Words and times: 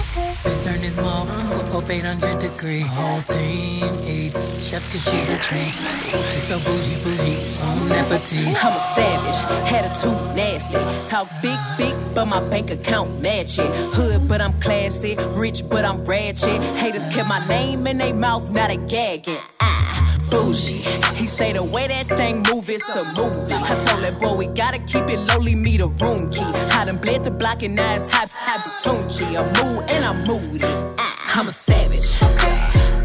Then 0.43 0.59
turn 0.61 0.81
this 0.81 0.95
mug 0.95 1.29
up 1.29 1.87
800 1.89 2.39
degree. 2.39 2.79
Whole 2.81 3.21
team 3.21 3.85
eat 4.07 4.33
chefs 4.61 4.87
cause 4.91 5.03
she's 5.03 5.29
a 5.29 5.37
treat. 5.37 5.73
She's 5.73 6.43
so 6.43 6.59
bougie, 6.59 6.97
bougie, 7.03 7.37
on 7.61 7.91
appetite. 7.91 8.63
I'm 8.63 8.75
a 8.75 8.79
savage, 8.95 9.39
attitude 9.71 10.35
nasty. 10.35 11.09
Talk 11.09 11.27
big, 11.41 11.59
big, 11.77 11.95
but 12.13 12.25
my 12.25 12.39
bank 12.49 12.69
account 12.71 13.21
match 13.21 13.57
it. 13.57 13.69
Hood, 13.95 14.27
but 14.27 14.39
I'm 14.39 14.53
classy. 14.61 15.15
Rich, 15.31 15.67
but 15.69 15.83
I'm 15.83 16.03
ratchet. 16.05 16.61
Haters 16.75 17.03
kept 17.13 17.27
my 17.27 17.45
name 17.47 17.87
in 17.87 17.97
their 17.97 18.13
mouth, 18.13 18.49
now 18.51 18.67
they 18.67 18.77
gagging. 18.77 19.37
Ah, 19.59 20.17
bougie. 20.29 20.83
He 21.15 21.25
say 21.25 21.53
the 21.53 21.63
way 21.63 21.87
that 21.87 22.07
thing 22.07 22.43
move, 22.51 22.69
it's 22.69 22.87
a 22.89 23.03
movie. 23.13 23.53
I 23.53 23.75
told 23.85 24.03
that 24.03 24.19
boy 24.19 24.35
we 24.35 24.47
gotta 24.47 24.79
keep 24.79 25.09
it 25.09 25.19
lowly, 25.19 25.55
me 25.55 25.77
the 25.77 25.87
room 25.87 26.31
key. 26.31 26.41
I 26.41 26.85
done 26.85 26.97
bled 26.97 27.23
the 27.23 27.31
block 27.31 27.63
and 27.63 27.75
now 27.75 27.95
it's 27.95 28.09
hot, 28.11 28.31
hot. 28.31 28.61
I'm 28.85 29.45
mood 29.53 29.89
and 29.89 30.05
I'm 30.05 30.25
moody. 30.27 30.65
Ah, 30.97 31.39
I'm 31.39 31.47
a 31.47 31.51
savage. 31.51 32.17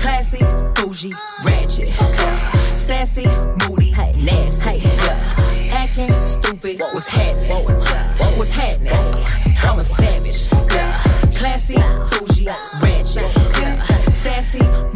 Classy, 0.00 0.38
bougie, 0.96 1.12
ratchet. 1.44 1.88
Sassy, 2.72 3.26
moody, 3.68 3.92
nasty. 4.24 4.78
Yeah. 4.78 5.72
Acting 5.72 6.18
stupid, 6.18 6.80
what's 6.80 7.06
happening? 7.06 7.50
What 7.50 8.38
was 8.38 8.50
happening? 8.50 8.92
I'm 9.62 9.78
a 9.78 9.82
savage. 9.82 10.48
Yeah. 10.72 10.92
Classy, 11.36 11.74
bougie, 11.74 12.48
ratchet. 12.80 13.30
Yeah. 13.60 13.76
Sassy, 14.10 14.95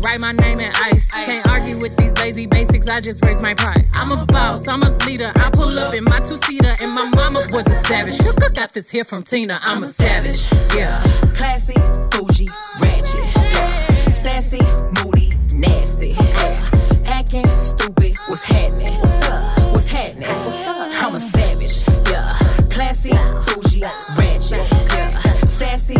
Write 0.00 0.20
my 0.20 0.32
name 0.32 0.60
in 0.60 0.72
ice. 0.74 1.10
Can't 1.12 1.46
argue 1.48 1.78
with 1.78 1.96
these 1.96 2.16
lazy 2.18 2.46
basics. 2.46 2.88
I 2.88 3.00
just 3.00 3.24
raise 3.24 3.40
my 3.40 3.54
price. 3.54 3.92
I'm 3.94 4.10
a 4.10 4.24
boss. 4.26 4.66
I'm 4.66 4.82
a 4.82 4.90
leader. 5.06 5.30
I 5.36 5.50
pull 5.50 5.78
up 5.78 5.94
in 5.94 6.04
my 6.04 6.20
two 6.20 6.36
seater, 6.36 6.74
and 6.80 6.92
my 6.92 7.08
mama 7.10 7.40
was 7.52 7.66
a 7.66 7.78
savage. 7.86 8.18
Got 8.54 8.72
this 8.72 8.90
here 8.90 9.04
from 9.04 9.22
Tina. 9.22 9.58
I'm 9.62 9.82
a 9.82 9.86
savage. 9.86 10.50
Yeah. 10.74 11.02
Classy, 11.34 11.74
bougie, 12.10 12.48
ratchet. 12.80 13.24
Yeah. 13.34 14.08
Sassy, 14.08 14.60
moody, 15.02 15.32
nasty. 15.52 16.10
Yeah. 16.10 16.70
Acting 17.06 17.46
stupid, 17.54 18.16
what's 18.26 18.42
happening? 18.42 18.92
What's 19.70 19.86
happening? 19.86 20.28
I'm 20.28 21.14
a 21.14 21.18
savage. 21.18 21.84
Yeah. 22.10 22.34
Classy, 22.70 23.10
bougie, 23.46 23.82
ratchet. 24.16 24.66
Yeah. 24.92 25.20
Sassy, 25.44 25.96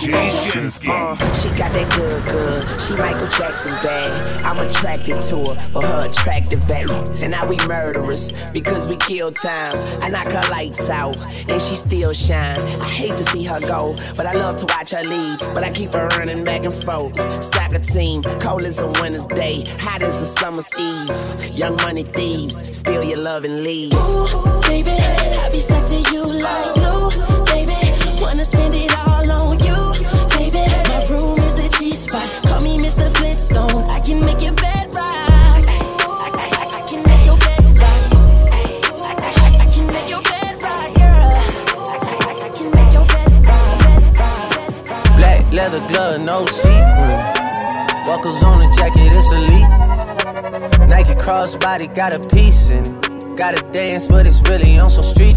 What's 0.00 0.46
happening? 0.46 0.70
DJ 0.70 0.80
Shinsky. 0.80 0.88
Uh, 0.88 1.16
she 1.34 1.48
got 1.58 1.72
that 1.72 1.92
good, 1.94 2.24
good. 2.24 2.80
She 2.80 2.94
Michael 2.94 3.28
Jackson 3.28 3.72
bad. 3.82 4.44
I'm 4.44 4.56
attracted 4.66 5.20
to 5.28 5.36
her 5.36 5.54
for 5.70 5.82
her 5.82 6.08
attractive 6.08 6.60
value. 6.60 6.94
And 7.22 7.32
now 7.32 7.46
we 7.46 7.56
murderers 7.66 8.32
because 8.52 8.86
we 8.86 8.96
kill 8.96 9.32
time. 9.32 9.76
I 10.02 10.08
knock 10.08 10.32
her 10.32 10.50
lights 10.50 10.88
out 10.88 11.16
and 11.48 11.60
she 11.60 11.74
still 11.74 12.12
shine. 12.12 12.56
I 12.56 12.88
hate 12.88 13.16
to 13.18 13.24
see 13.24 13.44
her 13.44 13.60
go, 13.60 13.94
but 14.16 14.26
I 14.26 14.32
love 14.32 14.56
to 14.58 14.66
watch 14.66 14.90
her 14.90 15.02
leave. 15.02 15.38
But 15.40 15.64
I 15.64 15.70
keep 15.70 15.92
her 15.92 16.06
running 16.18 16.44
back 16.44 16.64
and 16.64 16.74
forth. 16.74 17.16
Soccer 17.42 17.80
team, 17.80 18.22
cold 18.40 18.62
as 18.62 18.78
a 18.78 18.86
winter's 18.86 19.26
day, 19.26 19.64
hot 19.78 20.02
as 20.02 20.20
a 20.20 20.26
summer's 20.26 20.70
eve. 20.78 21.56
Young 21.56 21.76
money 21.76 22.04
thieves, 22.04 22.76
steal 22.76 23.04
your 23.04 23.18
love 23.18 23.44
and 23.44 23.62
leave. 23.62 23.92
Ooh, 23.94 24.60
baby, 24.62 24.90
I 24.90 25.50
be 25.52 25.60
stuck 25.60 25.84
to 25.86 25.96
you 26.12 26.24
like 26.24 26.74
glue, 26.74 27.44
baby. 27.44 27.49
Wanna 28.20 28.44
spend 28.44 28.74
it 28.74 28.94
all 28.98 29.32
on 29.32 29.58
you, 29.60 29.94
baby. 30.36 30.64
My 30.88 31.06
room 31.08 31.38
is 31.38 31.54
the 31.54 31.74
G 31.78 31.92
spot. 31.92 32.28
Call 32.44 32.60
me 32.60 32.78
Mr. 32.78 33.10
Flintstone. 33.16 33.88
I 33.88 33.98
can 34.00 34.20
make 34.20 34.42
your 34.42 34.52
bed 34.52 34.92
rock. 34.94 35.20
Leather 45.52 45.80
glove, 45.88 46.20
no 46.20 46.46
sequin. 46.46 47.16
Buckles 48.06 48.42
on 48.44 48.58
the 48.58 48.72
jacket, 48.78 49.10
it's 49.12 49.32
elite. 49.32 50.88
Nike 50.88 51.14
crossbody 51.14 51.92
got 51.94 52.12
a 52.12 52.20
piece 52.28 52.70
in. 52.70 52.84
Gotta 53.34 53.60
dance, 53.72 54.06
but 54.06 54.26
it's 54.26 54.40
really 54.48 54.78
on 54.78 54.90
some 54.90 55.04
street. 55.04 55.36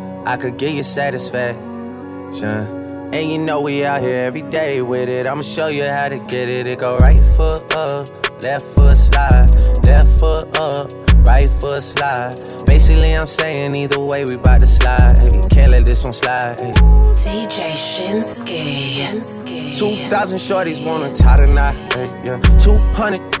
I 0.25 0.37
could 0.37 0.57
get 0.57 0.73
you 0.73 0.83
satisfaction. 0.83 2.79
And 3.13 3.29
you 3.29 3.37
know 3.39 3.61
we 3.61 3.83
out 3.83 4.01
here 4.01 4.23
every 4.25 4.43
day 4.43 4.81
with 4.81 5.09
it. 5.09 5.27
I'ma 5.27 5.41
show 5.41 5.67
you 5.67 5.83
how 5.83 6.09
to 6.09 6.17
get 6.17 6.47
it. 6.47 6.67
It 6.67 6.79
go 6.79 6.97
right 6.97 7.19
foot 7.35 7.75
up, 7.75 8.07
left 8.41 8.65
foot 8.67 8.95
slide, 8.95 9.49
left 9.83 10.07
foot 10.19 10.57
up, 10.57 10.91
right 11.25 11.49
foot 11.49 11.81
slide. 11.81 12.35
Basically, 12.65 13.13
I'm 13.17 13.27
saying 13.27 13.75
either 13.75 13.99
way 13.99 14.23
we 14.23 14.37
bout 14.37 14.61
to 14.61 14.67
slide. 14.67 15.17
Hey, 15.17 15.41
can't 15.49 15.71
let 15.71 15.85
this 15.85 16.03
one 16.03 16.13
slide. 16.13 16.59
Hey. 16.59 16.71
DJ 16.71 17.71
Shinsky. 17.73 18.97
2,000 19.77 20.37
shorties 20.37 20.85
wanna 20.85 21.13
tie 21.13 21.37
the 21.37 21.47
knot. 21.47 21.75
Hey, 21.93 22.07
yeah. 22.23 22.39
200 22.59 23.40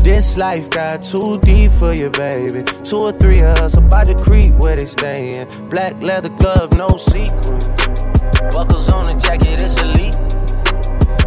This 0.00 0.38
life 0.38 0.70
got 0.70 1.02
too 1.02 1.38
deep 1.40 1.72
for 1.72 1.92
you, 1.92 2.10
baby. 2.10 2.62
Two 2.82 2.98
or 2.98 3.12
three 3.12 3.40
of 3.40 3.58
us 3.58 3.76
about 3.76 4.06
to 4.06 4.14
creep 4.14 4.54
where 4.54 4.76
they 4.76 4.86
stayin'. 4.86 5.48
Black 5.68 6.00
leather 6.00 6.30
glove, 6.30 6.72
no 6.74 6.88
sequin. 6.96 7.58
Buckles 8.50 8.90
on 8.90 9.04
the 9.04 9.18
jacket, 9.20 9.60
it's 9.60 9.80
elite. 9.82 10.16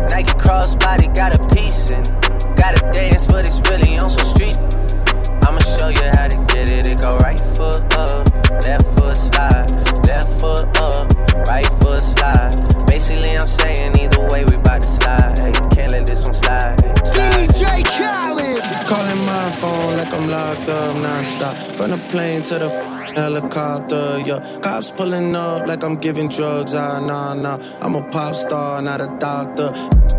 Nike 0.09 0.33
crossbody 0.39 1.13
got 1.15 1.35
a 1.35 1.56
piece 1.56 1.91
in. 1.91 2.01
Gotta 2.56 2.81
dance, 2.91 3.27
but 3.27 3.45
it's 3.45 3.59
really 3.69 3.97
on 3.97 4.09
some 4.09 4.25
street. 4.25 4.70
To 22.51 22.59
the 22.59 22.69
helicopter, 23.15 24.19
yeah. 24.25 24.59
Cops 24.59 24.92
pulling 24.92 25.33
up 25.36 25.68
like 25.68 25.86
I'm 25.86 25.95
giving 25.95 26.27
drugs, 26.27 26.74
ah, 26.74 27.00
nah, 27.00 27.33
nah. 27.33 27.57
I'm 27.80 27.95
a 27.95 28.03
pop 28.12 28.36
star, 28.36 28.81
not 28.81 29.00
a 29.00 29.07
doctor. 29.19 29.71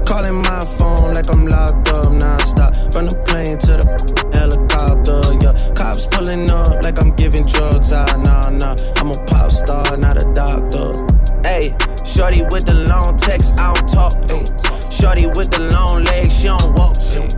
Calling 0.09 0.41
my 0.41 0.61
phone 0.79 1.13
like 1.13 1.29
I'm 1.29 1.45
locked 1.47 1.89
up, 1.93 2.11
non-stop. 2.11 2.73
From 2.91 3.05
the 3.05 3.17
plane 3.29 3.59
to 3.59 3.73
the 3.77 3.85
helicopter, 4.33 5.21
yeah. 5.45 5.53
Cops 5.77 6.07
pulling 6.07 6.49
up 6.49 6.83
like 6.83 6.99
I'm 7.03 7.13
giving 7.17 7.45
drugs, 7.45 7.93
ah, 7.93 8.09
nah, 8.25 8.49
nah. 8.49 8.77
I'm 8.97 9.11
a 9.11 9.19
pop 9.29 9.51
star, 9.51 9.85
not 9.99 10.17
a 10.17 10.25
doctor. 10.33 11.05
Hey, 11.45 11.77
shorty 12.09 12.49
with 12.49 12.65
the 12.65 12.87
long 12.89 13.19
text, 13.19 13.53
I 13.61 13.75
don't 13.75 13.89
talk. 13.93 14.17
Ay. 14.33 14.41
Shorty 14.89 15.27
with 15.37 15.51
the 15.53 15.69
long 15.69 16.05
legs, 16.05 16.41
she 16.41 16.49
don't 16.49 16.73
walk. 16.81 16.97
Ay. 16.97 17.29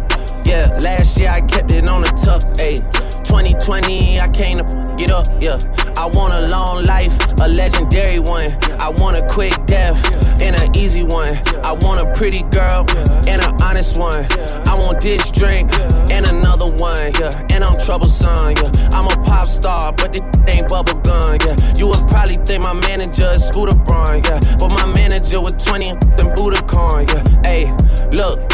Yeah, 0.46 0.70
last 0.78 1.18
year 1.18 1.30
I 1.34 1.40
kept 1.40 1.72
it 1.72 1.90
on 1.90 2.02
the 2.02 2.14
tuck. 2.14 2.46
Ayy, 2.62 2.78
2020, 3.26 4.20
I 4.20 4.28
came 4.28 4.58
to 4.58 4.83
get 4.96 5.10
up. 5.10 5.26
Yeah, 5.40 5.58
I 5.96 6.06
want 6.14 6.34
a 6.34 6.48
long 6.48 6.82
life, 6.84 7.12
a 7.40 7.48
legendary 7.48 8.18
one. 8.18 8.46
I 8.80 8.90
want 8.98 9.18
a 9.18 9.26
quick 9.28 9.54
death 9.66 9.98
and 10.42 10.56
an 10.60 10.76
easy 10.76 11.02
one. 11.02 11.30
I 11.64 11.72
want 11.82 12.02
a 12.02 12.12
pretty 12.14 12.42
girl 12.50 12.86
and 13.26 13.42
an 13.42 13.54
honest 13.62 13.98
one. 13.98 14.26
I 14.68 14.74
want 14.78 15.00
this 15.00 15.30
drink 15.30 15.72
and 16.10 16.26
another 16.26 16.70
one. 16.76 17.12
Yeah, 17.18 17.32
and 17.50 17.64
I'm 17.64 17.78
troublesome. 17.80 18.54
Yeah, 18.56 18.90
I'm 18.92 19.06
a 19.06 19.16
pop 19.24 19.46
star, 19.46 19.92
but 19.92 20.12
this 20.12 20.22
ain't 20.48 20.68
bubble 20.68 21.00
gun. 21.00 21.38
Yeah, 21.40 21.56
you 21.76 21.86
would 21.88 22.06
probably 22.08 22.36
think 22.44 22.62
my 22.62 22.74
manager 22.74 23.30
is 23.30 23.46
Scooter 23.48 23.76
Braun. 23.76 24.22
Yeah, 24.24 24.40
but 24.58 24.68
my 24.68 24.86
manager 24.94 25.40
with 25.40 25.58
20 25.64 25.90
and 25.90 26.00
Budokan. 26.36 27.08
Yeah, 27.08 27.42
hey, 27.42 27.72
look. 28.12 28.53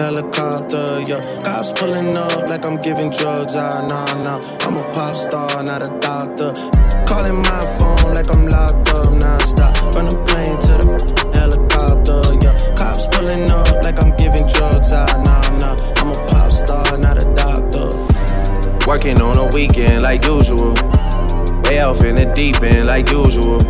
helicopter, 0.00 1.04
yeah. 1.04 1.20
Cops 1.44 1.72
pulling 1.76 2.16
up 2.16 2.48
like 2.48 2.66
I'm 2.66 2.80
giving 2.80 3.10
drugs, 3.10 3.56
ah, 3.56 3.84
nah, 3.84 4.08
nah. 4.24 4.40
I'm 4.64 4.74
a 4.76 4.84
pop 4.96 5.14
star, 5.14 5.62
not 5.62 5.84
a 5.84 5.90
doctor. 6.00 6.52
Calling 7.04 7.36
my 7.44 7.60
phone 7.76 8.16
like 8.16 8.28
I'm 8.32 8.48
locked 8.48 8.88
up, 8.96 9.12
non-stop. 9.20 9.76
From 9.92 10.08
the 10.08 10.16
plane 10.24 10.56
to 10.56 10.72
the 10.80 10.88
helicopter, 11.36 12.20
yeah. 12.40 12.56
Cops 12.74 13.06
pulling 13.12 13.44
up 13.52 13.84
like 13.84 14.00
I'm 14.02 14.16
giving 14.16 14.48
drugs, 14.48 14.92
ah, 14.92 15.04
nah, 15.20 15.44
nah. 15.60 15.76
I'm 16.00 16.08
a 16.08 16.18
pop 16.32 16.50
star, 16.50 16.96
not 16.98 17.20
a 17.20 17.26
doctor. 17.36 17.92
Working 18.88 19.20
on 19.20 19.36
a 19.36 19.46
weekend 19.52 20.02
like 20.02 20.24
usual. 20.24 20.74
Way 21.68 21.84
off 21.84 22.02
in 22.02 22.16
the 22.16 22.32
deep 22.34 22.60
end 22.62 22.88
like 22.88 23.10
usual. 23.12 23.60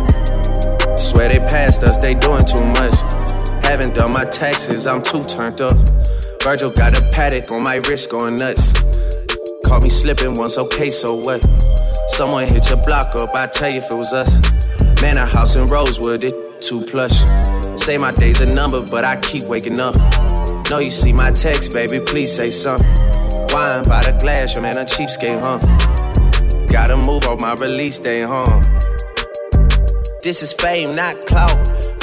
Swear 0.97 1.29
they 1.29 1.39
passed 1.51 1.83
us, 1.83 1.97
they 1.99 2.15
doing 2.15 2.45
too 2.45 2.63
much. 2.79 2.95
Haven't 3.65 3.95
done 3.95 4.11
my 4.11 4.25
taxes, 4.25 4.87
I'm 4.87 5.01
too 5.01 5.23
turned 5.23 5.61
up. 5.61 5.77
Virgil 6.43 6.71
got 6.71 6.97
a 6.97 7.01
Patek 7.01 7.51
on 7.51 7.61
my 7.61 7.75
wrist 7.87 8.09
going 8.09 8.35
nuts. 8.35 8.73
Caught 9.63 9.83
me 9.83 9.89
slipping 9.91 10.33
once, 10.33 10.57
okay, 10.57 10.89
so 10.89 11.15
what? 11.15 11.45
Someone 12.07 12.47
hit 12.47 12.67
your 12.67 12.81
block 12.81 13.13
up, 13.15 13.29
I 13.35 13.45
tell 13.45 13.69
you 13.69 13.77
if 13.77 13.91
it 13.91 13.95
was 13.95 14.11
us. 14.11 14.41
Man, 15.03 15.17
a 15.17 15.27
house 15.27 15.55
in 15.55 15.67
Rosewood, 15.67 16.23
it 16.23 16.61
too 16.61 16.81
plush. 16.81 17.19
Say 17.79 17.97
my 17.97 18.11
day's 18.11 18.41
a 18.41 18.47
number, 18.47 18.81
but 18.89 19.05
I 19.05 19.17
keep 19.21 19.43
waking 19.43 19.79
up. 19.79 19.95
Know 20.71 20.79
you 20.79 20.89
see 20.89 21.13
my 21.13 21.29
text, 21.29 21.73
baby, 21.73 21.99
please 21.99 22.35
say 22.35 22.49
something. 22.49 22.87
Wine 23.53 23.83
by 23.83 24.01
the 24.01 24.17
glass, 24.19 24.55
your 24.55 24.63
man 24.63 24.77
a 24.77 24.85
cheapskate, 24.85 25.45
huh? 25.45 25.59
Gotta 26.71 26.97
move 26.97 27.27
on 27.27 27.37
my 27.39 27.53
release 27.61 27.99
day, 27.99 28.23
huh? 28.23 28.61
This 30.23 30.41
is 30.41 30.53
fame, 30.53 30.91
not 30.93 31.13
clout. 31.27 31.51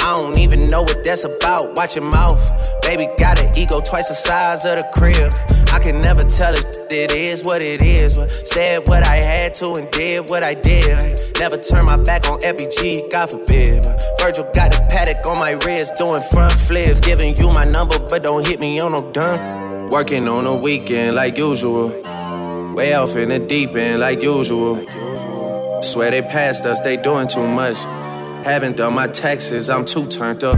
I 0.01 0.15
don't 0.15 0.37
even 0.37 0.67
know 0.67 0.83
what 0.83 1.03
that's 1.03 1.25
about. 1.25 1.75
Watch 1.75 1.97
your 1.97 2.09
mouth. 2.09 2.68
Baby 2.89 3.05
got 3.19 3.39
an 3.39 3.55
ego 3.55 3.81
twice 3.81 4.09
the 4.09 4.15
size 4.15 4.65
of 4.65 4.77
the 4.77 4.87
crib. 4.97 5.31
I 5.71 5.77
can 5.77 6.01
never 6.01 6.21
tell 6.21 6.55
it, 6.55 6.65
it 6.89 7.13
is 7.13 7.43
what 7.43 7.63
it 7.63 7.83
is. 7.83 8.17
But 8.17 8.33
said 8.33 8.81
what 8.87 9.05
I 9.05 9.17
had 9.17 9.53
to 9.61 9.73
and 9.73 9.87
did 9.91 10.27
what 10.27 10.41
I 10.41 10.55
did. 10.55 10.97
Never 11.37 11.57
turn 11.57 11.85
my 11.85 11.97
back 11.97 12.27
on 12.27 12.39
FBG, 12.39 13.11
God 13.11 13.29
forbid. 13.29 13.83
But 13.83 14.01
Virgil 14.19 14.49
got 14.55 14.73
a 14.73 14.79
Patek 14.89 15.23
on 15.27 15.37
my 15.37 15.51
wrist, 15.63 15.97
doing 15.97 16.19
front 16.31 16.53
flips. 16.53 16.99
Giving 16.99 17.37
you 17.37 17.49
my 17.49 17.63
number, 17.63 17.99
but 18.09 18.23
don't 18.23 18.47
hit 18.47 18.59
me 18.59 18.79
on 18.79 18.93
no 18.93 19.11
done. 19.11 19.91
Working 19.91 20.27
on 20.27 20.47
a 20.47 20.55
weekend 20.55 21.15
like 21.15 21.37
usual. 21.37 21.89
Way 22.73 22.95
off 22.95 23.15
in 23.15 23.29
the 23.29 23.37
deep 23.37 23.75
end 23.75 23.99
like 23.99 24.23
usual. 24.23 24.83
Swear 25.83 26.09
they 26.09 26.23
passed 26.23 26.65
us, 26.65 26.81
they 26.81 26.97
doing 26.97 27.27
too 27.27 27.47
much. 27.47 27.77
Haven't 28.43 28.77
done 28.77 28.95
my 28.95 29.05
taxes, 29.05 29.69
I'm 29.69 29.85
too 29.85 30.07
turned 30.07 30.43
up. 30.43 30.57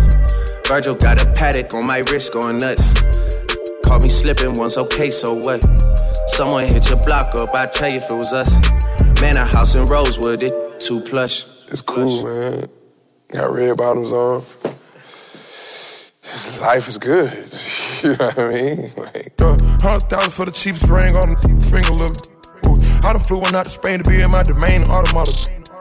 Virgil 0.72 0.96
got 0.96 1.22
a 1.22 1.26
Patek 1.26 1.74
on 1.74 1.86
my 1.86 1.98
wrist 2.10 2.32
going 2.32 2.58
nuts. 2.58 2.94
Caught 3.84 4.04
me 4.04 4.08
slipping 4.08 4.54
once, 4.54 4.78
okay, 4.78 5.10
so 5.10 5.34
what? 5.34 5.62
Someone 6.28 6.66
hit 6.66 6.88
your 6.88 6.98
block 7.04 7.36
up, 7.36 7.54
I 7.54 7.66
tell 7.66 7.90
you 7.90 7.98
if 7.98 8.10
it 8.10 8.16
was 8.16 8.32
us. 8.32 8.56
Man, 9.20 9.36
a 9.36 9.44
house 9.44 9.76
in 9.76 9.84
Rosewood, 9.88 10.42
it 10.44 10.80
too 10.80 11.02
plush. 11.02 11.44
It's 11.68 11.82
cool, 11.82 12.24
man. 12.24 12.64
Got 13.34 13.52
red 13.52 13.76
bottoms 13.76 14.14
on. 14.14 14.44
Life 16.62 16.88
is 16.88 16.98
good. 16.98 17.34
you 18.04 18.16
know 18.16 18.28
what 18.28 18.40
I 18.40 18.50
mean? 18.54 18.94
Like, 18.96 19.42
uh, 19.42 19.58
Hundred 19.84 20.08
thousand 20.08 20.32
for 20.32 20.46
the 20.46 20.54
cheapest 20.54 20.88
ring 20.88 21.18
on 21.18 21.36
the 21.36 21.68
finger, 21.68 21.92
look. 22.00 22.16
Ooh, 22.72 22.80
I 23.06 23.12
done 23.12 23.22
flew 23.22 23.40
one 23.40 23.54
out 23.56 23.66
to 23.66 23.72
Spain 23.72 24.02
to 24.02 24.10
be 24.10 24.22
in 24.22 24.32
my 24.32 24.44
domain 24.44 24.84
automata. 24.84 25.36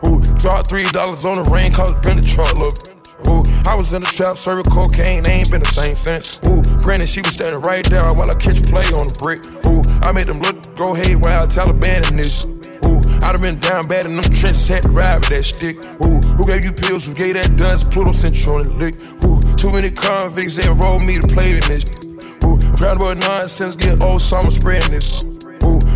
Ooh, 0.08 0.18
dropped 0.42 0.68
three 0.68 0.82
dollars 0.90 1.24
on 1.24 1.40
the 1.40 1.48
rain, 1.48 1.72
cause 1.72 1.90
it 1.90 2.02
been 2.02 2.16
the 2.16 2.26
truck, 2.26 2.52
look. 2.58 2.99
Ooh, 3.28 3.42
I 3.66 3.74
was 3.74 3.92
in 3.92 4.02
the 4.02 4.08
trap, 4.08 4.36
serving 4.36 4.64
cocaine, 4.72 5.22
they 5.22 5.42
ain't 5.42 5.50
been 5.50 5.60
the 5.60 5.68
same 5.68 5.94
since. 5.94 6.40
Ooh, 6.48 6.62
granted, 6.82 7.08
she 7.08 7.20
was 7.20 7.34
standing 7.34 7.60
right 7.62 7.84
there 7.90 8.12
while 8.12 8.30
I 8.30 8.34
catch 8.34 8.62
play 8.64 8.86
on 8.96 9.04
the 9.04 9.16
brick. 9.20 9.44
Ooh, 9.66 9.82
I 10.06 10.12
made 10.12 10.26
them 10.26 10.40
look 10.40 10.56
go 10.76 10.94
haywire, 10.94 11.42
Taliban 11.44 12.08
in 12.10 12.16
this. 12.16 12.48
Ooh, 12.86 13.00
I 13.22 13.32
done 13.32 13.42
been 13.42 13.58
down 13.58 13.86
bad 13.86 14.06
in 14.06 14.16
them 14.16 14.24
trenches, 14.32 14.68
had 14.68 14.82
to 14.84 14.90
ride 14.90 15.20
with 15.20 15.28
that 15.28 15.44
stick. 15.44 15.76
Ooh, 16.06 16.18
who 16.36 16.46
gave 16.46 16.64
you 16.64 16.72
pills? 16.72 17.06
Who 17.06 17.14
gave 17.14 17.34
that 17.34 17.56
dust? 17.56 17.90
Pluto 17.90 18.12
sent 18.12 18.34
you 18.44 18.52
on 18.52 18.68
the 18.68 18.74
lick. 18.74 18.94
Ooh, 19.24 19.40
too 19.56 19.70
many 19.70 19.90
convicts, 19.90 20.56
they 20.56 20.68
enrolled 20.68 21.04
me 21.04 21.18
to 21.18 21.28
play 21.28 21.52
in 21.52 21.64
this. 21.68 22.08
Ooh, 22.44 22.56
round 22.80 23.00
about 23.00 23.18
nonsense, 23.18 23.76
get 23.76 24.02
old, 24.02 24.22
so 24.22 24.38
I'm 24.38 24.50
spreading 24.50 24.90
this. 24.90 25.28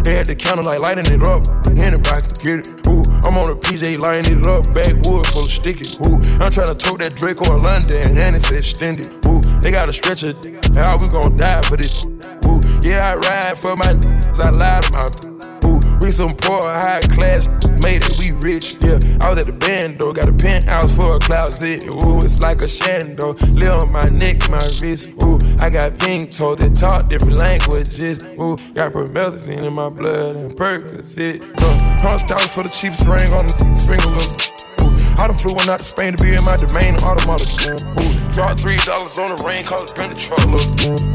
They 0.05 0.15
had 0.15 0.27
the 0.27 0.37
counter 0.37 0.63
like 0.63 0.81
lighting 0.81 1.09
it 1.09 1.23
up. 1.25 1.49
Anybody 1.73 2.21
can 2.21 2.45
get 2.45 2.59
it. 2.61 2.87
Ooh, 2.87 3.03
I'm 3.25 3.39
on 3.41 3.49
a 3.49 3.57
PJ 3.57 3.99
lighting 3.99 4.41
it 4.41 4.47
up. 4.47 4.69
Backwood 4.75 5.27
full 5.29 5.45
of 5.45 5.51
sticky. 5.51 5.89
Ooh, 6.05 6.21
I'm 6.45 6.53
trying 6.53 6.69
to 6.69 6.77
tote 6.77 7.01
that 7.01 7.17
Draco 7.17 7.57
London 7.57 8.19
and 8.19 8.37
it's 8.37 8.53
extended. 8.53 9.09
Ooh, 9.27 9.41
they 9.61 9.71
got 9.71 9.89
a 9.89 9.93
stretcher. 9.93 10.35
How 10.75 10.99
we 10.99 11.09
gon' 11.09 11.37
die 11.37 11.63
for 11.63 11.79
this? 11.79 12.07
Ooh, 12.45 12.61
yeah, 12.85 13.01
I 13.01 13.17
ride 13.17 13.59
for 13.59 13.77
my 13.77 13.97
I 14.45 14.51
lied 14.51 14.85
about 14.85 15.25
Ooh, 15.25 15.34
we 16.05 16.11
some 16.11 16.37
poor, 16.37 16.61
high 16.61 17.01
class, 17.01 17.49
made 17.81 18.05
it, 18.05 18.13
we 18.21 18.33
rich, 18.45 18.77
yeah. 18.85 19.01
I 19.25 19.33
was 19.33 19.41
at 19.41 19.49
the 19.49 19.57
band, 19.57 19.99
though, 19.99 20.13
got 20.13 20.29
a 20.29 20.37
penthouse 20.37 20.93
for 20.95 21.17
a 21.17 21.19
closet. 21.19 21.89
Ooh, 21.89 22.21
it's 22.21 22.41
like 22.41 22.61
a 22.61 22.69
shando. 22.69 23.33
Live 23.57 23.89
on 23.89 23.93
my 23.93 24.05
neck, 24.13 24.45
my 24.51 24.61
wrist. 24.85 25.09
Ooh, 25.25 25.41
I 25.65 25.71
got 25.71 25.97
pink 25.99 26.31
toes 26.31 26.61
that 26.61 26.77
talk 26.77 27.09
different 27.09 27.41
languages. 27.41 28.21
Ooh, 28.37 28.61
got 28.77 28.93
promethazine 28.93 29.65
in 29.65 29.73
my 29.73 29.89
blood 29.89 30.37
and 30.37 30.53
Percocet. 30.53 31.41
Uh, 31.41 31.73
hundred 32.05 32.29
thousand 32.29 32.53
for 32.53 32.63
the 32.63 32.69
cheapest 32.69 33.09
ring 33.09 33.33
on 33.33 33.41
the 33.49 33.57
finger. 33.89 34.05
Ooh, 34.85 34.93
I 35.17 35.29
done 35.29 35.39
flew 35.41 35.57
one 35.57 35.71
out 35.73 35.79
to 35.79 35.89
Spain 35.89 36.13
to 36.13 36.21
be 36.23 36.37
in 36.37 36.45
my 36.45 36.61
domain 36.61 37.01
automata. 37.01 37.49
Ooh, 37.81 38.13
dropped 38.37 38.61
three 38.61 38.77
dollars 38.85 39.17
on 39.17 39.33
the 39.33 39.41
rain, 39.41 39.65
cause 39.65 39.89
it 39.89 39.97
the 39.97 40.17
truck, 40.21 40.45
look. 40.53 40.69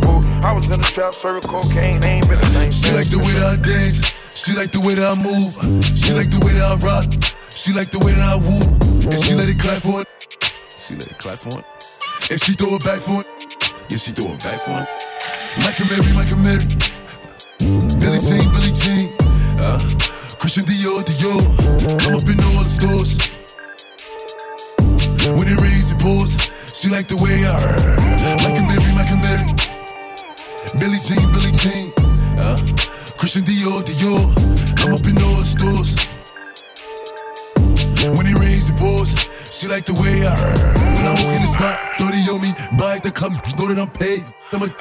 Ooh, 0.09 0.25
I 0.41 0.53
was 0.53 0.65
in 0.65 0.81
the 0.81 0.89
trap, 0.89 1.13
serving 1.13 1.45
cocaine, 1.45 2.01
ain't 2.09 2.25
been 2.25 2.41
the 2.41 2.49
same. 2.57 2.71
She 2.73 2.89
like 2.89 3.09
the 3.13 3.21
way 3.21 3.37
that 3.37 3.53
I 3.53 3.61
dance. 3.61 4.18
She 4.39 4.55
like 4.55 4.71
the 4.71 4.79
way 4.79 4.95
that 4.95 5.03
I 5.03 5.19
move. 5.19 5.51
She 5.99 6.15
like 6.15 6.31
the 6.31 6.39
way 6.39 6.55
that 6.55 6.63
I 6.63 6.79
rock. 6.79 7.11
She 7.51 7.75
like 7.75 7.91
the 7.91 7.99
way 7.99 8.15
that 8.15 8.23
I 8.23 8.39
woo. 8.39 8.63
And 9.11 9.19
she 9.19 9.35
let 9.35 9.51
it 9.51 9.59
clap 9.59 9.83
for 9.83 9.99
it. 9.99 10.07
She 10.79 10.95
let 10.95 11.11
it 11.11 11.19
clap 11.19 11.43
for 11.43 11.59
it. 11.59 11.67
And 12.31 12.39
she 12.39 12.55
throw 12.55 12.79
it 12.79 12.83
back 12.87 13.03
for 13.03 13.19
it. 13.19 13.27
Yeah, 13.91 13.99
she 13.99 14.15
throw 14.15 14.31
it 14.31 14.39
back 14.39 14.63
for 14.63 14.79
it. 14.79 14.87
Mike 15.59 15.75
Amiri, 15.83 16.15
Mike 16.15 16.31
Amiri. 16.31 16.63
Billie 17.99 18.23
Jean, 18.23 18.47
Billie 18.55 18.71
Jean. 18.79 19.11
Uh, 19.59 19.75
Christian 20.39 20.63
Dior, 20.63 21.03
Dior. 21.03 21.43
I'm 22.07 22.15
up 22.15 22.23
in 22.23 22.39
all 22.39 22.63
the 22.63 22.71
stores. 22.71 23.19
When 25.35 25.51
it 25.51 25.59
rains, 25.59 25.91
it 25.91 25.99
pours. 25.99 26.39
She 26.71 26.87
like 26.87 27.11
the 27.11 27.19
way 27.19 27.43
I 27.43 27.59
Mike 28.39 28.55
Amiri, 28.55 28.87
Mike 28.95 29.11
Amiri. 29.11 29.51
Billie 30.79 31.03
Jean, 31.03 31.27
Billie 31.27 31.51
Jean. 31.59 31.91
Uh, 32.39 32.55
Christian 33.19 33.43
Dior, 33.43 33.83
Dior. 33.83 34.31
I'm 34.79 34.93
up 34.93 35.05
in 35.05 35.21
all 35.21 35.35
the 35.35 35.43
stores. 35.43 35.91
When 38.17 38.25
it 38.25 38.39
rains, 38.39 38.71
the 38.71 38.75
pours. 38.79 39.13
She 39.59 39.67
like 39.67 39.83
the 39.83 39.91
way 39.91 40.23
I 40.23 40.31
When 40.95 41.03
I 41.03 41.11
walk 41.19 41.35
in 41.35 41.43
the 41.43 41.51
spot, 41.51 41.75
30 41.99 42.31
on 42.31 42.39
me, 42.39 42.55
buy 42.79 42.95
come, 43.11 43.35
you 43.43 43.53
know 43.59 43.67
that 43.67 43.75
I'm 43.75 43.91
paid. 43.91 44.23
I'm 44.55 44.63
a 44.63 44.71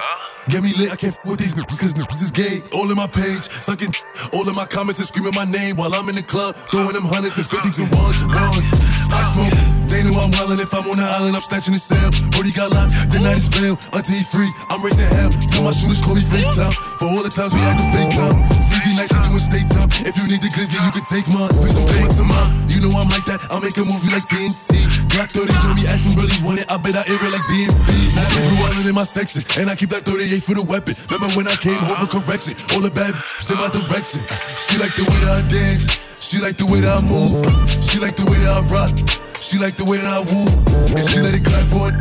Get 0.54 0.62
me 0.62 0.70
lit, 0.78 0.94
I 0.94 0.96
can't 0.96 1.18
f 1.18 1.18
with 1.26 1.42
these 1.42 1.58
niggas, 1.58 1.82
cause 1.82 1.98
niggas 1.98 2.22
is 2.22 2.30
gay. 2.30 2.62
All 2.70 2.86
in 2.86 2.94
my 2.94 3.10
page, 3.10 3.50
sucking 3.50 3.90
all 4.30 4.46
in 4.46 4.54
my 4.54 4.70
comments 4.70 5.02
and 5.02 5.10
screaming 5.10 5.34
my 5.34 5.50
name 5.50 5.74
while 5.74 5.90
I'm 5.90 6.06
in 6.06 6.14
the 6.14 6.22
club, 6.22 6.54
throwing 6.70 6.94
them 6.94 7.02
hundreds 7.02 7.34
and 7.42 7.44
fifties 7.50 7.82
and 7.82 7.90
ones 7.90 8.22
and 8.22 8.30
ones. 8.30 8.70
I 9.10 9.18
smoke, 9.34 9.58
they 9.90 10.06
know 10.06 10.14
I'm 10.14 10.30
wildin'. 10.30 10.62
If 10.62 10.70
I'm 10.70 10.86
on 10.86 11.02
the 11.02 11.10
island, 11.10 11.34
I'm 11.34 11.42
snatching 11.42 11.74
the 11.74 11.82
cell. 11.82 12.14
Brody 12.30 12.54
got 12.54 12.70
locked, 12.70 13.10
the 13.10 13.18
night 13.18 13.34
is 13.34 13.50
bail. 13.50 13.74
Until 13.90 14.14
he 14.14 14.22
free, 14.30 14.48
I'm 14.70 14.78
raising 14.78 15.10
hell. 15.10 15.34
Tell 15.50 15.66
my 15.66 15.74
shooters 15.74 15.98
call 15.98 16.14
me 16.14 16.22
FaceTime. 16.22 16.70
For 17.02 17.10
all 17.10 17.26
the 17.26 17.34
times 17.34 17.50
we 17.50 17.58
had 17.66 17.82
to 17.82 17.86
FaceTime. 17.90 18.57
3D 18.78 18.94
nights 18.94 19.10
do 19.26 19.34
a 19.34 19.42
state 19.42 19.66
time. 19.66 19.90
If 20.06 20.14
you 20.14 20.30
need 20.30 20.38
the 20.38 20.50
glizzy, 20.54 20.78
you 20.78 20.92
can 20.94 21.02
take 21.10 21.26
mine. 21.34 21.50
Please 21.58 21.74
don't 21.74 21.90
it 21.98 22.14
to 22.14 22.22
mine. 22.22 22.50
You 22.70 22.78
know 22.78 22.94
I'm 22.94 23.10
like 23.10 23.26
that, 23.26 23.42
I'll 23.50 23.58
make 23.58 23.74
a 23.74 23.82
movie 23.82 24.06
like 24.14 24.22
TNT. 24.30 24.86
Black 25.10 25.34
30 25.34 25.50
on 25.66 25.74
me, 25.74 25.82
ask 25.90 26.06
really 26.14 26.38
want 26.46 26.62
it. 26.62 26.70
I 26.70 26.78
bet 26.78 26.94
I 26.94 27.02
air 27.10 27.18
it 27.18 27.32
like 27.34 27.42
BNB. 27.50 28.14
Now 28.14 28.22
I 28.22 28.38
blue 28.46 28.62
island 28.62 28.86
in 28.86 28.94
my 28.94 29.02
section, 29.02 29.42
and 29.58 29.66
I 29.66 29.74
keep 29.74 29.90
that 29.90 30.06
38 30.06 30.46
for 30.46 30.54
the 30.54 30.62
weapon. 30.62 30.94
Remember 31.10 31.26
when 31.34 31.50
I 31.50 31.58
came 31.58 31.80
home 31.82 32.06
for 32.06 32.22
correction? 32.22 32.54
All 32.70 32.82
the 32.84 32.92
bad 32.94 33.18
in 33.18 33.56
my 33.58 33.66
direction. 33.66 34.22
She 34.70 34.78
like 34.78 34.94
the 34.94 35.02
way 35.10 35.18
that 35.26 35.34
I 35.34 35.42
dance. 35.50 35.90
She 36.22 36.38
like 36.38 36.54
the 36.54 36.66
way 36.70 36.78
that 36.78 36.94
I 36.94 37.02
move. 37.02 37.34
She 37.82 37.98
like 37.98 38.14
the 38.14 38.30
way 38.30 38.38
that 38.46 38.52
I 38.52 38.62
rock. 38.70 38.94
She 39.34 39.58
like 39.58 39.74
the 39.74 39.86
way 39.90 39.98
that 39.98 40.12
I 40.12 40.22
woo. 40.22 40.46
And 40.94 41.02
she 41.02 41.18
let 41.18 41.34
it 41.34 41.42
clap 41.42 41.66
for 41.66 41.90
it. 41.90 41.98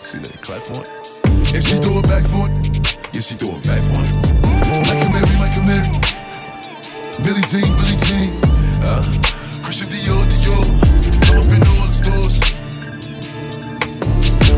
She 0.00 0.16
let 0.16 0.32
it 0.32 0.40
clap 0.40 0.64
for 0.64 0.80
it. 0.80 0.88
And 1.52 1.60
she 1.60 1.76
throw 1.76 2.00
it 2.00 2.08
back 2.08 2.24
for 2.24 2.48
it. 2.48 2.56
Yeah, 3.12 3.20
she 3.20 3.36
throw 3.36 3.60
it 3.60 3.68
back 3.68 3.84
for 3.84 4.00
it. 4.00 4.16
Mike 4.80 5.04
Amiri, 5.04 5.60
a 5.60 5.66
Mary. 5.66 6.05
Billie 7.24 7.40
Jean, 7.48 7.72
Billie 7.72 7.96
Jean. 8.04 8.28
Uh, 8.84 9.00
Christian 9.64 9.88
Dior, 9.88 10.20
Dior. 10.28 10.68
I'm 11.26 11.40
up 11.40 11.48
in 11.48 11.64
all 11.64 11.88
the 11.88 11.96
stores. 11.96 12.36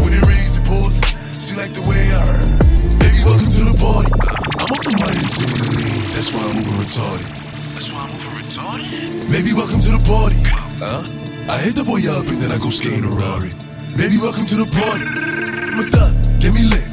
When 0.02 0.12
it 0.12 0.24
rains, 0.26 0.58
it 0.58 0.66
pours. 0.66 0.94
She 1.38 1.54
like 1.54 1.70
the 1.70 1.86
way 1.86 2.10
I 2.10 2.18
heard. 2.18 2.50
Baby, 2.98 3.22
welcome 3.22 3.46
to 3.46 3.62
the 3.62 3.76
party. 3.78 4.10
I'm 4.58 4.74
off 4.74 4.82
the 4.82 4.90
money 4.98 5.22
to 5.22 5.30
see 5.30 5.46
the. 5.46 5.60
That's 6.18 6.34
why 6.34 6.42
I'm 6.42 6.58
moving 6.58 6.82
retarded. 6.82 7.30
That's 7.78 7.88
why 7.94 8.02
I'm 8.02 8.10
moving 8.10 8.34
retarded. 8.42 9.30
Baby, 9.30 9.50
welcome 9.54 9.78
to 9.78 9.90
the 9.94 10.02
party. 10.02 10.42
Huh? 10.82 11.06
I 11.46 11.56
hit 11.62 11.78
the 11.78 11.86
boy 11.86 12.02
up 12.10 12.26
and 12.26 12.42
then 12.42 12.50
I 12.50 12.58
go 12.58 12.74
skating 12.74 13.06
a 13.06 13.12
Rari. 13.14 13.54
Baby, 13.94 14.18
welcome 14.18 14.50
to 14.50 14.56
the 14.58 14.66
party. 14.66 15.06
I'm 15.06 15.78
a 15.78 15.86
thot, 15.94 16.10
get 16.42 16.52
me 16.58 16.66
lit. 16.66 16.90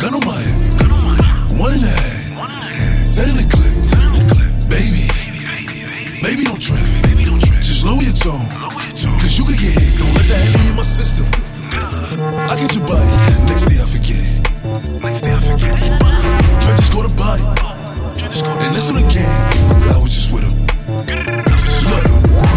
Gun 0.00 0.16
on 0.16 0.24
my 0.24 0.40
head. 0.40 1.60
One 1.60 1.76
and 1.76 1.84
a 1.84 1.92
half. 1.92 3.04
Set 3.04 3.28
in 3.28 3.36
the 3.36 3.44
clip. 3.52 3.61
Baby, 4.82 5.06
baby, 6.22 6.42
don't 6.42 6.58
trip. 6.58 6.82
Just 7.62 7.86
lower 7.86 8.02
your 8.02 8.18
tone. 8.18 8.42
Cause 9.22 9.38
you 9.38 9.44
can 9.46 9.54
get 9.54 9.78
hit. 9.78 9.94
Don't 9.94 10.10
let 10.10 10.26
that 10.26 10.42
heavy 10.42 10.70
in 10.70 10.74
my 10.74 10.82
system. 10.82 11.30
I 12.50 12.58
get 12.58 12.74
your 12.74 12.82
body. 12.90 13.06
Next 13.46 13.70
day 13.70 13.78
I 13.78 13.86
forget 13.86 14.26
it. 14.26 14.42
Next 15.06 15.20
day 15.22 15.30
I 15.30 15.38
forget 15.38 15.78
it. 15.78 16.02
Try 16.66 16.74
just 16.74 16.90
go 16.90 17.06
to 17.06 17.14
body. 17.14 17.46
And 18.66 18.74
that's 18.74 18.90
on 18.90 18.98
the 18.98 19.06
game. 19.06 19.30
I 19.86 20.02
was 20.02 20.10
just 20.10 20.34
with 20.34 20.50
him. 20.50 20.66
Look, 21.86 22.02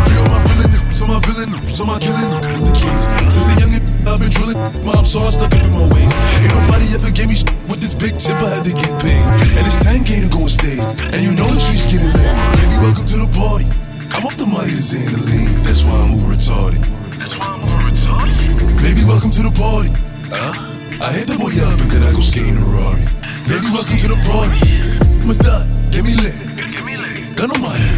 know 0.10 0.25
my 0.25 0.41
villain, 0.50 0.74
so 0.98 1.05
my 1.05 1.22
villain, 1.29 1.53
so 1.70 1.86
my 1.86 2.01
killing 2.01 2.25
with 2.58 2.65
the 2.65 2.74
kids. 2.74 3.05
Since 3.29 3.53
a 3.53 3.55
young 3.62 3.86
I've 4.10 4.17
been 4.17 4.34
drilling. 4.34 4.58
Mom 4.82 5.05
saw 5.05 5.25
I 5.25 5.29
stuck 5.29 5.53
up 5.53 5.62
in 5.62 5.72
my 5.77 5.86
ways. 5.94 6.10
Ain't 6.41 6.53
nobody 6.58 6.89
ever 6.94 7.10
gave 7.13 7.29
me 7.29 7.38
with 7.70 7.82
this 7.82 7.94
big 7.94 8.17
chip. 8.17 8.38
I 8.41 8.58
had 8.58 8.65
to 8.65 8.74
the 14.38 14.46
money 14.46 14.72
that's 14.72 14.94
in 14.94 15.13
the 15.13 15.22
lean. 15.24 15.63
That's 15.63 15.84
why 15.86 15.96
I'm 16.01 16.13
over 16.13 16.34
retarded. 16.34 16.84
That's 17.18 17.38
why 17.39 17.56
I'm 17.56 17.63
over 17.63 17.88
retarded. 17.88 18.38
Baby, 18.82 19.04
welcome 19.06 19.32
to 19.32 19.44
the 19.44 19.51
party. 19.51 19.92
Huh? 20.32 20.51
I 21.04 21.12
hit 21.12 21.27
the 21.27 21.38
boy 21.38 21.51
up 21.63 21.80
and 21.80 21.92
then 21.92 22.04
I 22.04 22.12
go 22.12 22.20
skating 22.20 22.58
a 22.58 22.65
Rari. 22.65 23.06
Baby, 23.48 23.68
welcome 23.72 23.98
to 23.98 24.08
the 24.08 24.20
party. 24.27 24.60
I'm 25.24 25.30
a 25.30 25.36
thot, 25.36 25.68
get 25.92 26.04
me 26.04 26.15
lit. 26.15 26.36
Gun 27.36 27.51
on 27.51 27.62
my 27.62 27.70
head. 27.70 27.95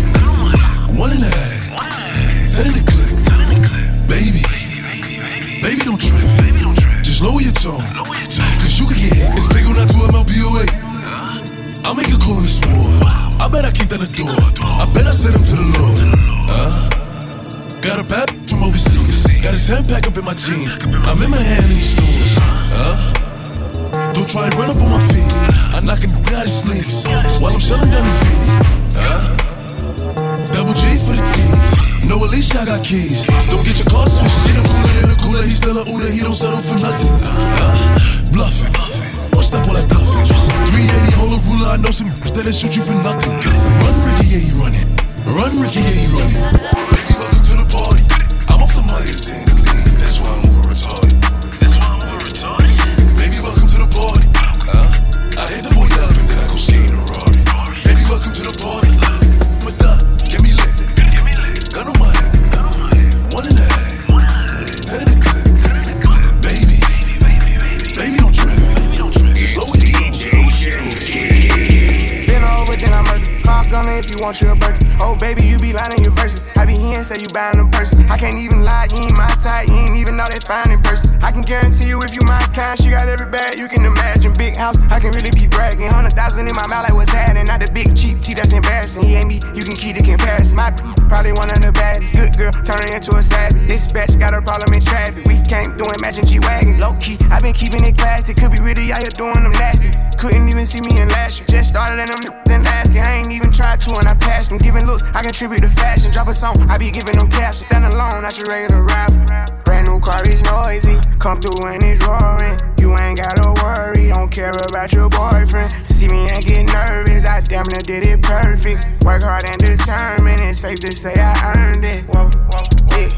Stand 107.51 107.93
alone, 107.93 108.21
not 108.23 108.37
your 108.37 108.47
regular 108.51 108.83
rapper. 108.83 109.45
Brand 109.65 109.87
new 109.87 109.99
car 109.99 110.21
is 110.27 110.41
noisy. 110.43 110.97
Come 111.19 111.37
through 111.39 111.69
and 111.69 111.83
it's 111.83 112.01
roaring. 112.05 112.57
You 112.79 112.95
ain't 113.01 113.19
gotta 113.21 113.53
worry, 113.61 114.11
don't 114.13 114.31
care 114.31 114.51
about 114.69 114.93
your 114.93 115.09
boyfriend. 115.09 115.73
See 115.85 116.07
me 116.07 116.27
and 116.29 116.41
get 116.45 116.65
nervous, 116.73 117.25
I 117.27 117.41
damn 117.41 117.65
near 117.67 117.83
did 117.83 118.07
it 118.07 118.21
perfect. 118.21 119.03
Work 119.03 119.23
hard 119.23 119.43
and 119.49 119.57
determined, 119.57 120.41
it's 120.41 120.61
safe 120.61 120.79
to 120.79 120.91
say 120.95 121.13
I 121.17 121.33
earned 121.57 121.85
it. 121.85 122.05
Whoa, 122.15 122.29
whoa. 122.29 122.97
yeah. 122.97 123.09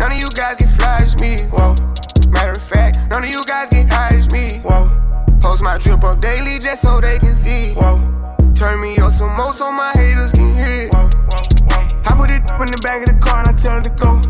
None 0.00 0.12
of 0.12 0.18
you 0.18 0.30
guys 0.34 0.56
can 0.56 0.68
flash 0.78 1.14
me. 1.20 1.36
Whoa. 1.52 1.74
Matter 2.30 2.52
of 2.52 2.62
fact, 2.62 2.98
none 3.10 3.24
of 3.24 3.28
you 3.28 3.42
guys 3.46 3.68
can 3.68 3.88
hide 3.88 4.32
me. 4.32 4.58
Whoa. 4.60 4.88
Post 5.40 5.62
my 5.62 5.78
drip 5.78 6.02
up 6.04 6.20
daily 6.20 6.58
just 6.58 6.82
so 6.82 7.00
they 7.00 7.18
can 7.18 7.34
see. 7.34 7.74
Whoa. 7.74 7.98
Turn 8.54 8.80
me 8.80 8.96
up 8.98 9.12
some 9.12 9.34
more 9.36 9.52
so 9.52 9.70
my 9.72 9.92
haters 9.92 10.32
can 10.32 10.54
hear. 10.54 10.88
Whoa. 10.92 11.19
I 12.04 12.16
put 12.16 12.30
it 12.30 12.40
in 12.40 12.70
the 12.70 12.80
back 12.86 13.00
of 13.02 13.14
the 13.14 13.20
car 13.20 13.40
and 13.40 13.48
I 13.48 13.52
tell 13.52 13.74
her 13.74 13.82
to 13.82 13.94
go. 14.00 14.20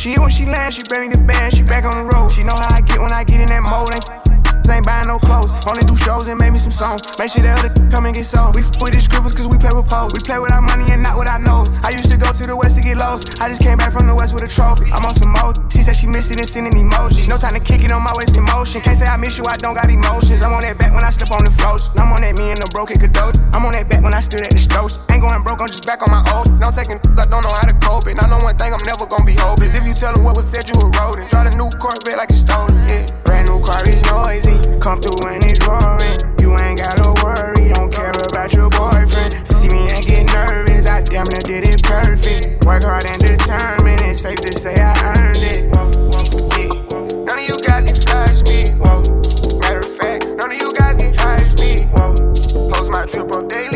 She 0.00 0.14
when 0.20 0.30
she 0.30 0.46
lands, 0.46 0.76
she 0.76 0.82
me 1.00 1.08
the 1.08 1.20
band, 1.20 1.54
she 1.54 1.62
back 1.62 1.84
on 1.84 1.92
the 1.92 2.08
road. 2.14 2.32
She 2.32 2.42
know 2.42 2.54
how 2.54 2.76
I 2.76 2.80
get 2.80 3.00
when 3.00 3.12
I 3.12 3.24
get 3.24 3.40
in 3.40 3.46
that 3.48 3.62
mode. 3.68 4.55
Ain't, 4.66 4.82
ain't 4.82 4.86
buying 4.86 5.06
no 5.06 5.18
clothes, 5.18 5.46
only 5.70 5.86
do 5.86 5.94
shows 5.94 6.26
and 6.26 6.40
make 6.42 6.50
me 6.50 6.58
some 6.58 6.74
songs. 6.74 6.98
Make 7.18 7.30
sure 7.30 7.42
the 7.42 7.54
other 7.54 7.70
come 7.94 8.06
and 8.06 8.14
get 8.14 8.26
sold. 8.26 8.58
We 8.58 8.66
f 8.66 8.70
with 8.82 8.94
the 8.94 9.00
scribbles 9.00 9.34
cause 9.34 9.46
we 9.46 9.58
play 9.62 9.70
with 9.70 9.86
pose. 9.86 10.10
We 10.10 10.20
play 10.26 10.42
with 10.42 10.50
our 10.50 10.62
money 10.62 10.86
and 10.90 11.02
not 11.02 11.14
with 11.14 11.30
our 11.30 11.38
nose. 11.38 11.70
I 11.86 11.94
used 11.94 12.10
to 12.10 12.18
go 12.18 12.34
to 12.34 12.42
the 12.42 12.56
west 12.58 12.74
to 12.74 12.82
get 12.82 12.98
lost. 12.98 13.38
I 13.42 13.48
just 13.48 13.62
came 13.62 13.78
back 13.78 13.94
from 13.94 14.10
the 14.10 14.14
west 14.18 14.34
with 14.34 14.42
a 14.42 14.50
trophy. 14.50 14.90
I'm 14.90 15.02
on 15.06 15.14
some 15.14 15.32
mode. 15.38 15.54
She 15.70 15.86
said 15.86 15.94
she 15.94 16.10
missed 16.10 16.34
it 16.34 16.42
and 16.42 16.50
sending 16.50 16.74
emojis. 16.74 17.30
No 17.30 17.38
time 17.38 17.54
to 17.54 17.62
kick 17.62 17.86
it 17.86 17.92
on 17.94 18.02
my 18.02 18.10
waist 18.18 18.34
in 18.34 18.44
motion. 18.50 18.82
Can't 18.82 18.98
say 18.98 19.06
I 19.06 19.16
miss 19.16 19.38
you, 19.38 19.46
I 19.46 19.54
don't 19.62 19.78
got 19.78 19.86
emotions. 19.86 20.42
I'm 20.42 20.50
on 20.50 20.62
that 20.66 20.78
back 20.82 20.90
when 20.90 21.04
I 21.06 21.10
step 21.14 21.30
on 21.30 21.46
the 21.46 21.54
floats. 21.62 21.94
I'm 22.02 22.10
on 22.10 22.20
that 22.26 22.34
me 22.38 22.50
and 22.50 22.58
the 22.58 22.66
broken 22.74 22.98
cadoge. 22.98 23.38
I'm 23.54 23.62
on 23.62 23.72
that 23.78 23.86
back 23.86 24.02
when 24.02 24.14
I 24.14 24.20
stood 24.20 24.42
at 24.42 24.50
the 24.50 24.58
stores. 24.58 24.98
Ain't 25.14 25.22
going 25.22 25.42
broke, 25.46 25.62
I'm 25.62 25.70
just 25.70 25.86
back 25.86 26.02
on 26.02 26.10
my 26.10 26.22
old. 26.34 26.50
No 26.58 26.74
taking, 26.74 26.98
I 27.14 27.24
don't 27.30 27.44
know 27.46 27.54
how 27.54 27.66
to 27.70 27.76
cope 27.78 28.10
it. 28.10 28.18
I 28.18 28.26
know 28.26 28.42
one 28.42 28.58
thing 28.58 28.74
I'm 28.74 28.82
never 28.82 29.06
gonna 29.06 29.22
be 29.22 29.38
hope 29.38 29.62
is 29.62 29.78
if 29.78 29.86
you 29.86 29.94
tell 29.94 30.12
them 30.12 30.24
what 30.26 30.36
was 30.36 30.50
said, 30.50 30.66
you 30.66 30.74
were 30.82 30.90
rolling. 30.98 31.28
Try 31.30 31.46
the 31.46 31.54
new 31.54 31.70
Corvette 31.78 32.18
like 32.18 32.32
you 32.34 32.40
stolen, 32.42 32.74
yeah. 32.90 33.06
Brand 33.24 33.48
new 33.48 33.60
car 33.62 33.80
is 33.86 34.02
noisy, 34.10 34.55
come 34.80 34.98
through 35.00 35.30
and 35.32 35.44
it's. 35.44 35.56
You 36.40 36.54
ain't 36.62 36.78
gotta 36.78 37.10
worry, 37.22 37.72
don't 37.74 37.92
care 37.92 38.12
about 38.30 38.54
your 38.54 38.70
boyfriend. 38.70 39.34
See 39.48 39.68
me 39.74 39.88
and 39.90 40.04
get 40.06 40.26
nervous, 40.32 40.86
I 40.88 41.02
damn 41.02 41.26
near 41.26 41.42
did 41.42 41.68
it 41.68 41.82
perfect. 41.82 42.64
Work 42.64 42.84
hard 42.84 43.04
and 43.04 43.20
determined, 43.20 44.00
it's 44.02 44.22
safe 44.22 44.38
to 44.40 44.52
say 44.52 44.74
I 44.78 44.94
earned 45.18 45.42
it. 45.42 45.66
None 47.26 47.38
of 47.38 47.44
you 47.44 47.56
guys 47.66 47.84
can 47.84 48.00
flash 48.00 48.42
me, 48.46 48.64
whoa. 48.78 49.02
Matter 49.60 49.78
of 49.78 49.96
fact, 49.98 50.26
none 50.38 50.52
of 50.52 50.58
you 50.58 50.70
guys 50.78 50.96
can 50.96 51.14
hide 51.18 51.58
me, 51.58 51.86
whoa. 51.98 52.14
Post 52.70 52.90
my 52.90 53.06
drip 53.06 53.36
up 53.36 53.48
daily 53.50 53.75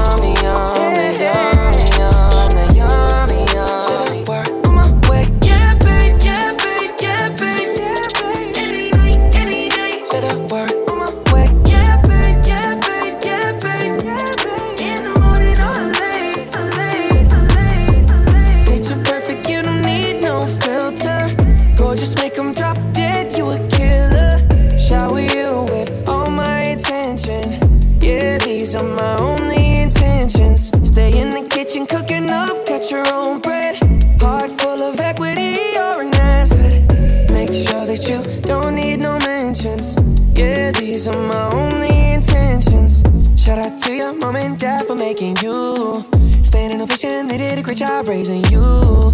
great 47.71 47.87
job 47.87 48.07
raising 48.09 48.43
you. 48.51 48.61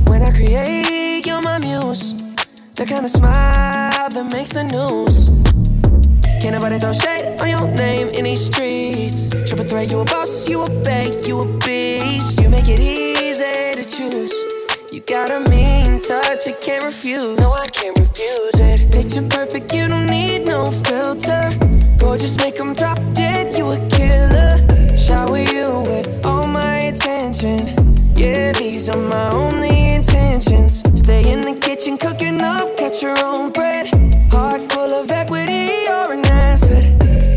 When 0.08 0.24
I 0.24 0.32
create, 0.32 1.28
you're 1.28 1.42
my 1.44 1.60
muse. 1.60 2.14
The 2.74 2.88
kind 2.90 3.06
of 3.06 3.12
smile 3.12 4.10
that 4.10 4.32
makes 4.32 4.52
the 4.52 4.64
news. 4.64 5.30
Can't 6.42 6.54
nobody 6.56 6.80
throw 6.80 6.92
shade 6.92 7.40
on 7.40 7.50
your 7.50 7.68
name 7.76 8.08
in 8.10 8.24
these 8.24 8.48
streets. 8.48 9.30
Triple 9.48 9.66
threat, 9.66 9.92
you 9.92 10.00
a 10.00 10.06
boss, 10.06 10.50
you 10.50 10.64
a 10.64 10.70
bank, 10.82 11.28
you 11.28 11.42
a 11.42 11.46
beast. 11.60 12.42
You 12.42 12.50
make 12.50 12.68
it 12.68 12.80
easy 12.80 13.78
to 13.78 13.86
choose. 13.86 14.34
You 14.92 15.02
got 15.02 15.30
a 15.30 15.40
mean 15.52 16.00
touch, 16.00 16.48
I 16.48 16.54
can't 16.54 16.84
refuse. 16.84 17.38
No, 17.38 17.50
I 17.52 17.68
can't 17.68 17.98
refuse 18.00 18.58
it. 18.58 18.92
Picture 18.92 19.28
perfect, 19.30 19.72
you 19.72 19.88
don't 19.88 20.08
need 20.08 20.48
no 20.48 20.66
filter. 20.66 21.44
Gorgeous, 22.00 22.36
make 22.38 22.60
'em 22.60 22.74
drop 22.74 22.98
dead, 23.14 23.56
you 23.56 23.70
a 23.70 23.78
killer. 23.90 24.52
Shower 24.98 25.38
you 25.38 25.84
with 25.86 26.10
all 26.26 26.37
attention. 26.98 27.60
Yeah, 28.16 28.52
these 28.54 28.90
are 28.90 29.00
my 29.00 29.30
only 29.32 29.94
intentions. 29.94 30.84
Stay 31.00 31.32
in 31.32 31.42
the 31.42 31.56
kitchen, 31.62 31.98
cooking 31.98 32.42
up, 32.42 32.76
catch 32.76 33.02
your 33.04 33.18
own 33.24 33.52
bread. 33.52 33.86
Heart 34.32 34.62
full 34.72 34.92
of 34.94 35.12
equity, 35.12 35.86
you're 35.86 36.12
an 36.14 36.26
asset. 36.26 36.86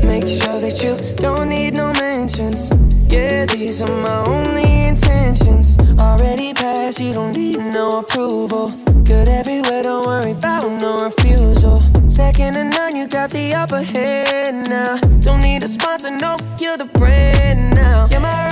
Make 0.04 0.28
sure 0.28 0.58
that 0.64 0.82
you 0.82 0.96
don't 1.16 1.48
need 1.48 1.74
no 1.74 1.92
mentions. 2.00 2.70
Yeah, 3.08 3.44
these 3.46 3.82
are 3.82 3.96
my 3.96 4.24
only 4.28 4.86
intentions. 4.88 5.76
Already 5.98 6.54
passed, 6.54 7.00
you 7.00 7.12
don't 7.12 7.36
need 7.36 7.58
no 7.58 7.98
approval. 7.98 8.70
Good 9.04 9.28
everywhere, 9.28 9.82
don't 9.82 10.06
worry 10.06 10.32
about 10.32 10.64
no 10.80 10.98
refusal. 10.98 11.82
Second 12.08 12.54
to 12.54 12.64
none, 12.64 12.96
you 12.96 13.06
got 13.06 13.30
the 13.30 13.54
upper 13.54 13.82
hand 13.82 14.68
now. 14.68 14.96
Don't 15.20 15.42
need 15.42 15.62
a 15.62 15.68
sponsor, 15.68 16.10
no, 16.10 16.36
you're 16.58 16.78
the 16.78 16.90
brand 16.98 17.74
now. 17.74 18.08
Rock, 18.10 18.22
my 18.22 18.49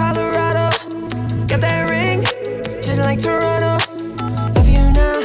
Colorado. 0.00 0.66
Got 1.46 1.60
that 1.60 1.82
ring, 1.90 2.22
just 2.80 3.00
like 3.06 3.18
Toronto. 3.20 3.76
Love 4.56 4.68
you 4.76 4.84
now, 5.00 5.18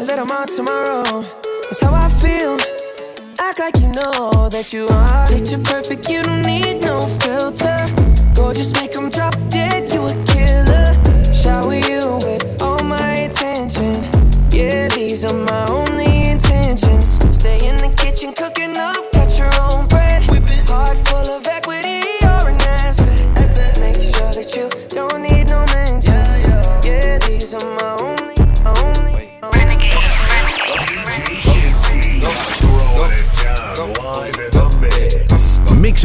a 0.00 0.02
little 0.02 0.26
more 0.26 0.46
tomorrow. 0.46 1.22
That's 1.64 1.80
how 1.80 1.94
I 1.94 2.08
feel. 2.22 2.54
Act 3.38 3.58
like 3.60 3.76
you 3.82 3.88
know 3.98 4.48
that 4.48 4.72
you 4.72 4.86
are. 4.88 5.26
Picture 5.28 5.62
perfect, 5.72 6.08
you 6.08 6.22
don't 6.24 6.44
need 6.44 6.82
no 6.84 7.00
filter. 7.22 7.78
Gorgeous, 8.34 8.72
make 8.80 8.96
'em 8.96 9.08
drop 9.08 9.36
dead, 9.50 9.92
you 9.92 10.02
a 10.12 10.14
killer. 10.32 10.88
Shower 11.42 11.78
you 11.90 12.02
with 12.26 12.44
all 12.60 12.82
my 12.82 13.10
attention. 13.26 13.94
Yeah, 14.50 14.88
these 14.96 15.24
are 15.28 15.38
my 15.50 15.64
only 15.70 15.87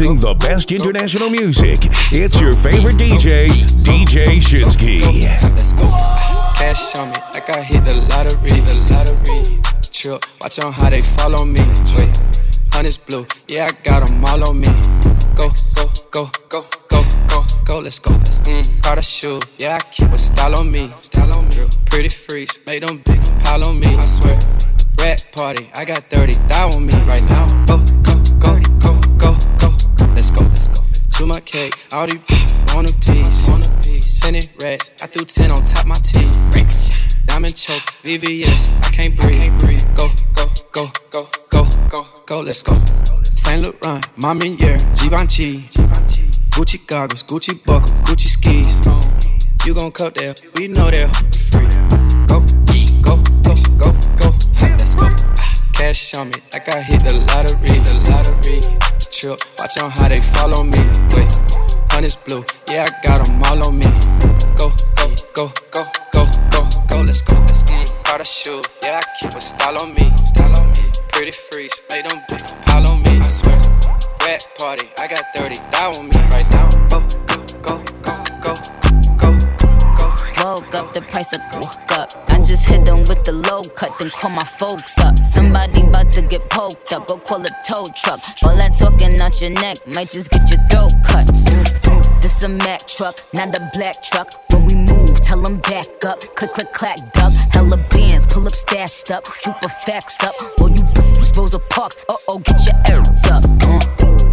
The 0.04 0.36
best 0.38 0.70
international 0.70 1.30
music. 1.30 1.78
It's 2.12 2.38
your 2.38 2.52
favorite 2.52 2.96
DJ, 2.96 3.48
DJ 3.80 4.36
Shinsky. 4.36 5.00
Cash 6.56 6.94
on 6.96 7.08
me, 7.08 7.14
like 7.32 7.48
I 7.48 7.62
hit 7.62 7.82
the 7.86 7.96
lottery, 8.12 8.60
the 8.60 8.74
lottery. 8.92 9.62
Trip, 9.90 10.22
watch 10.42 10.58
on 10.58 10.74
how 10.74 10.90
they 10.90 10.98
follow 10.98 11.46
me. 11.46 11.64
Wait, 11.96 12.12
honey's 12.70 12.98
blue, 12.98 13.26
yeah, 13.48 13.64
I 13.64 13.72
got 13.82 14.06
them 14.06 14.22
all 14.26 14.46
on 14.46 14.60
me. 14.60 14.68
Go, 15.38 15.48
go, 15.74 15.88
go, 16.10 16.30
go, 16.50 16.60
go, 16.90 17.02
go. 17.26 17.44
go, 17.64 17.78
let's 17.78 17.98
go. 17.98 18.10
Mm, 18.12 18.82
Prada 18.82 19.00
shoe, 19.00 19.40
yeah, 19.58 19.78
I 19.80 19.80
keep 19.90 20.08
a 20.12 20.18
style 20.18 20.60
on 20.60 20.70
me. 20.70 20.90
Style 21.00 21.32
on 21.32 21.48
me. 21.48 21.66
Pretty 21.86 22.10
freaks, 22.10 22.58
make 22.66 22.86
them 22.86 23.00
big 23.06 23.24
pile 23.40 23.66
on 23.66 23.80
me. 23.80 23.96
I 23.96 24.04
swear. 24.04 24.36
Rat 25.00 25.24
party, 25.32 25.70
I 25.74 25.86
got 25.86 26.02
30 26.02 26.34
thou 26.46 26.68
on 26.76 26.84
me 26.84 26.92
right 27.08 27.24
now. 27.30 27.48
Go, 27.66 27.78
go, 28.02 28.22
go, 28.38 28.73
go, 29.24 29.32
go. 29.58 29.68
Let's 30.12 30.30
go, 30.30 30.42
let's 30.44 30.68
go. 30.68 30.84
To 31.18 31.26
my 31.26 31.40
cake, 31.40 31.74
all 31.92 32.06
these 32.06 32.24
want 32.74 32.90
a 32.90 32.94
piece. 32.94 33.48
Want 33.48 33.66
a 33.66 33.70
piece. 33.82 34.20
Ten 34.20 34.34
rats, 34.62 34.90
I 35.02 35.06
threw 35.06 35.24
10 35.24 35.50
on 35.50 35.64
top 35.64 35.86
my 35.86 35.94
teeth. 35.96 36.36
Diamond 37.26 37.56
choke, 37.56 37.82
VVS, 38.04 38.70
I 38.84 38.90
can't 38.90 39.16
breathe. 39.16 39.38
I 39.38 39.46
can't 39.48 39.60
breathe. 39.60 39.82
Go, 39.96 40.08
go, 40.34 40.46
go, 40.72 40.90
go, 41.10 41.24
go, 41.50 41.68
go, 41.88 42.06
go, 42.26 42.40
let's 42.40 42.62
go. 42.62 42.74
Saint 43.34 43.64
Laurent, 43.64 44.04
Mamiere, 44.16 44.78
Givenchy. 45.00 45.68
Gucci 46.54 46.86
goggles, 46.86 47.22
Gucci 47.24 47.54
buckle, 47.66 47.96
Gucci 48.04 48.28
skis. 48.28 48.80
You 49.66 49.74
gon' 49.74 49.90
cut 49.92 50.14
that, 50.16 50.40
we 50.56 50.68
know 50.68 50.90
that 50.90 51.08
free. 51.50 51.66
Go, 52.28 52.40
go, 53.02 53.16
go, 53.42 53.56
go, 53.78 53.92
go, 54.16 54.30
let's 54.60 54.94
go. 54.94 55.06
Ah, 55.08 55.54
cash 55.72 56.14
on 56.14 56.28
me, 56.28 56.34
like 56.52 56.68
I 56.68 56.80
hit 56.82 57.00
the 57.00 57.16
lottery, 57.28 57.78
the 57.80 57.94
lottery. 58.10 58.93
Trip, 59.24 59.40
watch 59.56 59.78
on 59.80 59.90
how 59.90 60.06
they 60.06 60.20
follow 60.36 60.62
me. 60.64 60.84
Wait, 61.16 61.32
honey's 61.88 62.14
blue, 62.14 62.44
yeah, 62.68 62.84
I 62.84 63.06
got 63.06 63.24
them 63.24 63.42
all 63.42 63.68
on 63.68 63.78
me. 63.78 63.88
Go, 64.60 64.68
go, 65.00 65.08
go, 65.32 65.48
go, 65.72 65.82
go, 66.12 66.24
go, 66.52 66.68
go, 66.88 67.00
let's 67.00 67.22
go. 67.22 67.32
Mm, 67.32 68.04
Prada 68.04 68.22
shoe, 68.22 68.60
yeah, 68.82 69.00
I 69.00 69.04
keep 69.18 69.30
a 69.30 69.40
style 69.40 69.80
on 69.80 69.94
me, 69.94 70.12
style 70.28 70.52
on 70.60 70.68
me. 70.72 70.92
Pretty 71.08 71.32
freaks, 71.32 71.80
make 71.90 72.04
them 72.04 72.20
big 72.28 72.42
pile 72.66 72.86
on 72.86 73.00
me, 73.00 73.18
I 73.18 73.28
swear. 73.28 73.56
Rat 74.28 74.46
party, 74.58 74.90
I 74.98 75.08
got 75.08 75.24
30 75.36 75.56
thou 75.72 75.92
on 75.96 76.04
me 76.10 76.20
right 76.28 76.50
now. 76.52 76.68
Go, 76.92 77.00
cut, 83.84 83.98
then 83.98 84.10
call 84.10 84.30
my 84.30 84.44
folks 84.58 84.98
up. 84.98 85.16
Somebody 85.18 85.82
about 85.82 86.12
to 86.12 86.22
get 86.22 86.48
poked 86.50 86.92
up, 86.92 87.06
go 87.06 87.18
call 87.18 87.42
a 87.42 87.50
tow 87.66 87.84
truck. 87.94 88.20
All 88.44 88.56
that 88.56 88.76
talking 88.78 89.20
out 89.20 89.40
your 89.40 89.50
neck 89.50 89.76
might 89.86 90.10
just 90.10 90.30
get 90.30 90.48
your 90.50 90.60
throat 90.68 90.92
cut. 91.04 91.26
This 92.22 92.42
a 92.42 92.48
Mack 92.48 92.86
truck, 92.86 93.20
not 93.34 93.56
a 93.56 93.70
black 93.74 94.02
truck. 94.02 94.28
When 94.50 94.66
we 94.66 94.74
move, 94.74 95.20
tell 95.20 95.40
them 95.42 95.58
back 95.58 95.86
up. 96.06 96.20
Click, 96.34 96.50
click, 96.50 96.72
clack, 96.72 96.98
duck. 97.12 97.32
Hella 97.52 97.76
bands, 97.90 98.26
pull 98.26 98.46
up, 98.46 98.54
stashed 98.54 99.10
up. 99.10 99.26
Super 99.36 99.68
facts 99.68 100.22
up. 100.24 100.34
Or 100.60 100.70
you 100.70 100.84
Rosa 101.36 101.58
Parks, 101.70 102.04
uh 102.08 102.14
oh, 102.28 102.38
get 102.38 102.64
your 102.66 102.78
errands 102.88 103.26
up. 103.26 103.44
Uh, 103.44 103.80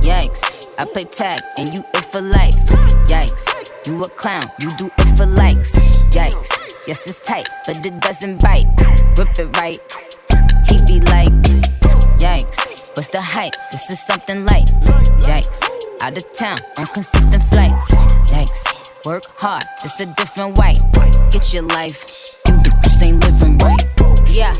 yikes, 0.01 0.67
I 0.77 0.85
play 0.85 1.03
tag 1.03 1.41
and 1.57 1.73
you 1.73 1.81
it 1.95 2.05
for 2.11 2.21
life. 2.21 2.55
Yikes, 3.07 3.47
you 3.87 3.99
a 4.01 4.09
clown, 4.09 4.43
you 4.59 4.69
do 4.77 4.89
it 4.97 5.17
for 5.17 5.25
likes. 5.25 6.00
Yikes, 6.11 6.75
yes, 6.87 7.07
it's 7.07 7.19
tight, 7.19 7.47
but 7.65 7.85
it 7.85 7.99
doesn't 8.01 8.41
bite. 8.41 8.65
Rip 9.17 9.39
it 9.39 9.57
right, 9.57 9.79
he 10.67 10.77
be 10.85 10.99
like, 11.07 11.31
Yikes, 12.19 12.89
what's 12.95 13.07
the 13.09 13.21
hype? 13.21 13.53
This 13.71 13.89
is 13.89 14.05
something 14.05 14.45
light. 14.45 14.67
Yikes, 15.23 15.63
out 16.01 16.17
of 16.17 16.31
town 16.33 16.57
on 16.77 16.85
consistent 16.87 17.43
flights. 17.45 17.95
Yikes, 18.29 19.05
work 19.05 19.23
hard, 19.37 19.63
just 19.81 20.01
a 20.01 20.05
different 20.17 20.57
white. 20.57 20.79
Get 21.31 21.53
your 21.53 21.63
life, 21.63 22.03
you 22.47 22.61
just 22.83 23.01
ain't 23.01 23.23
living 23.23 23.57
right. 23.59 23.85
Yeah. 24.27 24.53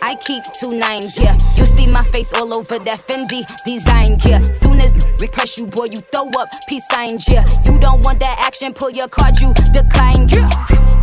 I 0.00 0.14
keep 0.14 0.42
two 0.60 0.72
nines, 0.78 1.16
yeah. 1.16 1.36
You 1.56 1.64
see 1.64 1.86
my 1.86 2.02
face 2.04 2.32
all 2.34 2.54
over 2.54 2.78
that 2.78 3.00
Fendi 3.06 3.44
design, 3.64 4.18
yeah. 4.24 4.40
Soon 4.52 4.80
as 4.80 4.94
request 5.20 5.58
you, 5.58 5.66
boy, 5.66 5.84
you 5.84 5.98
throw 6.12 6.28
up 6.38 6.48
peace 6.68 6.86
signs, 6.90 7.28
yeah. 7.28 7.44
You 7.64 7.78
don't 7.78 8.02
want 8.04 8.20
that 8.20 8.42
action, 8.44 8.72
pull 8.72 8.90
your 8.90 9.08
card, 9.08 9.38
you 9.40 9.52
decline, 9.72 10.28
yeah. 10.28 10.48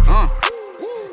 Uh. 0.07 0.29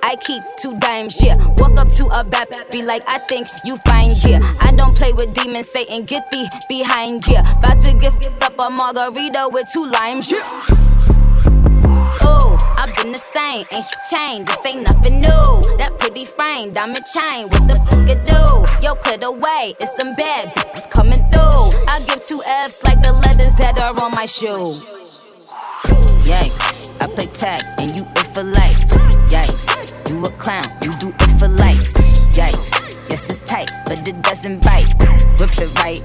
I 0.05 0.16
keep 0.16 0.42
two 0.61 0.77
dimes, 0.79 1.23
yeah. 1.23 1.37
Walk 1.59 1.79
up 1.79 1.88
to 1.95 2.07
a 2.09 2.25
bad 2.25 2.49
be 2.71 2.83
like, 2.83 3.03
I 3.07 3.18
think 3.18 3.47
you 3.64 3.77
fine, 3.87 4.14
yeah. 4.16 4.40
I 4.61 4.73
don't 4.73 4.97
play 4.97 5.12
with 5.12 5.33
demons, 5.35 5.68
Satan, 5.68 6.05
get 6.05 6.31
thee 6.31 6.49
behind, 6.68 7.27
yeah. 7.29 7.45
About 7.59 7.83
to 7.85 7.92
gift 7.95 8.31
up 8.42 8.55
a 8.59 8.71
margarita 8.71 9.49
with 9.53 9.68
two 9.73 9.87
limes, 9.87 10.31
yeah. 10.31 10.38
Ooh, 12.25 12.57
The 13.03 13.19
same, 13.19 13.67
ain't 13.75 13.85
she 13.85 14.17
changed? 14.17 14.47
This 14.47 14.73
ain't 14.73 14.87
nothing 14.87 15.21
new. 15.21 15.77
That 15.77 15.99
pretty 15.99 16.25
frame, 16.25 16.73
diamond 16.73 17.05
chain, 17.11 17.51
what 17.51 17.67
the 17.67 17.75
fuck 17.91 18.07
it 18.07 18.23
do? 18.31 18.41
Yo, 18.79 18.95
clear 18.95 19.19
the 19.19 19.33
way, 19.33 19.75
it's 19.83 19.97
some 19.99 20.15
bad 20.15 20.55
bitches 20.55 20.88
coming 20.88 21.19
through. 21.35 21.75
I 21.91 21.99
give 22.07 22.25
two 22.25 22.41
F's 22.47 22.81
like 22.85 23.03
the 23.03 23.12
letters 23.12 23.53
that 23.59 23.83
are 23.83 23.93
on 24.01 24.12
my 24.12 24.25
shoe. 24.25 24.81
Yikes, 26.23 26.95
I 27.03 27.11
play 27.11 27.27
tag 27.35 27.61
and 27.83 27.91
you 27.91 28.07
it 28.07 28.29
for 28.33 28.45
life. 28.45 28.79
Yikes, 29.29 29.93
you 30.09 30.23
a 30.23 30.31
clown, 30.38 30.65
you 30.81 30.95
do 31.03 31.11
it 31.11 31.33
for 31.43 31.49
likes. 31.49 31.93
Yikes, 32.33 33.03
yes 33.11 33.27
it's 33.29 33.43
tight, 33.43 33.69
but 33.85 34.07
it 34.09 34.23
doesn't 34.23 34.65
bite. 34.65 34.87
Rip 35.43 35.51
it 35.59 35.75
right, 35.83 36.01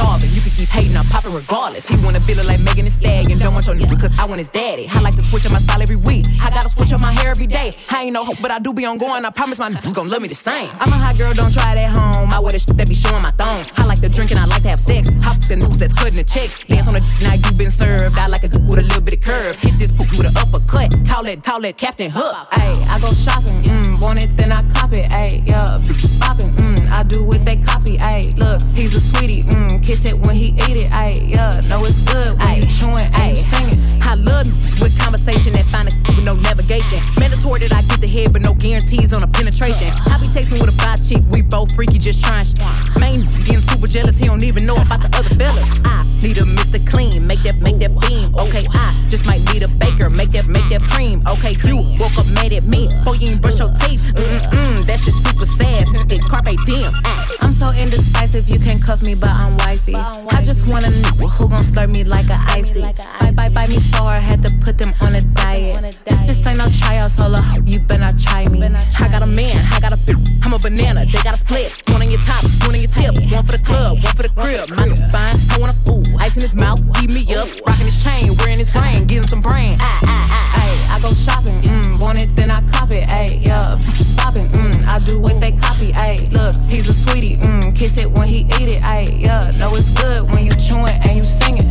it. 0.00 0.30
You 0.32 0.40
can 0.40 0.50
keep 0.52 0.68
hating, 0.68 0.96
I'm 0.96 1.06
popping 1.06 1.32
regardless. 1.32 1.86
He 1.86 1.96
wanna 2.04 2.20
feel 2.20 2.38
it 2.38 2.46
like 2.46 2.60
Megan 2.60 2.84
Thee 2.84 2.90
Stallion. 2.90 3.38
Don't 3.38 3.54
want 3.54 3.66
your 3.66 3.76
nigga 3.76 4.00
cause 4.00 4.12
I 4.18 4.24
want 4.24 4.38
his 4.38 4.48
daddy. 4.48 4.88
I 4.90 5.00
like 5.00 5.14
to 5.16 5.22
switch 5.22 5.46
up 5.46 5.52
my 5.52 5.58
style 5.58 5.82
every 5.82 5.96
week. 5.96 6.26
I 6.42 6.50
gotta 6.50 6.68
switch 6.68 6.92
up 6.92 7.00
my 7.00 7.12
hair 7.12 7.30
every 7.30 7.46
day. 7.46 7.72
I 7.90 8.04
ain't 8.04 8.14
no 8.14 8.24
hope, 8.24 8.38
but 8.40 8.50
I 8.50 8.58
do 8.58 8.72
be 8.72 8.84
on 8.86 8.98
going. 8.98 9.24
I 9.24 9.30
promise 9.30 9.58
my 9.58 9.70
niggas 9.70 9.94
gon' 9.94 10.08
love 10.08 10.22
me 10.22 10.28
the 10.28 10.34
same. 10.34 10.68
I'm 10.80 10.88
a 10.92 10.96
hot 10.96 11.18
girl, 11.18 11.32
don't 11.32 11.52
try 11.52 11.72
it 11.74 11.78
at 11.80 11.96
home. 11.96 12.30
I 12.32 12.38
wear 12.40 12.52
the 12.52 12.58
shit 12.58 12.76
that 12.76 12.88
be 12.88 12.94
showing 12.94 13.22
my 13.22 13.32
thong. 13.32 13.60
I 13.76 13.84
like 13.84 14.00
to 14.00 14.08
drink 14.08 14.30
and 14.30 14.40
I 14.40 14.46
like 14.46 14.62
to 14.62 14.70
have 14.70 14.80
sex. 14.80 15.10
Fuck 15.24 15.40
the 15.48 15.56
niggas 15.56 15.78
that's 15.78 15.94
cutting 15.94 16.14
the 16.14 16.24
checks. 16.24 16.58
Dance 16.68 16.88
on 16.88 16.94
the 16.94 17.00
d- 17.00 17.24
now 17.24 17.34
you 17.34 17.52
been 17.56 17.70
served. 17.70 18.18
I 18.18 18.26
like 18.26 18.42
a 18.44 18.48
dick 18.48 18.62
with 18.62 18.78
a 18.78 18.82
little 18.82 19.02
bit 19.02 19.14
of 19.14 19.20
curve. 19.20 19.56
Hit 19.58 19.78
this 19.78 19.92
poop 19.92 20.10
with 20.12 20.26
an 20.26 20.36
uppercut. 20.36 20.94
Call 21.08 21.26
it, 21.26 21.42
call 21.44 21.64
it 21.64 21.76
Captain 21.76 22.10
Hook. 22.10 22.34
Ayy, 22.52 22.76
I 22.88 22.98
go 23.00 23.10
shopping. 23.12 23.62
Mm, 23.64 24.00
want 24.00 24.22
it, 24.22 24.36
then 24.36 24.52
I 24.52 24.62
cop 24.72 24.92
it. 24.94 25.10
Ayy, 25.10 25.46
yeah, 25.48 25.78
bitches 25.84 26.18
popping. 26.20 26.50
Mm, 26.56 26.88
I 26.90 27.02
do 27.04 27.24
what 27.24 27.44
they 27.44 27.56
copy. 27.56 27.98
Ayy, 27.98 28.36
look, 28.38 28.60
he's 28.76 28.94
a 28.94 29.00
sweetie. 29.00 29.42
Mm, 29.44 29.69
kiss 30.00 30.12
it 30.12 30.26
when 30.26 30.36
he 30.36 30.48
eat 30.48 30.82
it. 30.82 30.90
Ayy, 30.90 31.30
yeah, 31.30 31.60
know 31.68 31.78
it's 31.84 31.98
good 32.00 32.38
when 32.38 32.56
you 32.56 32.62
chewing. 32.62 33.10
Ayy, 33.12 33.36
singing. 33.36 33.79
I 34.10 34.14
love 34.14 34.50
with 34.82 34.90
conversation 34.98 35.52
that 35.54 35.70
find 35.70 35.86
a 35.86 35.94
with 36.18 36.26
no 36.26 36.34
navigation. 36.34 36.98
Mandatory 37.14 37.60
that 37.62 37.72
I 37.72 37.82
get 37.86 38.00
the 38.00 38.10
head, 38.10 38.32
but 38.32 38.42
no 38.42 38.54
guarantees 38.54 39.12
on 39.14 39.22
a 39.22 39.28
penetration. 39.28 39.86
I 40.10 40.18
be 40.18 40.26
texting 40.34 40.58
with 40.58 40.66
a 40.66 40.76
bi 40.82 40.96
chick, 40.98 41.22
we 41.30 41.42
both 41.42 41.70
freaky, 41.78 41.98
just 42.02 42.18
trying 42.18 42.42
shit. 42.42 42.58
Main 42.98 43.22
getting 43.46 43.62
super 43.62 43.86
jealous, 43.86 44.18
he 44.18 44.26
don't 44.26 44.42
even 44.42 44.66
know 44.66 44.74
about 44.74 44.98
the 44.98 45.10
other 45.14 45.30
fellas. 45.38 45.70
I 45.86 46.02
need 46.26 46.38
a 46.38 46.44
Mr. 46.44 46.82
Clean, 46.90 47.24
make 47.24 47.46
that 47.46 47.62
make 47.62 47.78
that 47.78 47.94
beam. 48.02 48.34
Okay, 48.34 48.66
I 48.66 48.88
just 49.08 49.26
might 49.26 49.46
need 49.54 49.62
a 49.62 49.68
baker, 49.68 50.10
make 50.10 50.32
that 50.32 50.50
make 50.50 50.66
that 50.74 50.82
cream. 50.82 51.22
Okay, 51.30 51.54
you 51.62 51.78
woke 52.02 52.18
up 52.18 52.26
mad 52.34 52.52
at 52.52 52.64
me, 52.64 52.90
before 52.90 53.14
you 53.14 53.38
ain't 53.38 53.42
brush 53.42 53.62
your 53.62 53.70
teeth. 53.86 54.02
Mm-mm, 54.18 54.86
that 54.90 54.98
shit 54.98 55.14
super 55.14 55.46
sad. 55.46 55.86
It 56.10 56.22
carpe 56.26 56.58
diem. 56.66 56.92
I'm 57.40 57.52
so 57.52 57.70
indecisive, 57.70 58.48
you 58.48 58.58
can't 58.58 58.82
cuff 58.82 59.02
me, 59.02 59.14
but 59.14 59.30
I'm 59.30 59.56
wifey. 59.58 59.94
I 59.94 60.42
just 60.42 60.68
wanna 60.68 60.90
know 60.90 61.28
who 61.38 61.48
gon' 61.48 61.62
slurp 61.62 61.94
me 61.94 62.02
like 62.02 62.26
a 62.26 62.38
icy. 62.50 62.82
Bye 62.82 63.30
bye 63.30 63.48
bye 63.48 63.66
me 63.68 63.78
so 63.78 63.99
hard, 64.00 64.22
had 64.22 64.42
to 64.42 64.50
put 64.64 64.78
them 64.78 64.92
on 65.02 65.14
a 65.14 65.20
diet. 65.20 65.76
This 66.06 66.20
this 66.24 66.46
ain't 66.46 66.58
no 66.58 66.66
tryouts, 66.80 67.16
hold 67.16 67.34
up, 67.34 67.44
you 67.64 67.78
better 67.86 68.00
not 68.00 68.18
try 68.18 68.48
me. 68.48 68.62
I 68.64 69.08
got 69.12 69.22
a 69.22 69.26
man, 69.26 69.58
I 69.72 69.80
got 69.80 69.92
a 69.92 69.98
I'm 70.44 70.52
a 70.54 70.58
banana, 70.58 71.04
they 71.04 71.20
got 71.22 71.36
a 71.36 71.40
split. 71.40 71.76
One 71.90 72.02
on 72.02 72.10
your 72.10 72.20
top, 72.22 72.42
one 72.66 72.74
on 72.74 72.80
your 72.80 72.90
tip, 72.90 73.14
one 73.32 73.44
for 73.44 73.52
the 73.52 73.62
club, 73.64 74.02
one 74.02 74.14
for 74.16 74.24
the 74.24 74.32
crib. 74.34 74.68
Mine 74.70 74.96
fine, 75.12 75.36
I 75.52 75.56
want 75.60 75.72
a 75.72 75.78
fool, 75.84 76.02
ice 76.18 76.36
in 76.36 76.42
his 76.42 76.54
mouth, 76.54 76.80
beat 76.94 77.10
me 77.10 77.22
up, 77.34 77.48
rocking 77.66 77.86
his 77.86 78.02
chain, 78.02 78.36
wearing 78.38 78.58
his 78.58 78.72
ring, 78.74 79.06
getting 79.06 79.28
some 79.28 79.42
brain. 79.42 79.76
Ah 79.80 80.00
ah 80.02 80.26
ah, 80.36 80.60
ayy, 80.62 80.78
I 80.94 81.00
go 81.00 81.10
shopping, 81.12 81.60
mm, 81.62 82.00
want 82.02 82.20
it 82.20 82.34
then 82.36 82.50
I 82.50 82.60
cop 82.72 82.90
it, 82.92 83.04
ayy, 83.08 83.46
yeah, 83.46 83.76
bitches 83.80 84.10
popping, 84.16 84.48
mm, 84.48 84.74
I 84.88 84.98
do 85.04 85.20
what 85.20 85.40
they 85.40 85.52
copy, 85.52 85.92
ayy, 85.92 86.32
look, 86.32 86.54
he's 86.70 86.88
a 86.88 86.94
sweetie, 86.94 87.36
mm, 87.36 87.76
kiss 87.76 87.98
it 87.98 88.10
when 88.10 88.28
he 88.28 88.40
eat 88.58 88.68
it, 88.74 88.82
ayy, 88.82 89.20
yeah, 89.20 89.52
know 89.58 89.68
it's 89.74 89.90
good 89.90 90.22
when 90.32 90.44
you 90.44 90.52
chewing 90.52 90.88
and 90.88 91.16
you 91.16 91.22
singing. 91.22 91.69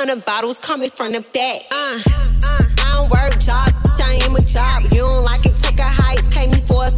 A 0.00 0.06
hundred 0.06 0.24
bottles 0.24 0.58
coming 0.60 0.88
from 0.88 1.12
the 1.12 1.20
back. 1.34 1.60
Uh, 1.70 2.00
uh, 2.00 2.62
I 2.80 2.96
don't 2.96 3.10
work 3.10 3.36
jobs, 3.38 4.00
I 4.00 4.16
am 4.24 4.34
a 4.34 4.40
job. 4.40 4.84
You 4.96 5.04
don't 5.04 5.24
like 5.24 5.44
it, 5.44 5.52
take 5.60 5.78
a 5.78 5.84
hike, 5.84 6.24
pay 6.30 6.46
me 6.46 6.64
for 6.64 6.88
it. 6.88 6.96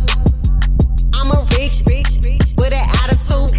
I'm 1.18 1.26
a 1.34 1.42
rich, 1.58 1.82
rich, 1.90 2.22
rich 2.22 2.54
with 2.62 2.70
an 2.70 2.86
attitude. 3.02 3.50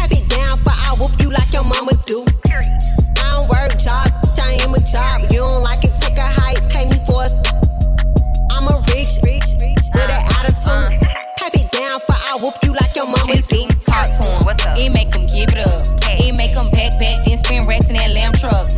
Have 0.00 0.12
it 0.12 0.24
down 0.32 0.56
for 0.64 0.72
I 0.72 0.96
whoop 0.96 1.12
you 1.20 1.28
like 1.28 1.52
your 1.52 1.64
mama 1.64 1.92
do. 2.08 2.24
I 2.48 3.36
don't 3.36 3.48
work 3.52 3.76
jobs, 3.76 4.40
I 4.40 4.56
am 4.64 4.72
a 4.72 4.80
job. 4.80 5.28
You 5.28 5.44
don't 5.44 5.60
like 5.60 5.84
it, 5.84 5.92
take 6.00 6.16
a 6.16 6.28
hike, 6.40 6.64
pay 6.72 6.88
me 6.88 6.96
for 7.04 7.20
it. 7.28 7.36
I'm 8.56 8.64
a 8.64 8.80
rich, 8.96 9.20
rich, 9.20 9.60
rich 9.60 9.84
with 9.92 10.08
an 10.08 10.24
attitude. 10.40 11.04
Have 11.44 11.52
it 11.52 11.68
down 11.68 12.00
for 12.08 12.16
I 12.16 12.40
whoop 12.40 12.56
you 12.64 12.72
like 12.72 12.96
your 12.96 13.12
mama 13.12 13.36
do. 13.44 13.60
Talk 13.84 14.08
to 14.08 14.24
him. 14.24 14.72
It 14.80 14.88
make 14.88 15.12
him 15.12 15.28
give 15.28 15.52
it 15.52 15.60
up. 15.60 15.84
It 16.16 16.32
make 16.32 16.56
him 16.56 16.70
back 16.72 16.96
back, 16.96 17.16
then 17.28 17.44
spin 17.44 17.68
racks 17.68 17.86
in 17.92 17.96
that 18.00 18.10
lamb 18.16 18.32
truck. 18.32 18.75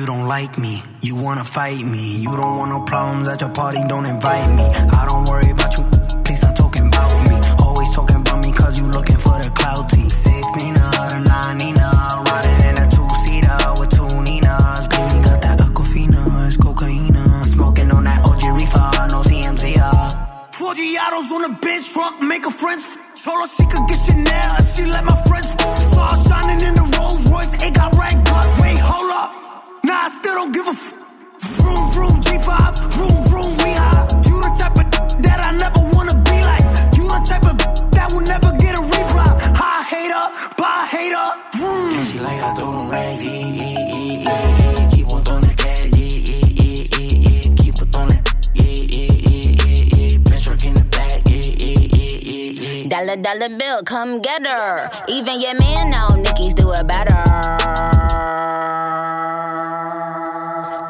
You 0.00 0.06
don't 0.06 0.26
like 0.26 0.58
me. 0.58 0.82
You 1.02 1.16
wanna 1.16 1.44
fight 1.44 1.84
me. 1.84 2.16
You 2.22 2.36
don't 2.36 2.56
want 2.58 2.70
no 2.70 2.80
problems 2.80 3.28
at 3.28 3.40
your 3.40 3.50
party. 3.50 3.80
Don't 3.88 4.06
invite 4.06 4.50
me. 4.54 4.64
I 4.64 5.06
don't 5.06 5.24
worry 5.28 5.50
about 5.50 5.76
you. 5.76 5.89
Friends. 22.60 22.98
Told 23.24 23.42
come 53.90 54.20
get 54.20 54.46
her. 54.46 54.88
Even 55.08 55.40
your 55.40 55.54
man 55.58 55.90
know 55.90 56.14
Nicki's 56.14 56.54
do 56.54 56.70
it 56.70 56.86
better. 56.86 57.22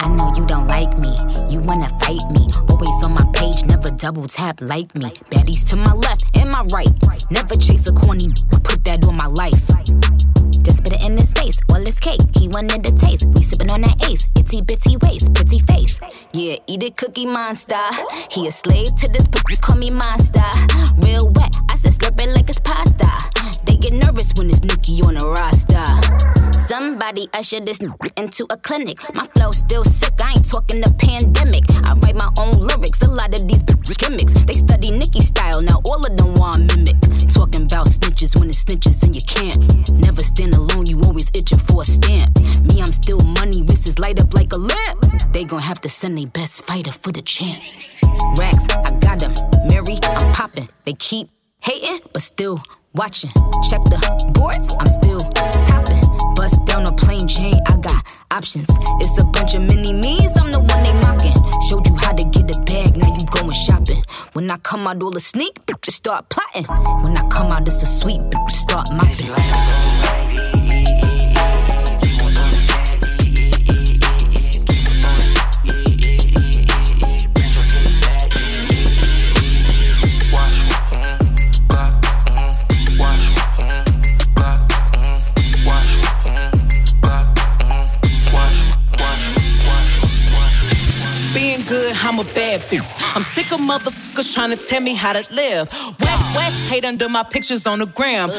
I 0.05 0.07
know 0.15 0.31
you 0.37 0.45
don't 0.45 0.67
like 0.67 0.99
me, 0.99 1.17
you 1.49 1.61
wanna 1.61 1.89
fight 2.01 2.27
me. 2.31 2.47
Always 2.69 3.05
on 3.07 3.15
my 3.15 3.25
page, 3.33 3.65
never 3.65 3.91
double 3.91 4.29
tap 4.29 4.61
like 4.61 4.95
me. 4.95 5.13
Baddies 5.31 5.67
to 5.71 5.77
my 5.77 5.95
left 5.95 6.27
and 6.35 6.51
my 6.51 6.63
right. 6.75 6.93
Never 7.31 7.55
chase 7.55 7.89
a 7.89 7.93
corny, 7.95 8.35
put 8.65 8.85
that 8.85 9.03
on 9.09 9.17
my 9.17 9.29
life. 9.29 9.67
Just 10.63 10.79
spit 10.79 10.93
it 10.93 11.03
in 11.07 11.17
his 11.17 11.33
face, 11.33 11.59
well 11.71 11.81
it's 11.81 11.99
cake. 11.99 12.21
He 12.37 12.49
wanted 12.49 12.85
the 12.85 12.93
taste. 13.01 13.25
We 13.33 13.41
sippin' 13.41 13.71
on 13.73 13.81
that 13.81 13.97
ace, 14.11 14.29
itty 14.37 14.61
bitty 14.61 14.97
face. 15.01 15.27
Yeah, 16.33 16.57
eat 16.69 16.85
it, 16.85 16.97
cookie 16.97 17.27
monster. 17.27 17.75
He 18.31 18.47
a 18.47 18.53
slave 18.53 18.95
to 19.01 19.09
this, 19.09 19.27
but 19.27 19.43
call 19.61 19.77
me 19.77 19.91
monster. 19.91 20.41
Real 20.99 21.29
wet, 21.29 21.53
I 21.69 21.77
said 21.79 21.93
slurp 21.95 22.23
it 22.23 22.31
like 22.31 22.49
it's 22.49 22.61
pasta. 22.61 23.09
They 23.65 23.77
get 23.77 23.93
nervous 23.93 24.33
when 24.37 24.49
it's 24.49 24.63
Nicki 24.63 25.03
on 25.03 25.15
the 25.15 25.27
roster. 25.27 26.40
Somebody 26.71 27.27
usher 27.35 27.59
this 27.59 27.81
into 28.17 28.47
a 28.49 28.57
clinic. 28.57 28.99
My 29.13 29.27
flow 29.35 29.51
still 29.51 29.83
sick, 29.83 30.15
I 30.23 30.35
ain't 30.35 30.49
talking 30.49 30.81
the 30.81 30.95
pandemic. 31.03 31.65
I 31.83 31.99
write 31.99 32.15
my 32.15 32.31
own 32.39 32.53
lyrics, 32.63 33.03
a 33.03 33.11
lot 33.11 33.35
of 33.35 33.43
these 33.49 33.61
gimmicks. 33.99 34.35
They 34.47 34.53
study 34.53 34.93
Nicki 34.93 35.19
style, 35.19 35.61
now 35.63 35.81
all 35.85 35.99
of 36.07 36.17
them 36.17 36.33
want 36.35 36.71
mimic. 36.71 36.95
Talking 37.35 37.65
about 37.65 37.89
snitches 37.89 38.39
when 38.39 38.51
it's 38.51 38.63
snitches 38.63 39.03
and 39.03 39.17
you 39.17 39.23
can't. 39.27 39.59
Never 39.99 40.23
stand 40.23 40.55
alone, 40.55 40.87
you 40.87 41.01
always 41.03 41.27
itching 41.35 41.59
for 41.59 41.83
a 41.83 41.85
stamp. 41.85 42.39
Me, 42.63 42.81
I'm 42.81 42.93
still 42.93 43.19
money, 43.19 43.65
wrists 43.65 43.99
light 43.99 44.21
up 44.21 44.33
like 44.33 44.53
a 44.53 44.59
lamp. 44.59 45.33
They 45.33 45.43
gon' 45.43 45.59
have 45.59 45.81
to 45.81 45.89
send 45.89 46.19
their 46.19 46.29
best 46.29 46.63
fighter 46.63 46.93
for 46.93 47.11
the 47.11 47.23
champ. 47.23 47.59
Racks, 48.39 48.63
I 48.87 48.97
got 49.01 49.19
them. 49.19 49.35
Mary, 49.67 49.99
I'm 50.05 50.33
popping. 50.33 50.69
They 50.85 50.93
keep 50.93 51.31
hating, 51.59 51.99
but 52.13 52.23
still 52.23 52.63
watching. 52.95 53.31
Check 53.69 53.83
the 53.91 53.99
boards, 54.39 54.73
I'm 54.79 54.87
still 54.87 55.19
topping. 55.67 56.00
Bust 56.51 56.65
down 56.65 56.87
a 56.87 56.93
plain 56.93 57.27
Jane. 57.29 57.61
I 57.67 57.77
got 57.77 58.05
options. 58.31 58.67
It's 59.01 59.21
a 59.21 59.25
bunch 59.25 59.55
of 59.55 59.63
mini 59.63 59.93
me's. 59.93 60.31
I'm 60.37 60.51
the 60.51 60.59
one 60.59 60.83
they 60.85 60.93
mocking. 61.01 61.37
Showed 61.69 61.87
you 61.87 61.95
how 61.97 62.13
to 62.13 62.25
get 62.25 62.55
a 62.55 62.61
bag. 62.63 62.97
Now 62.97 63.09
you 63.09 63.25
going 63.27 63.53
shopping. 63.53 64.03
When 64.33 64.51
I 64.51 64.57
come 64.59 64.87
out, 64.87 65.03
all 65.03 65.11
the 65.11 65.21
sneak, 65.21 65.59
just 65.83 65.99
start 65.99 66.29
plotting. 66.29 66.67
When 67.03 67.17
I 67.17 67.27
come 67.29 67.53
out, 67.53 67.67
it's 67.67 67.83
a 67.83 67.87
trying 94.41 94.57
to 94.57 94.69
tell 94.69 94.81
me 94.81 94.95
how 94.95 95.13
to 95.13 95.23
live. 95.35 95.69
Whack, 96.01 96.21
whack, 96.35 96.53
hate 96.73 96.87
under 96.87 97.11
my 97.11 97.23
pictures 97.23 97.67
on 97.67 97.79
the 97.79 97.87
gram. 97.93 98.31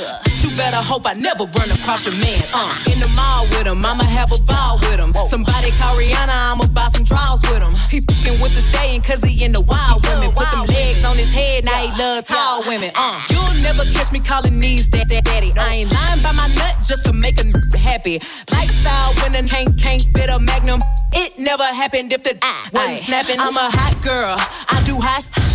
You 0.42 0.50
better 0.58 0.82
hope 0.82 1.06
I 1.06 1.14
never 1.14 1.46
run 1.54 1.70
across 1.70 2.08
your 2.08 2.16
man. 2.16 2.42
Uh, 2.52 2.92
in 2.92 3.00
the 3.00 3.08
mall 3.10 3.46
with 3.54 3.68
him, 3.68 3.86
I'ma 3.86 4.04
have 4.06 4.32
a 4.32 4.40
ball 4.42 4.80
with 4.80 5.00
him. 5.00 5.14
Somebody 5.30 5.70
call 5.78 5.96
Rihanna, 5.96 6.34
I'ma 6.34 6.66
buy 6.74 6.90
some 6.96 7.04
draws 7.04 7.42
with 7.44 7.62
him. 7.62 7.76
He 7.94 8.02
fucking 8.02 8.42
with 8.42 8.54
the 8.56 8.64
stallion 8.74 9.04
cause 9.04 9.24
he 9.24 9.46
in 9.46 9.52
the 9.52 9.62
wild 9.62 10.02
women. 10.08 10.32
Put 10.34 10.50
them 10.50 10.66
legs 10.66 11.06
on 11.06 11.18
his 11.18 11.32
head, 11.32 11.66
now 11.66 11.78
he 11.78 11.90
love 12.02 12.26
tall 12.26 12.64
women. 12.66 12.90
Uh, 12.96 13.22
you'll 13.30 13.62
never 13.62 13.86
catch 13.94 14.12
me 14.12 14.22
calling 14.22 14.58
these 14.58 14.90
that, 14.90 15.08
that 15.10 15.26
daddy. 15.26 15.54
I 15.56 15.86
ain't 15.86 15.94
lying 15.94 16.24
by 16.24 16.32
my 16.32 16.48
nut 16.56 16.78
just 16.84 17.06
to 17.06 17.14
make 17.14 17.38
a 17.38 17.46
n- 17.46 17.54
happy. 17.78 18.20
Lifestyle 18.50 19.14
a 19.22 19.48
can't, 19.48 19.78
can't 19.78 20.02
fit 20.18 20.32
a 20.32 20.40
magnum. 20.40 20.80
It 21.14 21.38
never 21.38 21.66
happened 21.66 22.12
if 22.12 22.24
the 22.24 22.40
wasn't 22.74 23.00
snapping. 23.06 23.40
I'm 23.40 23.56
a 23.56 23.70
hot 23.70 24.02
girl, 24.02 24.36
I 24.68 24.82
do 24.84 24.98
hot. 24.98 25.51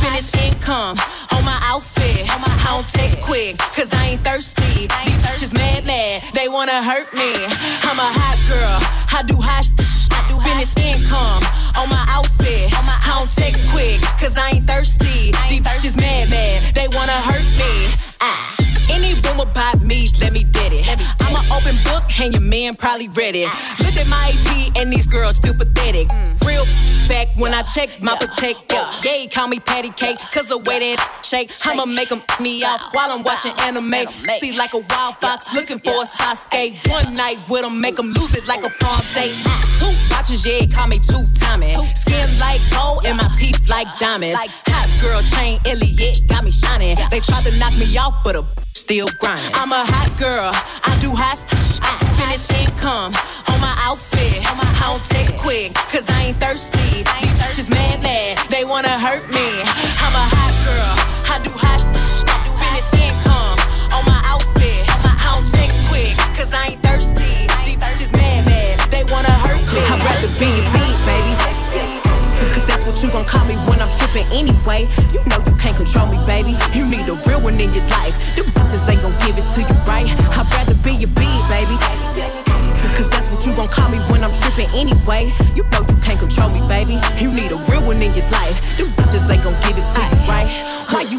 Finish 0.00 0.34
income 0.34 0.96
on 1.32 1.44
my 1.44 1.58
outfit. 1.64 2.26
I 2.28 2.76
don't 2.76 2.88
text 2.88 3.20
quick, 3.22 3.58
cause 3.58 3.92
I 3.92 4.08
ain't 4.08 4.24
thirsty. 4.24 4.88
These 4.88 5.20
bitches 5.24 5.54
mad, 5.54 5.84
mad, 5.86 6.22
they 6.34 6.48
wanna 6.48 6.82
hurt 6.82 7.12
me. 7.12 7.32
I'm 7.82 7.98
a 7.98 8.10
hot 8.20 8.38
girl, 8.48 8.78
I 9.12 9.22
do 9.26 9.36
hot. 9.36 9.68
Finish 10.42 10.74
income 10.78 11.42
on 11.76 11.88
my 11.90 12.04
outfit. 12.08 12.72
I 12.72 13.18
don't 13.18 13.30
text 13.36 13.68
quick, 13.68 14.00
cause 14.18 14.38
I 14.38 14.50
ain't 14.50 14.66
thirsty. 14.66 15.32
These 15.48 15.62
bitches 15.62 15.96
mad, 15.96 16.30
mad, 16.30 16.74
they 16.74 16.88
wanna 16.88 17.12
hurt 17.12 17.44
me. 17.44 18.09
Ah. 18.90 18.94
Any 18.94 19.14
rumor 19.14 19.44
about 19.50 19.80
me, 19.82 20.08
let 20.20 20.32
me 20.32 20.44
get 20.44 20.72
it. 20.74 20.86
I'm 21.20 21.34
an 21.36 21.44
open 21.52 21.76
book, 21.84 22.04
and 22.20 22.32
your 22.32 22.42
man 22.42 22.76
probably 22.76 23.08
read 23.08 23.34
it. 23.34 23.48
Look 23.80 23.96
at 23.96 24.06
my 24.06 24.32
EP, 24.34 24.76
and 24.76 24.92
these 24.92 25.06
girls 25.06 25.36
still 25.36 25.54
pathetic. 25.54 26.08
Real 26.44 26.64
back 27.08 27.28
when 27.36 27.52
I 27.54 27.62
check 27.62 28.00
my 28.02 28.16
protect. 28.16 28.72
Yo, 28.72 28.88
yeah, 29.02 29.26
call 29.26 29.48
me 29.48 29.58
patty 29.58 29.90
cake, 29.90 30.18
cause 30.32 30.48
the 30.48 30.58
way 30.58 30.78
that 30.78 31.20
shake, 31.24 31.50
I'ma 31.64 31.84
make 31.86 32.08
them 32.08 32.22
me 32.40 32.62
out 32.64 32.80
while 32.92 33.10
I'm 33.10 33.22
watching 33.22 33.52
anime. 33.60 34.06
See 34.40 34.52
like 34.56 34.74
a 34.74 34.78
wild 34.78 35.16
fox 35.20 35.52
looking 35.54 35.78
for 35.80 36.02
a 36.02 36.06
Sasuke. 36.06 36.88
One 36.88 37.14
night 37.16 37.38
with 37.48 37.62
them, 37.62 37.80
make 37.80 37.96
them 37.96 38.12
lose 38.12 38.34
it 38.34 38.46
like 38.46 38.64
a 38.64 38.70
prom 38.70 39.02
date. 39.14 39.34
Ah, 39.44 39.60
two 39.78 39.92
watches, 40.10 40.46
yeah, 40.46 40.66
call 40.66 40.86
me 40.88 40.98
two 40.98 41.22
timing. 41.34 41.76
Skin 41.90 42.38
like 42.38 42.60
gold, 42.70 43.06
and 43.06 43.16
my 43.16 43.28
teeth 43.38 43.68
like 43.68 43.88
diamonds. 43.98 44.38
Hot 44.68 44.88
girl 45.00 45.20
chain, 45.22 45.58
Eliantte, 45.60 46.26
got 46.28 46.44
me 46.44 46.52
shining. 46.52 46.96
They 47.10 47.20
tried 47.20 47.44
to 47.44 47.56
knock 47.58 47.74
me 47.74 47.96
off, 47.98 48.22
but 48.22 48.36
a 48.36 48.44
still 48.74 49.08
grinding. 49.18 49.54
I'm 49.54 49.72
a 49.72 49.84
hot 49.84 50.10
girl, 50.18 50.50
I 50.52 50.98
do 51.00 51.10
hot. 51.14 51.42
I 51.82 51.92
finish 52.16 52.50
income 52.52 53.14
on 53.48 53.60
my 53.60 53.74
outfit. 53.82 54.42
I 54.44 54.98
don't 54.98 55.04
text 55.10 55.38
quick, 55.38 55.74
cause 55.92 56.08
I 56.08 56.32
ain't 56.32 56.40
thirsty. 56.40 57.04
These 57.56 57.70
mad, 57.70 58.02
mad, 58.02 58.38
they 58.48 58.64
wanna 58.64 58.98
hurt 58.98 59.28
me. 59.30 59.62
You 73.10 73.18
gon' 73.18 73.26
call 73.26 73.44
me 73.46 73.56
when 73.66 73.82
I'm 73.82 73.90
trippin' 73.90 74.26
anyway. 74.30 74.86
You 75.12 75.20
know 75.26 75.38
you 75.42 75.54
can't 75.58 75.76
control 75.76 76.06
me, 76.06 76.18
baby. 76.26 76.54
You 76.74 76.86
need 76.88 77.08
a 77.08 77.14
real 77.26 77.40
one 77.40 77.58
in 77.58 77.74
your 77.74 77.86
life. 77.90 78.14
Them 78.36 78.46
bitches 78.54 78.88
ain't 78.88 79.02
gon' 79.02 79.18
give 79.26 79.36
it 79.36 79.46
to 79.54 79.60
you 79.62 79.76
right. 79.82 80.06
I'd 80.38 80.46
rather 80.54 80.74
be 80.84 80.94
your 80.94 81.10
beat, 81.18 81.42
baby. 81.50 81.74
Cause 82.94 83.10
that's 83.10 83.32
what 83.32 83.44
you 83.44 83.54
gon' 83.54 83.68
call 83.68 83.88
me 83.90 83.98
when 84.10 84.22
I'm 84.22 84.32
tripping 84.32 84.70
anyway. 84.74 85.32
You 85.56 85.64
know 85.74 85.82
you 85.90 85.96
can't 85.98 86.20
control 86.20 86.50
me, 86.50 86.60
baby. 86.68 87.00
You 87.18 87.32
need 87.32 87.50
a 87.50 87.58
real 87.66 87.82
one 87.82 88.00
in 88.00 88.14
your 88.14 88.28
life. 88.30 88.78
Them 88.78 88.88
bitches 88.94 89.28
ain't 89.28 89.42
gon' 89.42 89.58
give 89.62 89.76
it 89.78 89.86
to 89.94 90.02
you 90.02 90.09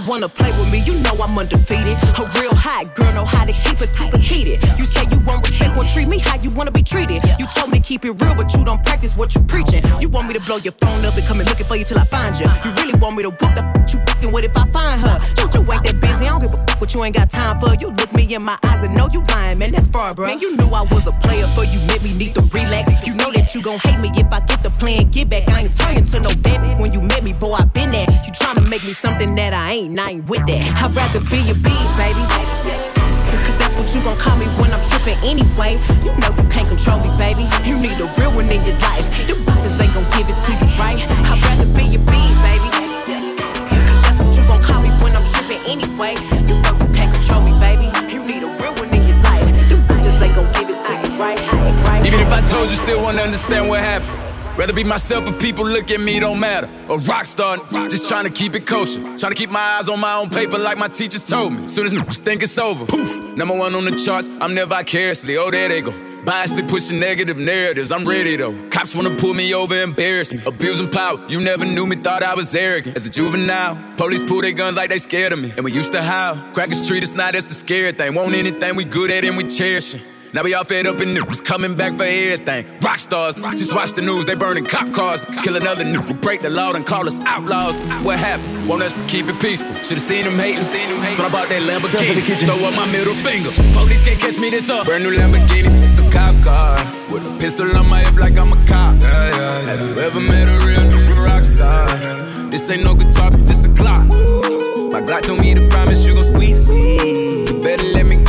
wanna 0.08 0.30
play 0.30 0.52
with 0.52 0.72
me? 0.72 0.80
You 0.80 0.96
know 1.02 1.12
I'm 1.22 1.38
undefeated. 1.38 1.98
A 2.18 2.24
real 2.40 2.56
hot 2.56 2.94
girl 2.96 3.14
know 3.14 3.26
how 3.26 3.46
to 3.46 3.54
keep 3.54 3.82
it, 3.82 3.96
keep 3.96 4.14
it 4.14 4.22
heated. 4.22 4.64
You 4.78 4.86
say 4.86 5.04
you 5.12 5.20
want 5.26 5.48
respect, 5.48 5.76
well 5.76 5.88
treat 5.88 6.08
me 6.08 6.20
how 6.20 6.38
you 6.38 6.50
wanna 6.52 6.72
be 6.72 6.84
treated. 6.84 7.22
You 7.40 7.46
told 7.48 7.72
me 7.72 7.80
to 7.80 7.86
keep 7.86 8.06
it 8.06 8.12
real, 8.22 8.36
but 8.36 8.54
you 8.54 8.64
don't 8.64 8.84
practice 8.84 9.16
what 9.16 9.36
you 9.36 9.42
preaching. 9.42 9.84
You 10.00 10.10
want 10.10 10.28
me 10.28 10.34
to 10.34 10.42
blow 10.42 10.58
your 10.58 10.74
phone 10.74 11.06
up 11.06 11.16
and 11.16 11.26
come 11.26 11.40
and 11.40 11.50
looking 11.50 11.66
for 11.66 11.76
you 11.76 11.86
till 11.86 12.00
I 12.00 12.06
find 12.06 12.36
you. 12.38 12.48
You 12.66 12.72
really 12.82 12.98
want 13.00 13.16
me 13.16 13.24
to 13.24 13.30
whoop 13.30 13.56
the 13.56 13.64
you 13.92 14.00
fucking 14.06 14.32
with 14.32 14.46
if 14.46 14.56
I 14.56 14.66
find 14.72 15.02
her. 15.02 15.20
Don't 15.36 15.54
you 15.54 15.72
ain't 15.72 15.84
that 15.84 16.00
busy, 16.00 16.28
I 16.28 16.40
don't 16.40 16.42
give 16.42 16.54
a 16.54 16.71
what 16.82 16.96
you 16.96 17.04
ain't 17.04 17.16
got 17.16 17.30
time 17.30 17.60
for. 17.60 17.76
You 17.76 17.92
look 17.92 18.12
me 18.12 18.34
in 18.34 18.42
my 18.42 18.58
eyes 18.64 18.84
and 18.84 18.96
know 18.96 19.08
you 19.14 19.22
lying, 19.30 19.60
man, 19.60 19.72
that's 19.72 19.88
far, 19.88 20.16
bro. 20.16 20.28
Man, 20.28 20.40
you 20.40 20.58
knew 20.58 20.70
I 20.74 20.82
was 20.82 21.06
a 21.06 21.12
player 21.22 21.46
for 21.54 21.64
you, 21.64 21.80
made 21.86 22.02
me 22.02 22.12
need 22.18 22.34
to 22.34 22.42
relax. 22.52 23.06
You 23.06 23.14
know 23.14 23.32
that 23.32 23.54
you 23.54 23.62
gon' 23.62 23.78
hate 23.78 24.02
me 24.02 24.10
if 24.16 24.34
I 24.34 24.40
get 24.42 24.64
the 24.64 24.72
plan, 24.72 25.12
get 25.12 25.30
back. 25.30 25.48
I 25.48 25.62
ain't 25.62 25.78
turning 25.78 26.06
to 26.06 26.20
no 26.20 26.34
baby. 26.42 26.74
When 26.82 26.92
you 26.92 27.02
met 27.02 27.24
me, 27.24 27.34
boy, 27.34 27.54
I 27.54 27.66
been 27.66 27.92
there. 27.92 28.10
You 28.10 28.34
tryna 28.34 28.68
make 28.68 28.84
me 28.84 28.94
something 28.94 29.36
that 29.36 29.54
I 29.54 29.74
ain't, 29.74 30.00
I 30.00 30.10
ain't 30.10 30.28
with 30.28 30.44
that. 30.48 30.82
I'd 30.82 30.96
rather 30.96 31.22
be 31.30 31.40
a 31.52 31.54
beat, 31.54 31.88
baby. 32.02 32.24
Cause 33.46 33.58
that's 33.62 33.78
what 33.78 33.88
you 33.94 34.02
gon' 34.02 34.18
call 34.18 34.38
me 34.38 34.48
when 34.58 34.74
I'm 34.74 34.82
tripping 34.82 35.22
anyway. 35.22 35.78
You 36.02 36.12
know 36.18 36.34
you 36.34 36.50
can't 36.50 36.68
control 36.68 36.98
me, 37.06 37.14
baby. 37.22 37.46
You 37.62 37.78
need 37.78 38.02
a 38.02 38.10
real 38.18 38.34
one 38.34 38.50
in 38.50 38.66
your 38.66 38.78
life. 38.82 39.06
Them 39.30 39.38
bitches 39.46 39.78
ain't 39.78 39.94
gon' 39.94 40.10
give 40.18 40.26
it 40.26 40.38
to 40.50 40.52
you 40.58 40.70
right. 40.82 40.98
I'd 41.30 41.38
rather 41.46 41.70
be 41.78 41.94
your 41.94 42.02
beat, 42.10 42.31
I 52.42 52.48
told 52.50 52.70
you, 52.70 52.76
still 52.76 53.02
wanna 53.02 53.22
understand 53.22 53.70
what 53.70 53.80
happened. 53.80 54.18
Rather 54.58 54.74
be 54.74 54.84
myself 54.84 55.26
if 55.28 55.40
people 55.40 55.66
look 55.66 55.90
at 55.92 56.02
me, 56.02 56.20
don't 56.20 56.40
matter. 56.40 56.70
A 56.90 56.98
rock 56.98 57.26
star, 57.26 57.58
just 57.90 58.10
trying 58.10 58.26
to 58.26 58.30
keep 58.30 58.54
it 58.54 58.68
kosher. 58.68 59.00
Trying 59.18 59.32
to 59.32 59.36
keep 59.36 59.50
my 59.50 59.60
eyes 59.60 59.88
on 59.88 60.00
my 60.00 60.16
own 60.16 60.30
paper 60.30 60.58
like 60.58 60.78
my 60.78 60.90
teachers 60.90 61.24
told 61.24 61.54
me. 61.54 61.68
Soon 61.70 61.86
as 61.86 61.94
niggas 61.94 62.18
think 62.18 62.44
it's 62.44 62.58
over, 62.58 62.86
poof, 62.86 63.22
number 63.38 63.58
one 63.58 63.74
on 63.76 63.86
the 63.86 63.92
charts, 63.92 64.28
I'm 64.42 64.54
never 64.54 64.76
vicariously. 64.76 65.38
Oh, 65.38 65.50
there 65.52 65.70
they 65.70 65.82
go. 65.82 65.92
Biasly 65.92 66.70
pushing 66.70 67.00
negative 67.00 67.38
narratives, 67.38 67.92
I'm 67.92 68.06
ready 68.06 68.36
though. 68.36 68.54
Cops 68.70 68.94
wanna 68.94 69.16
pull 69.16 69.34
me 69.34 69.54
over, 69.54 69.82
embarrass 69.82 70.34
me. 70.34 70.42
Abusing 70.46 70.90
power, 70.92 71.20
you 71.30 71.40
never 71.40 71.66
knew 71.66 71.88
me, 71.88 71.96
thought 71.96 72.22
I 72.22 72.36
was 72.36 72.54
arrogant. 72.54 72.98
As 72.98 73.08
a 73.08 73.10
juvenile, 73.10 73.78
police 73.96 74.24
pull 74.24 74.42
their 74.42 74.52
guns 74.52 74.76
like 74.76 74.90
they 74.90 75.00
scared 75.00 75.32
of 75.32 75.40
me. 75.40 75.52
And 75.56 75.64
we 75.64 75.72
used 75.72 75.94
to 75.94 76.04
howl. 76.04 76.36
Crackers 76.54 76.86
treat 76.86 77.04
us 77.04 77.14
now, 77.14 77.32
that's 77.32 77.46
the 77.46 77.54
scary 77.54 77.94
thing. 77.94 78.14
Want 78.14 78.34
anything 78.36 78.76
we 78.76 78.84
good 78.84 79.10
at 79.12 79.24
and 79.24 79.38
we 79.38 79.46
cherish 79.46 79.96
it. 79.96 80.02
Now 80.34 80.44
we 80.44 80.54
all 80.54 80.64
fed 80.64 80.88
up 80.88 80.98
and 81.02 81.16
niggas 81.16 81.44
coming 81.44 81.76
back 81.76 81.94
for 81.94 82.04
everything. 82.04 82.66
Rock 82.80 83.00
stars, 83.00 83.36
just 83.36 83.76
watch 83.76 83.92
the 83.92 84.02
news, 84.02 84.26
they 84.26 84.36
burning 84.36 84.64
cop 84.64 84.94
cars. 84.94 85.24
Kill 85.44 85.58
another 85.58 85.84
nigga, 85.84 86.22
break 86.22 86.42
the 86.42 86.50
law 86.50 86.72
and 86.72 86.86
call 86.86 87.06
us 87.06 87.20
outlaws. 87.26 87.76
What 88.06 88.18
happened? 88.18 88.70
Want 88.70 88.82
us 88.82 88.94
to 88.96 89.04
keep 89.08 89.28
it 89.28 89.38
peaceful. 89.42 89.76
Should've 89.84 90.00
seen 90.00 90.24
them 90.24 90.40
hating, 90.40 90.64
seen 90.64 90.88
them 90.88 91.02
hating. 91.02 91.18
When 91.18 91.28
I 91.28 91.32
bought 91.32 91.50
that 91.50 91.62
Lamborghini, 91.68 92.24
throw 92.48 92.56
up 92.66 92.76
my 92.76 92.90
middle 92.90 93.14
finger. 93.28 93.52
Police 93.74 94.04
can't 94.08 94.22
catch 94.22 94.40
me 94.40 94.50
this 94.50 94.70
up. 94.70 94.86
Brand 94.86 95.04
new 95.04 95.12
Lamborghini, 95.12 95.68
a 96.00 96.12
cop 96.12 96.42
car. 96.42 96.80
With 97.12 97.28
a 97.28 97.38
pistol 97.38 97.76
on 97.76 97.90
my 97.90 98.00
hip 98.00 98.16
like 98.16 98.38
I'm 98.38 98.54
a 98.54 98.66
cop. 98.66 99.02
Have 99.04 99.82
you 99.82 100.00
ever 100.00 100.22
met 100.22 100.48
a 100.48 100.66
real 100.66 100.80
nigga 100.80 101.26
rock 101.26 101.44
star? 101.44 101.88
This 102.50 102.70
ain't 102.72 102.86
no 102.86 102.96
guitar, 102.96 103.32
but 103.32 103.46
this 103.46 103.66
a 103.66 103.70
clock. 103.76 104.08
My 104.08 105.02
Glock 105.02 105.24
told 105.24 105.42
me 105.42 105.54
to 105.56 105.68
promise 105.68 106.06
you 106.06 106.14
gon' 106.14 106.24
squeeze 106.24 106.70
me. 106.70 107.48
You 107.48 107.60
better 107.62 107.84
let 107.94 108.06
me 108.06 108.21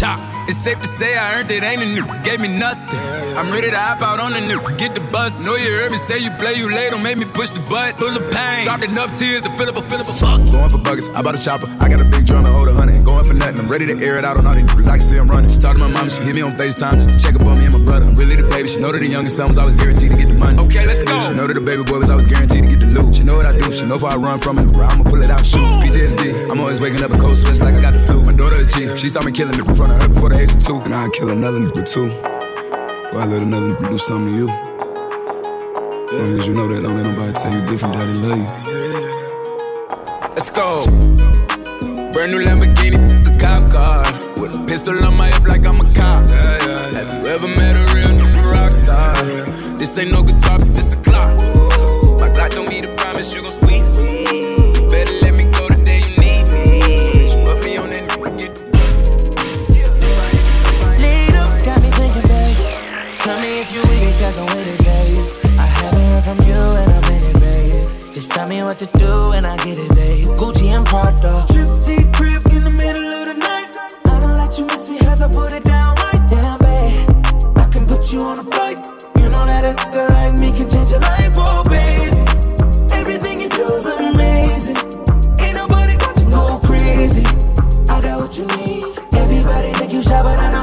me. 0.00 0.39
So 0.50 0.70
bitch, 0.70 0.80
put 0.80 0.80
me 0.80 0.80
on 0.80 0.80
that 0.80 0.80
nigga, 0.80 0.80
get 0.80 0.80
the 0.80 0.80
bus. 0.80 0.80
And 0.80 0.80
if 0.80 0.80
I 0.80 0.80
ain't 0.80 0.80
enough, 0.80 0.80
go 0.80 0.80
get 0.80 0.80
the 0.80 0.80
chop. 0.80 0.80
It's 0.80 0.80
safe 0.80 0.80
to 0.80 0.86
say 0.86 1.16
I 1.16 1.38
earned 1.38 1.50
it, 1.50 1.62
ain't 1.62 1.82
a 1.82 1.86
new, 1.86 2.22
gave 2.22 2.40
me 2.40 2.48
nothing. 2.48 3.00
I'm 3.36 3.50
ready 3.50 3.70
to 3.70 3.78
hop 3.78 4.02
out 4.02 4.20
on 4.20 4.32
the 4.32 4.40
new, 4.40 4.58
get 4.76 4.94
the 4.94 5.00
bus. 5.12 5.46
Know 5.46 5.54
you 5.54 5.70
heard 5.78 5.92
me 5.92 5.96
say 5.96 6.18
you 6.18 6.30
play, 6.42 6.54
you 6.54 6.68
late, 6.70 6.90
don't 6.90 7.02
make 7.02 7.16
me 7.16 7.24
push 7.24 7.50
the 7.50 7.60
butt. 7.70 7.94
Full 7.96 8.10
of 8.10 8.24
pain, 8.32 8.64
dropped 8.64 8.84
enough 8.84 9.16
tears 9.18 9.42
to 9.42 9.50
fill 9.54 9.68
up 9.68 9.76
a 9.76 9.82
fill 9.82 10.00
up 10.00 10.08
a 10.08 10.12
fuck. 10.12 10.38
Going 10.50 10.68
for 10.68 10.78
buggers, 10.78 11.06
I 11.14 11.22
bought 11.22 11.38
a 11.38 11.42
chopper. 11.42 11.70
I 11.78 11.88
got 11.88 12.00
a 12.00 12.04
big 12.04 12.26
drum 12.26 12.44
to 12.44 12.50
hold 12.50 12.68
a 12.68 12.74
hundred. 12.74 13.04
Going 13.04 13.24
for 13.24 13.34
nothing, 13.34 13.60
I'm 13.60 13.68
ready 13.70 13.86
to 13.86 13.94
air 14.02 14.18
it 14.18 14.24
out 14.24 14.36
on 14.36 14.46
all 14.46 14.54
these 14.54 14.66
niggas. 14.66 14.88
I 14.88 14.98
can 14.98 15.06
see 15.06 15.16
I'm 15.16 15.28
running. 15.30 15.50
She 15.50 15.58
talked 15.58 15.78
to 15.78 15.86
my 15.86 15.92
mom, 15.92 16.08
she 16.08 16.22
hit 16.22 16.34
me 16.34 16.42
on 16.42 16.52
FaceTime 16.56 16.94
just 16.94 17.10
to 17.10 17.18
check 17.18 17.34
up 17.36 17.46
on 17.46 17.58
me 17.58 17.66
and 17.66 17.78
my 17.78 17.84
brother. 17.84 18.10
I'm 18.10 18.16
really 18.16 18.34
the 18.34 18.48
baby. 18.50 18.66
She 18.66 18.80
know 18.80 18.90
that 18.90 18.98
the 18.98 19.06
youngest 19.06 19.36
son 19.36 19.48
was 19.48 19.58
always 19.58 19.76
guaranteed 19.76 20.10
to 20.10 20.16
get 20.16 20.28
the 20.28 20.34
money. 20.34 20.58
Okay, 20.58 20.84
let's 20.86 21.02
go. 21.02 21.14
She 21.20 21.34
know 21.34 21.46
that 21.46 21.54
the 21.54 21.60
baby 21.60 21.84
boy 21.84 21.98
was 21.98 22.10
always 22.10 22.26
guaranteed 22.26 22.64
to 22.64 22.68
get 22.68 22.80
the 22.80 22.90
loot. 22.90 23.14
She 23.14 23.22
know 23.22 23.36
what 23.36 23.46
I 23.46 23.56
do. 23.56 23.70
She 23.70 23.86
know 23.86 23.94
if 23.94 24.04
I 24.04 24.16
run 24.16 24.40
from 24.40 24.58
it, 24.58 24.66
I'ma 24.74 25.04
pull 25.04 25.22
it 25.22 25.30
out 25.30 25.46
shoot. 25.46 25.62
PTSD, 25.86 26.50
I'm 26.50 26.58
always 26.58 26.80
waking 26.80 27.02
up 27.02 27.12
in 27.12 27.20
cold 27.20 27.38
sweats 27.38 27.62
like 27.62 27.74
I 27.74 27.80
got 27.80 27.92
the 27.94 28.00
flu. 28.00 28.22
My 28.22 28.32
daughter 28.32 28.56
a 28.56 28.66
G, 28.66 28.96
she 28.96 29.08
saw 29.08 29.22
me 29.22 29.30
killing 29.30 29.54
it 29.54 29.62
in 29.62 29.74
front 29.76 29.92
of 29.92 30.02
her 30.02 30.08
before 30.08 30.28
the 30.28 30.39
age 30.40 30.52
of 30.52 30.64
two. 30.64 30.76
And 30.80 30.94
I'd 30.94 31.12
kill 31.12 31.30
another 31.30 31.60
nigga 31.60 31.84
too. 31.84 32.08
Before 32.08 33.20
I 33.20 33.26
let 33.26 33.42
another 33.42 33.74
nigga 33.74 33.90
do 33.90 33.98
something 33.98 34.32
to 34.32 34.38
you. 34.40 34.48
As 36.08 36.12
long 36.12 36.38
as 36.38 36.46
you 36.48 36.54
know 36.54 36.68
that, 36.68 36.82
don't 36.82 36.96
let 36.96 37.06
nobody 37.06 37.32
tell 37.34 37.52
you 37.52 37.60
different, 37.70 37.94
daddy 37.94 38.12
love 38.24 38.38
you. 38.38 38.48
Let's 40.34 40.50
go. 40.50 40.84
Brand 42.12 42.32
new 42.32 42.40
Lamborghini, 42.40 42.98
a 43.26 43.38
cop 43.38 43.70
car. 43.70 44.02
With 44.40 44.54
a 44.54 44.64
pistol 44.66 45.04
on 45.04 45.16
my 45.16 45.28
hip 45.28 45.46
like 45.46 45.66
I'm 45.66 45.80
a 45.80 45.94
cop. 45.94 46.28
Have 46.30 47.10
you 47.12 47.30
ever 47.30 47.48
met 47.48 47.76
a 47.76 47.94
real 47.94 48.12
nigga 48.18 48.52
rock 48.52 48.72
star? 48.72 49.14
This 49.78 49.96
ain't 49.98 50.12
no 50.12 50.22
guitar, 50.22 50.58
but 50.58 50.72
this 50.74 50.94
a 50.94 50.96
clock. 50.98 51.59
What 68.70 68.78
to 68.78 68.98
do 68.98 69.32
and 69.32 69.44
I 69.44 69.56
get 69.64 69.78
it, 69.78 69.90
babe. 69.96 70.28
Gucci 70.38 70.70
and 70.70 70.86
Prada. 70.86 71.44
Trip 71.50 71.66
to 71.66 71.96
crib 72.14 72.46
in 72.54 72.62
the 72.62 72.70
middle 72.70 73.02
of 73.02 73.26
the 73.26 73.34
night. 73.34 73.68
I 74.04 74.20
know 74.20 74.36
that 74.36 74.56
you 74.56 74.64
miss 74.64 74.88
me 74.88 74.98
cause 75.00 75.20
I 75.20 75.28
put 75.28 75.52
it 75.52 75.64
down 75.64 75.96
right 75.96 76.24
down, 76.30 76.56
babe. 76.60 77.58
I 77.58 77.66
can 77.72 77.84
put 77.84 78.12
you 78.12 78.20
on 78.22 78.38
a 78.38 78.44
flight. 78.44 78.78
You 79.18 79.28
know 79.28 79.44
that 79.50 79.64
a 79.64 79.74
nigga 79.74 80.08
like 80.10 80.34
me 80.34 80.52
can 80.52 80.70
change 80.70 80.90
your 80.90 81.00
life, 81.00 81.34
oh, 81.34 81.64
baby. 81.66 82.22
Everything 82.94 83.40
you 83.40 83.48
do 83.48 83.66
is 83.74 83.86
amazing. 83.86 84.78
Ain't 85.42 85.56
nobody 85.56 85.96
got 85.96 86.14
to 86.14 86.24
go 86.30 86.60
crazy. 86.62 87.26
I 87.90 88.00
got 88.00 88.20
what 88.22 88.38
you 88.38 88.46
need. 88.54 88.86
Everybody 89.18 89.70
think 89.82 89.92
you 89.92 90.00
shy, 90.00 90.22
but 90.22 90.38
I 90.38 90.46
know 90.52 90.59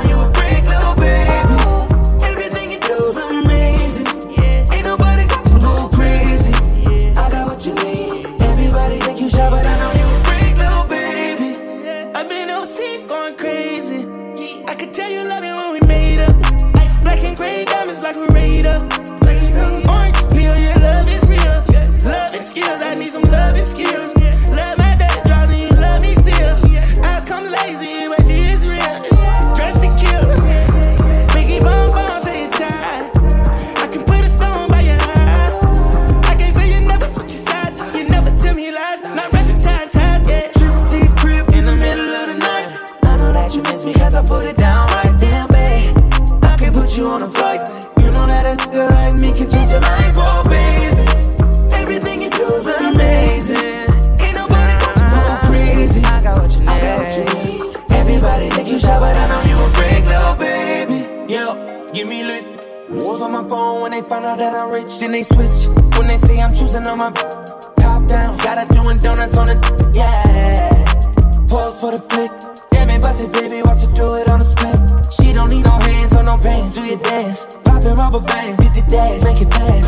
when 63.89 64.03
they 64.03 64.09
find 64.09 64.25
out 64.25 64.38
that 64.38 64.53
I'm 64.53 64.69
rich. 64.69 64.99
Then 64.99 65.11
they 65.13 65.23
switch 65.23 65.67
when 65.95 66.07
they 66.07 66.17
say 66.17 66.41
I'm 66.41 66.53
choosing 66.53 66.85
on 66.85 66.97
my 66.97 67.11
top 67.11 68.05
down. 68.05 68.38
Gotta 68.39 68.67
doing 68.75 68.99
donuts 68.99 69.38
on 69.38 69.47
the 69.47 69.55
yeah. 69.95 71.47
Pause 71.47 71.79
for 71.79 71.91
the 71.91 71.99
flick. 71.99 72.31
Damn 72.69 72.89
it, 72.89 73.01
bust 73.01 73.23
it, 73.23 73.31
baby. 73.31 73.61
Watch 73.63 73.83
her 73.88 73.93
do 73.95 74.15
it 74.15 74.27
on 74.27 74.39
the 74.39 74.45
split. 74.45 74.75
She 75.13 75.31
don't 75.31 75.49
need 75.49 75.63
no 75.63 75.79
hands 75.79 76.13
or 76.13 76.23
no 76.23 76.38
pain. 76.38 76.69
Do 76.71 76.81
your 76.83 76.99
dance. 76.99 77.47
Poppin' 77.63 77.95
rubber 77.95 78.19
bands. 78.19 78.61
Hit 78.61 78.73
the 78.75 78.83
dash. 78.91 79.23
Make 79.23 79.39
it 79.39 79.49
fast. 79.55 79.88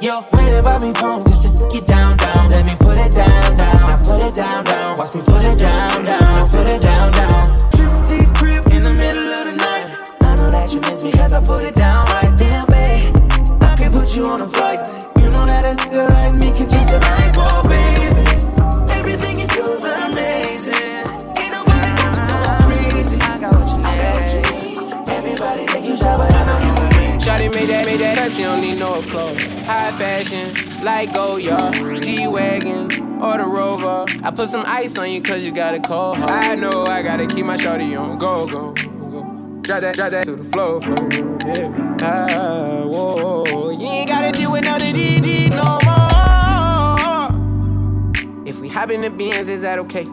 Yo, 0.00 0.24
waiting 0.32 0.64
by 0.64 0.78
me 0.78 0.94
phone 0.94 1.22
just 1.24 1.42
to 1.44 1.50
get 1.68 1.86
down, 1.86 2.16
down. 2.16 2.48
Let 2.48 2.64
me 2.64 2.74
put 2.80 2.96
it 2.96 3.12
down, 3.12 3.56
down. 3.56 3.80
Now 3.84 4.00
put 4.02 4.22
it 4.24 4.34
down, 4.34 4.64
down. 4.64 4.96
Watch 4.96 5.14
me 5.14 5.20
put 5.20 5.44
it 5.44 5.58
down, 5.58 6.04
down. 6.04 6.48
Put 6.48 6.66
it 6.66 6.80
down, 6.80 7.12
down. 7.12 7.59
Me 11.02 11.10
cause 11.12 11.32
I 11.32 11.42
put 11.42 11.64
it 11.64 11.74
down 11.74 12.04
right 12.08 12.36
there, 12.36 12.66
babe. 12.66 13.16
I 13.62 13.74
can 13.74 13.90
put 13.90 14.14
you 14.14 14.26
on 14.26 14.42
a 14.42 14.46
flight. 14.46 14.80
You 15.16 15.30
know 15.30 15.46
that 15.46 15.64
a 15.64 15.74
nigga 15.74 16.06
like 16.10 16.34
me 16.36 16.52
can 16.52 16.68
change 16.68 16.90
your 16.90 17.00
life, 17.00 17.36
oh 17.38 17.62
baby. 17.64 18.20
Everything 18.92 19.40
you 19.40 19.46
do 19.46 19.64
is 19.72 19.82
amazing. 19.82 21.08
Ain't 21.40 21.52
nobody 21.56 21.90
got 21.96 22.12
to 22.12 22.20
go 22.28 22.36
crazy. 22.68 23.16
I 23.16 23.40
got 23.40 23.56
what 23.56 23.64
you 23.64 23.80
need. 23.80 24.12
What 24.12 24.28
you. 24.28 25.14
Everybody 25.14 25.64
think 25.72 25.86
you 25.86 25.96
shy, 25.96 26.14
but 26.14 26.30
I 26.30 26.44
know 26.44 26.58
you 26.68 27.18
Shawty 27.18 27.48
made 27.54 27.70
that, 27.70 27.86
made 27.86 28.00
that 28.00 28.18
up, 28.18 28.32
she 28.32 28.42
don't 28.42 28.60
need 28.60 28.78
no 28.78 29.00
clothes. 29.00 29.42
High 29.64 29.96
fashion, 29.96 30.84
like 30.84 31.14
Goyard, 31.14 32.02
G-Wagon, 32.02 33.22
or 33.22 33.38
the 33.38 33.46
Rover. 33.46 34.04
I 34.22 34.30
put 34.32 34.48
some 34.48 34.64
ice 34.66 34.98
on 34.98 35.10
you 35.10 35.22
cause 35.22 35.46
you 35.46 35.52
got 35.52 35.72
a 35.72 35.80
cold 35.80 36.18
heart. 36.18 36.30
I 36.30 36.56
know 36.56 36.84
I 36.84 37.00
gotta 37.00 37.26
keep 37.26 37.46
my 37.46 37.56
shawty 37.56 37.98
on 37.98 38.18
go, 38.18 38.46
go. 38.46 38.89
Drop 39.70 39.82
that, 39.82 39.94
drop 39.94 40.10
that 40.10 40.24
to 40.24 40.34
the 40.34 40.42
floor, 40.42 40.80
floor, 40.80 41.08
yeah. 41.46 41.96
Ah, 42.02 42.82
whoa, 42.86 43.70
you 43.70 43.86
ain't 43.86 44.08
gotta 44.08 44.32
deal 44.32 44.50
with 44.50 44.64
none 44.64 44.82
of 44.82 44.92
these, 44.92 45.22
these 45.22 45.50
no 45.50 45.78
more. 45.84 47.30
If 48.44 48.58
we 48.58 48.66
hop 48.66 48.90
in 48.90 49.02
the 49.02 49.10
Benz, 49.10 49.48
is 49.48 49.62
that 49.62 49.78
okay? 49.78 50.08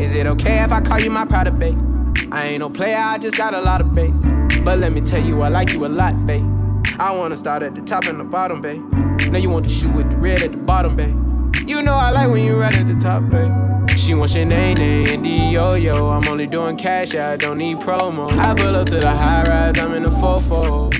Is 0.00 0.14
it 0.14 0.28
okay 0.28 0.62
if 0.62 0.70
I 0.70 0.80
call 0.80 1.00
you 1.00 1.10
my 1.10 1.24
pride 1.24 1.58
babe? 1.58 1.76
I 2.30 2.46
ain't 2.46 2.60
no 2.60 2.70
player, 2.70 2.96
I 2.96 3.18
just 3.18 3.36
got 3.36 3.54
a 3.54 3.60
lot 3.60 3.80
of 3.80 3.92
bass. 3.92 4.16
But 4.62 4.78
let 4.78 4.92
me 4.92 5.00
tell 5.00 5.20
you, 5.20 5.42
I 5.42 5.48
like 5.48 5.72
you 5.72 5.84
a 5.84 5.88
lot, 5.88 6.24
babe. 6.24 6.46
I 7.00 7.10
wanna 7.10 7.34
start 7.34 7.64
at 7.64 7.74
the 7.74 7.82
top 7.82 8.04
and 8.04 8.20
the 8.20 8.24
bottom, 8.24 8.60
babe. 8.60 8.84
Now 9.32 9.38
you 9.38 9.50
want 9.50 9.64
the 9.64 9.70
shoe 9.72 9.90
with 9.90 10.10
the 10.10 10.16
red 10.16 10.44
at 10.44 10.52
the 10.52 10.58
bottom, 10.58 10.94
babe. 10.94 11.16
You 11.66 11.82
know 11.82 11.94
I 11.94 12.12
like 12.12 12.30
when 12.30 12.44
you 12.44 12.54
right 12.54 12.76
at 12.78 12.86
the 12.86 12.94
top, 12.94 13.28
babe. 13.30 13.50
She 13.96 14.14
wants 14.14 14.34
your 14.34 14.44
name, 14.44 14.78
and 14.80 15.26
yo 15.26 15.74
yo. 15.74 16.08
I'm 16.08 16.26
only 16.28 16.46
doing 16.46 16.76
cash, 16.76 17.14
I 17.14 17.36
don't 17.36 17.58
need 17.58 17.78
promo. 17.78 18.30
I 18.36 18.54
pull 18.54 18.74
up 18.76 18.86
to 18.88 18.98
the 18.98 19.10
high 19.10 19.44
rise, 19.44 19.78
I'm 19.78 19.94
in 19.94 20.02
the 20.02 20.08
fofo. 20.08 20.92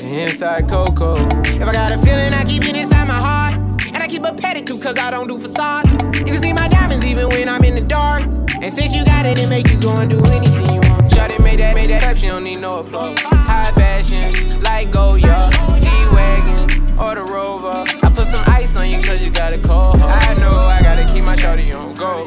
Inside 0.00 0.68
Coco. 0.68 1.16
If 1.44 1.62
I 1.62 1.72
got 1.72 1.92
a 1.92 1.98
feeling, 1.98 2.34
I 2.34 2.44
keep 2.44 2.64
it 2.64 2.76
inside 2.76 3.06
my 3.06 3.14
heart. 3.14 3.54
And 3.86 4.02
I 4.02 4.08
keep 4.08 4.24
a 4.24 4.32
pedicure, 4.32 4.82
cause 4.82 4.98
I 4.98 5.10
don't 5.10 5.28
do 5.28 5.38
facades. 5.38 5.92
You 6.18 6.24
can 6.24 6.36
see 6.36 6.52
my 6.52 6.68
diamonds 6.68 7.04
even 7.04 7.28
when 7.28 7.48
I'm 7.48 7.64
in 7.64 7.74
the 7.74 7.80
dark. 7.80 8.24
And 8.60 8.72
since 8.72 8.92
you 8.92 9.04
got 9.04 9.24
it, 9.26 9.38
it 9.38 9.48
make 9.48 9.70
you 9.70 9.80
go 9.80 9.96
and 9.96 10.10
do 10.10 10.22
anything 10.26 10.66
you 10.66 10.80
want. 10.90 11.10
Shawty 11.10 11.42
made 11.42 11.60
that, 11.60 11.74
made 11.74 11.90
that 11.90 12.04
up, 12.04 12.16
she 12.16 12.26
don't 12.26 12.44
need 12.44 12.60
no 12.60 12.78
applause. 12.80 13.18
High 13.20 13.72
fashion, 13.72 14.60
like 14.62 14.90
Goyard, 14.90 15.52
G-Wagon, 15.80 16.98
or 16.98 17.14
the 17.14 17.24
Rover. 17.24 17.99
I 18.20 18.22
put 18.22 18.32
some 18.32 18.44
ice 18.48 18.76
on 18.76 18.90
you 18.90 19.02
cause 19.02 19.24
you 19.24 19.30
got 19.30 19.54
a 19.54 19.58
cold 19.58 19.98
heart. 19.98 20.28
I 20.28 20.34
know 20.34 20.54
I 20.54 20.82
gotta 20.82 21.10
keep 21.10 21.24
my 21.24 21.34
shawty 21.34 21.74
on 21.74 21.94
go. 21.94 22.26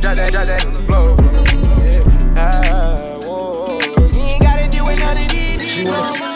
Drop 0.00 0.16
that, 0.16 0.32
drop 0.32 0.46
that 0.46 0.60
to 0.60 0.70
the 0.70 0.78
floor. 0.78 1.16
Yeah. 1.82 2.36
Ah, 2.36 3.18
whoa. 3.24 3.78
You 4.12 4.20
ain't 4.20 4.42
gotta 4.42 4.68
deal 4.68 4.84
with 4.84 4.98
none 4.98 5.16
of 5.16 5.30
these. 5.30 5.70
She 5.70 5.86
wanna 5.86 6.35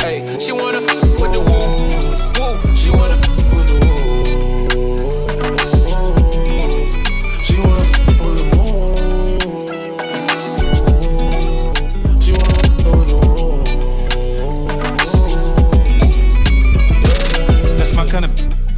Hey, 0.00 0.38
she 0.38 0.52
wanna 0.52 0.80
with 0.80 1.32
the 1.32 1.40
woo, 1.48 1.88
woo. 2.38 2.74
She 2.74 2.90
wanna 2.90 3.16
with 3.54 3.66
the 3.68 3.74
woo. 3.82 4.24
She 7.42 7.56
wanna 7.58 7.84
with 8.22 8.36
the 8.38 8.44
woo. 8.56 8.94
She 12.20 12.32
wanna 12.32 12.90
with 12.90 13.08
the 13.08 13.16
woo. 13.26 13.64
That's 17.76 17.94
my 17.96 18.06
kind 18.06 18.24
of. 18.24 18.30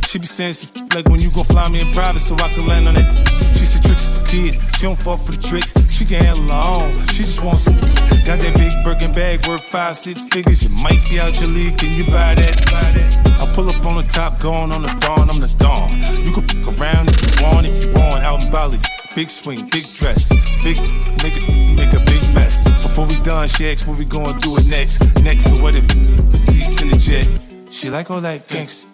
She 0.08 0.18
be 0.18 0.26
saying 0.26 0.54
some 0.54 0.88
like 0.94 1.08
when 1.08 1.20
you 1.20 1.30
gon' 1.30 1.44
fly 1.44 1.68
me 1.70 1.80
in 1.80 1.90
private 1.92 2.20
so 2.20 2.34
I 2.34 2.52
can 2.52 2.66
land 2.66 2.88
on 2.88 2.94
that 2.94 3.39
she 3.60 3.66
said 3.66 3.84
tricks 3.84 4.06
for 4.06 4.24
kids, 4.24 4.56
she 4.78 4.86
don't 4.86 4.98
fall 4.98 5.18
for 5.18 5.32
the 5.32 5.42
tricks. 5.42 5.74
She 5.92 6.06
can 6.06 6.24
handle 6.24 6.48
her 6.48 6.64
own, 6.64 6.96
she 7.12 7.24
just 7.24 7.44
wants 7.44 7.64
some. 7.64 7.76
Got 8.24 8.40
that 8.40 8.56
big 8.56 8.72
Birkin 8.82 9.12
bag 9.12 9.46
worth 9.46 9.62
five, 9.62 9.98
six 9.98 10.24
figures. 10.24 10.64
You 10.64 10.70
might 10.70 11.06
be 11.06 11.20
out 11.20 11.38
your 11.38 11.50
league, 11.50 11.76
can 11.76 11.92
you 11.92 12.04
buy 12.04 12.36
that? 12.40 12.56
Buy 12.72 12.88
that? 12.96 13.42
I 13.42 13.52
pull 13.52 13.68
up 13.68 13.84
on 13.84 13.98
the 13.98 14.02
top, 14.04 14.40
going 14.40 14.72
on 14.72 14.80
the 14.80 14.88
dawn, 15.04 15.28
I'm 15.28 15.40
the 15.40 15.52
dawn. 15.60 15.92
You 16.24 16.32
can 16.32 16.48
fuck 16.48 16.80
around 16.80 17.10
if 17.10 17.20
you 17.20 17.44
want, 17.44 17.66
if 17.66 17.84
you 17.84 17.92
want, 17.92 18.24
out 18.24 18.42
in 18.42 18.50
Bali. 18.50 18.78
Big 19.14 19.28
swing, 19.28 19.68
big 19.68 19.84
dress, 19.92 20.32
big 20.64 20.80
make 21.20 21.36
a, 21.36 21.74
make 21.76 21.92
a 21.92 22.00
big 22.08 22.24
mess. 22.32 22.64
Before 22.80 23.04
we 23.04 23.20
done, 23.20 23.46
she 23.46 23.68
asked 23.68 23.86
what 23.86 23.98
we 23.98 24.06
gonna 24.06 24.40
do 24.40 24.56
it 24.56 24.68
next. 24.68 25.04
Next, 25.20 25.50
so 25.50 25.62
what 25.62 25.76
if 25.76 25.86
the 25.86 26.32
seats 26.32 26.80
in 26.80 26.88
the 26.88 26.96
jet? 26.96 27.28
She 27.70 27.90
like 27.90 28.10
all 28.10 28.22
that 28.22 28.48
gangsta. 28.48 28.86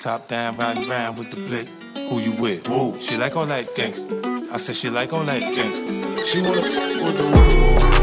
Top 0.00 0.26
down, 0.26 0.56
round 0.56 0.88
round 0.88 1.18
with 1.18 1.30
the 1.30 1.36
blick. 1.36 1.68
Who 2.08 2.20
you 2.20 2.32
with? 2.32 2.66
Whoa. 2.66 2.98
She 2.98 3.18
like 3.18 3.36
on 3.36 3.48
that 3.48 3.74
gangsta. 3.74 4.50
I 4.50 4.56
said 4.56 4.74
she 4.76 4.88
like 4.88 5.12
on 5.12 5.26
that 5.26 5.42
gangsta. 5.42 6.24
She 6.24 6.40
wanna 6.40 6.62
with 7.04 7.18
the 7.18 7.24
world. 7.24 7.97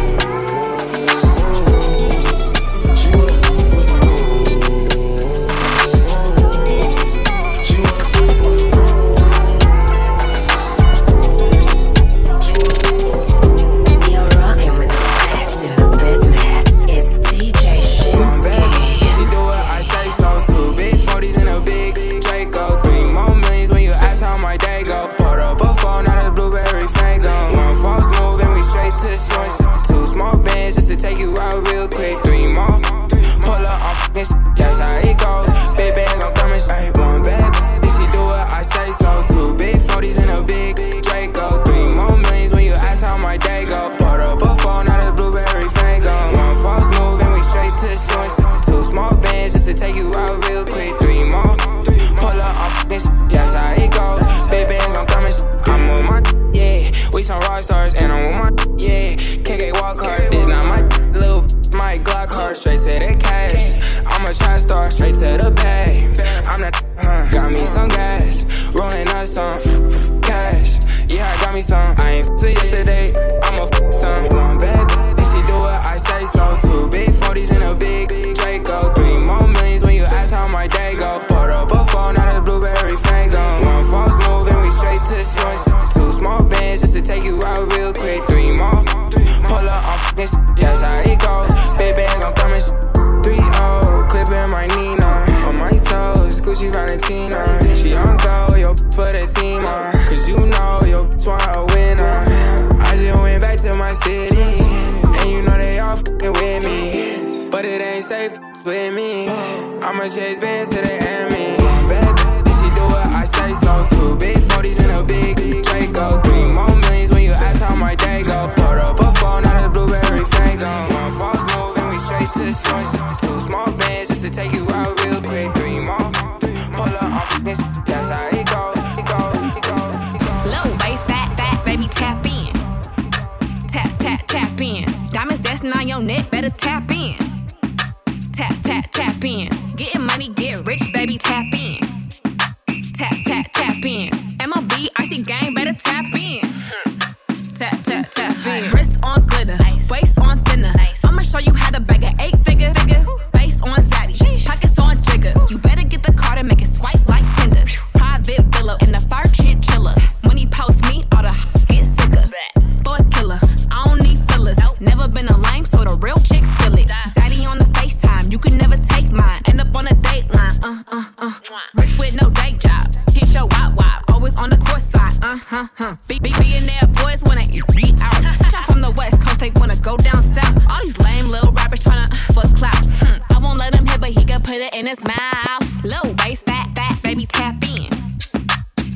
in 184.85 184.97
his 184.97 185.03
mouth. 185.03 185.83
Low 185.83 186.13
waist, 186.23 186.45
fat, 186.45 186.67
fat, 186.75 187.01
baby, 187.03 187.25
tap 187.25 187.55
in. 187.63 187.89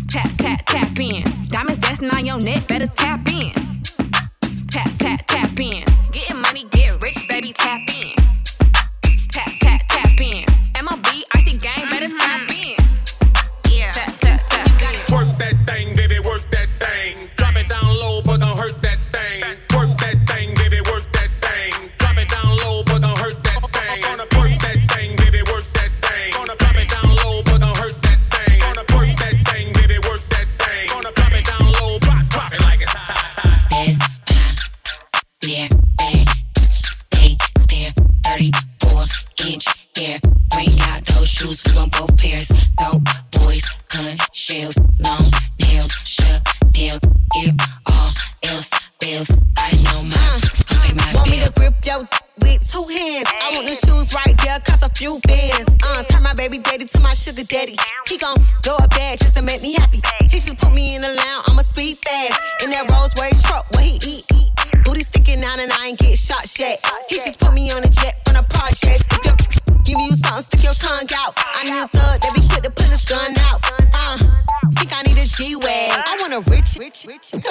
Tap, 0.07 0.29
tap, 0.37 0.65
tap 0.65 0.99
in. 0.99 1.23
Diamonds 1.47 1.79
dancing 1.79 2.09
on 2.11 2.25
your 2.25 2.37
neck, 2.39 2.67
better 2.67 2.87
tap 2.87 3.27
in. 3.27 3.58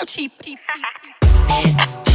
Rich, 0.01 0.17
rich, 0.17 0.29
go 0.29 0.45
cheap. 0.45 0.59
This 1.49 1.99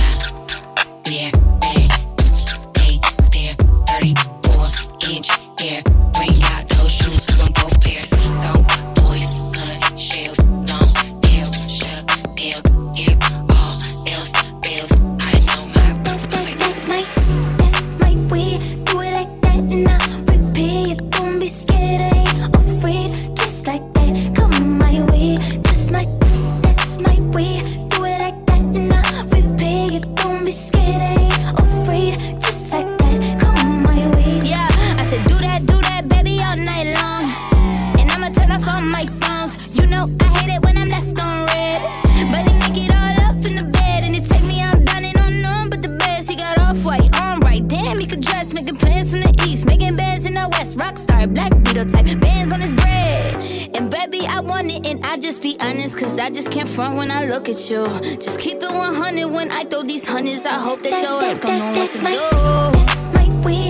Beetle 51.73 51.89
type, 51.89 52.19
bands 52.19 52.51
on 52.51 52.61
his 52.61 52.71
bread. 52.71 53.35
And 53.73 53.89
baby, 53.89 54.27
I 54.27 54.41
want 54.41 54.69
it, 54.69 54.85
and 54.85 55.03
I 55.03 55.17
just 55.17 55.41
be 55.41 55.57
honest, 55.59 55.97
cause 55.97 56.19
I 56.19 56.29
just 56.29 56.51
can't 56.51 56.69
front 56.69 56.97
when 56.97 57.09
I 57.09 57.25
look 57.25 57.49
at 57.49 57.67
you. 57.67 57.87
Just 58.17 58.39
keep 58.39 58.61
it 58.61 58.71
100 58.71 59.25
when 59.25 59.49
I 59.51 59.63
throw 59.63 59.81
these 59.81 60.05
hundreds. 60.05 60.45
I 60.45 60.53
hope 60.53 60.83
that, 60.83 61.01
your 61.01 61.19
head 61.19 61.41
gon' 61.41 61.57
know 61.57 61.71
what 61.71 61.89
to 61.89 61.97
do. 61.97 62.03
That's 62.03 63.11
my 63.11 63.41
way, 63.41 63.62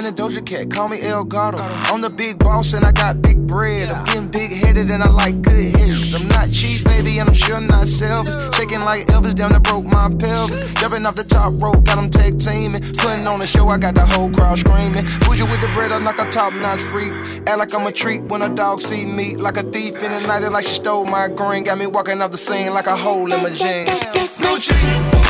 Man 0.00 0.08
and 0.08 0.16
Doja 0.16 0.42
Cat, 0.46 0.70
call 0.70 0.88
me 0.88 0.98
El 1.02 1.24
Gato. 1.24 1.58
I'm 1.58 2.00
the 2.00 2.08
big 2.08 2.38
boss 2.38 2.72
and 2.72 2.86
I 2.86 2.92
got 2.92 3.20
big 3.20 3.46
bread. 3.46 3.90
I'm 3.90 4.02
getting 4.06 4.28
big 4.28 4.50
headed 4.50 4.88
and 4.88 5.02
I 5.02 5.10
like 5.10 5.42
good 5.42 5.76
hitters. 5.76 6.14
I'm 6.14 6.26
not 6.26 6.50
cheap, 6.50 6.84
baby, 6.84 7.18
and 7.18 7.28
I'm 7.28 7.34
sure 7.34 7.60
not 7.60 7.86
selfish. 7.86 8.56
Shaking 8.56 8.80
like 8.80 9.04
Elvis, 9.08 9.34
down 9.34 9.52
that 9.52 9.62
broke 9.62 9.84
my 9.84 10.08
pelvis. 10.08 10.72
Jumping 10.80 11.04
off 11.04 11.16
the 11.16 11.24
top 11.24 11.52
rope, 11.60 11.84
got 11.84 11.96
them 11.96 12.08
tag 12.08 12.38
teaming. 12.38 12.80
Putting 12.80 13.26
on 13.26 13.40
the 13.40 13.46
show, 13.46 13.68
I 13.68 13.76
got 13.76 13.94
the 13.94 14.06
whole 14.06 14.30
crowd 14.30 14.58
screaming. 14.58 15.04
Bougie 15.20 15.42
with 15.42 15.60
the 15.60 15.70
bread, 15.74 15.92
I'm 15.92 16.04
like 16.04 16.18
a 16.18 16.30
top 16.30 16.54
notch 16.54 16.80
freak. 16.80 17.12
Act 17.46 17.58
like 17.58 17.74
I'm 17.74 17.86
a 17.86 17.92
treat 17.92 18.22
when 18.22 18.40
a 18.40 18.48
dog 18.48 18.80
see 18.80 19.04
me. 19.04 19.36
Like 19.36 19.58
a 19.58 19.62
thief 19.64 20.02
in 20.02 20.12
the 20.12 20.20
night, 20.26 20.48
like 20.48 20.64
she 20.64 20.76
stole 20.76 21.04
my 21.04 21.28
green. 21.28 21.64
Got 21.64 21.76
me 21.76 21.86
walking 21.86 22.22
off 22.22 22.30
the 22.30 22.38
scene 22.38 22.72
like 22.72 22.86
a 22.86 22.96
hole 22.96 23.30
in 23.30 23.42
my 23.42 23.50
jeans. 23.50 23.90
Gucci. 24.40 25.29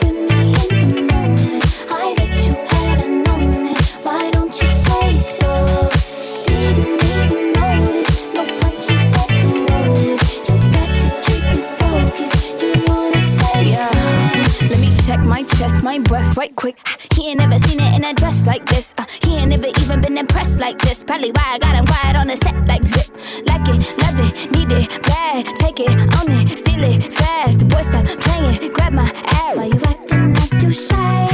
check 15.11 15.25
my 15.25 15.43
chest, 15.43 15.83
my 15.83 15.99
breath 15.99 16.37
right 16.37 16.55
quick. 16.55 16.77
He 17.13 17.29
ain't 17.29 17.39
never 17.39 17.59
seen 17.67 17.79
it 17.81 17.95
in 17.97 18.03
a 18.05 18.13
dress 18.13 18.47
like 18.47 18.65
this. 18.65 18.93
Uh, 18.97 19.05
he 19.23 19.35
ain't 19.35 19.49
never 19.49 19.67
even 19.67 19.99
been 19.99 20.17
impressed 20.17 20.59
like 20.59 20.77
this. 20.79 21.03
Probably 21.03 21.31
why 21.31 21.47
I 21.55 21.59
got 21.59 21.75
him 21.75 21.85
quiet 21.85 22.15
on 22.15 22.27
the 22.27 22.37
set 22.37 22.55
like 22.65 22.87
zip. 22.87 23.09
Like 23.45 23.67
it, 23.73 23.79
love 24.03 24.19
it, 24.25 24.51
need 24.53 24.71
it, 24.71 24.87
bad. 25.03 25.45
Take 25.59 25.79
it, 25.81 25.91
own 26.17 26.29
it, 26.39 26.57
steal 26.57 26.83
it, 26.83 27.13
fast. 27.13 27.59
The 27.59 27.65
boy 27.65 27.81
stop 27.81 28.05
playing, 28.25 28.71
grab 28.73 28.93
my 28.93 29.11
ass. 29.43 29.57
Why 29.57 29.65
you 29.65 29.81
acting 29.91 30.33
like 30.33 30.63
you 30.63 30.71
shy? 30.71 31.27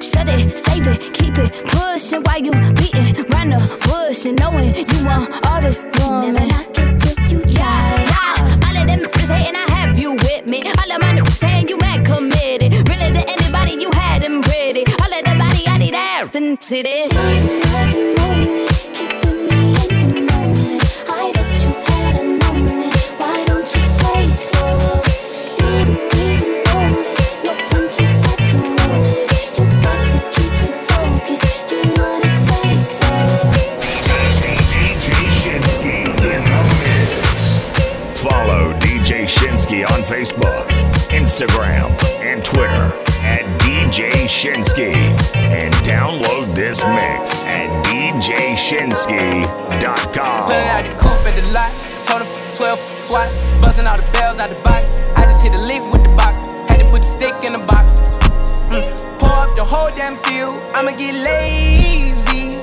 Shut 0.00 0.28
it, 0.28 0.56
save 0.56 0.86
it, 0.86 1.12
keep 1.12 1.36
it 1.36 1.50
pushing. 1.72 2.22
Why 2.22 2.36
you 2.36 2.52
beating 2.80 3.12
round 3.32 3.52
the 3.52 3.60
bush 3.84 4.24
and 4.24 4.38
knowing 4.38 4.74
you 4.74 5.04
want 5.04 5.28
all 5.46 5.60
this 5.60 5.84
woman? 5.98 6.32
Never 6.32 6.46
knock 6.46 6.78
it 6.78 6.90
till 7.02 7.18
you 7.32 7.40
try. 7.52 7.76
Yeah, 8.12 8.66
all 8.66 8.76
of 8.80 8.86
them 8.88 9.02
hating, 9.28 9.56
I 9.56 9.66
have 9.76 9.98
you 9.98 10.12
with 10.12 10.46
me. 10.46 10.62
All 10.80 10.90
of 10.92 11.00
my 11.02 11.12
niggas 11.16 11.38
saying 11.44 11.68
you 11.68 11.76
mad 11.76 12.06
committed. 12.06 12.77
DJ 34.68 35.28
Shinski 35.40 36.04
in 36.04 36.44
the 36.44 36.60
mix. 36.84 38.20
Follow 38.20 38.74
DJ 38.74 39.24
Shinski 39.24 39.86
on 39.86 40.02
Facebook, 40.02 40.68
Instagram, 41.08 41.90
and 42.20 42.44
Twitter 42.44 43.07
DJ 43.98 44.30
Shinski 44.30 44.94
and 45.34 45.74
download 45.82 46.54
this 46.54 46.84
mix 46.84 47.42
at 47.46 47.66
djshinski.com. 47.86 50.46
Pulling 50.46 50.68
out 50.68 50.84
the 50.84 50.94
at 51.26 51.34
the 51.34 51.42
lot, 51.50 51.72
told 52.06 52.22
him 52.22 52.28
12 52.54 52.78
swat, 52.96 53.28
all 53.88 53.96
the 53.96 54.08
bells 54.12 54.38
out 54.38 54.50
the 54.50 54.56
box. 54.62 54.98
I 55.16 55.24
just 55.24 55.42
hit 55.42 55.50
with 55.90 56.04
the 56.04 56.10
box, 56.10 56.50
had 56.70 56.78
to 56.78 56.84
put 56.92 57.02
the 57.02 57.08
stick 57.08 57.34
in 57.42 57.54
the 57.54 57.58
box. 57.58 58.02
Mm. 58.70 58.96
Pour 59.18 59.34
up 59.34 59.52
the 59.56 59.64
whole 59.64 59.90
damn 59.96 60.14
seal, 60.14 60.48
I'ma 60.76 60.92
get 60.92 61.16
lazy. 61.16 62.60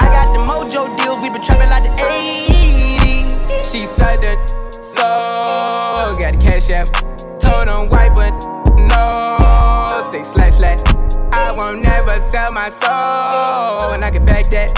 I 0.00 0.08
got 0.08 0.32
the 0.32 0.40
mojo 0.40 0.88
deals, 0.96 1.20
we 1.20 1.28
been 1.28 1.42
trapping 1.42 1.68
like 1.68 1.82
the 1.82 1.90
80s. 2.02 3.26
She 3.70 3.84
said 3.84 4.22
that, 4.24 4.38
so 4.80 5.04
got 6.18 6.32
the 6.32 6.38
cash 6.40 6.70
app, 6.70 6.88
told 7.38 7.68
him 7.68 7.90
won't 11.62 11.84
never 11.84 12.20
sell 12.32 12.50
my 12.50 12.68
soul, 12.70 13.92
and 13.92 14.04
I 14.04 14.10
can 14.10 14.24
back 14.24 14.46
that. 14.50 14.70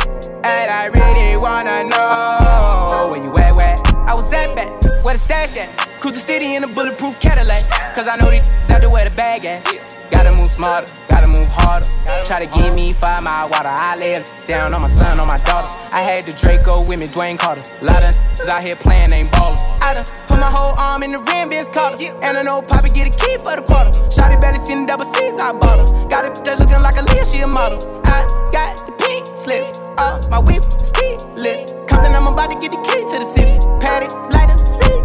And 0.45 0.71
I 0.71 0.87
really 0.99 1.37
wanna 1.37 1.85
know 1.85 3.11
where 3.11 3.23
you 3.25 3.33
at, 3.39 3.57
where 3.57 3.75
I 4.11 4.15
was 4.15 4.31
at 4.33 4.55
back, 4.57 4.69
where 5.05 5.15
the 5.15 5.21
stash 5.21 5.57
at. 5.57 5.71
Cruise 6.01 6.15
the 6.15 6.21
city 6.21 6.55
in 6.55 6.65
a 6.65 6.69
bulletproof 6.69 7.19
Cadillac, 7.19 7.65
cause 7.95 8.07
I 8.07 8.17
know 8.17 8.31
these 8.31 8.51
out 8.71 8.83
there 8.83 8.91
where 8.91 9.09
the 9.09 9.17
bag 9.17 9.47
at. 9.47 9.94
Gotta 10.11 10.33
move 10.33 10.51
smarter, 10.51 10.95
gotta 11.09 11.29
move 11.29 11.47
harder. 11.53 11.89
Try 12.25 12.45
to 12.45 12.47
give 12.47 12.75
me 12.75 12.93
five 12.93 13.23
mile 13.23 13.49
water. 13.49 13.69
I 13.69 13.97
lay 13.97 14.23
down 14.49 14.75
on 14.75 14.83
my 14.83 14.89
son, 14.89 15.19
on 15.21 15.27
my 15.27 15.37
daughter. 15.39 15.77
I 15.93 16.01
had 16.01 16.25
the 16.25 16.33
Draco 16.33 16.83
with 16.83 16.99
me, 16.99 17.09
Dwayne 17.09 17.39
Carter. 17.39 17.63
Lot 17.83 18.03
of 18.03 18.15
niggas 18.15 18.49
out 18.49 18.63
here 18.63 18.77
playing, 18.77 19.13
ain't 19.13 19.31
ballin'. 19.33 19.59
I 19.83 19.95
done 19.95 20.05
put 20.29 20.41
my 20.41 20.51
whole 20.53 20.75
arm 20.79 21.03
in 21.03 21.13
the 21.13 21.21
rim, 21.21 21.51
Vince 21.51 21.71
Carter. 21.71 21.97
And 22.23 22.37
I 22.37 22.43
know 22.43 22.63
Poppy 22.63 22.91
get 22.91 23.09
a 23.09 23.19
key 23.19 23.37
for 23.39 23.57
the 23.57 23.63
quarter. 23.63 23.91
Shotty 24.09 24.41
barely 24.41 24.65
seen 24.65 24.83
the 24.83 24.87
double 24.89 25.05
C's, 25.15 25.41
I 25.41 25.53
bought 25.53 25.89
her. 25.89 26.09
Got 26.09 26.25
it 26.27 26.45
that 26.45 26.59
looking 26.59 26.83
like 26.83 26.97
a 26.97 27.05
Leah, 27.13 27.27
she 27.27 27.41
a 27.41 27.47
model. 27.47 27.79
I 28.07 28.51
got 28.53 28.87
the 28.87 28.93
pink 28.93 29.27
slip, 29.27 29.77
uh, 29.99 30.21
my 30.31 30.39
whip 30.39 30.59
is 30.65 30.93
keyless. 30.93 31.75
Compton, 31.89 32.15
I'm 32.15 32.27
about 32.27 32.51
to 32.51 32.59
get 32.61 32.73
the 32.73 32.81
key 32.85 33.01
to 33.13 33.19
the 33.19 33.25
city. 33.25 33.59
Patek, 33.81 34.13
light 34.33 34.51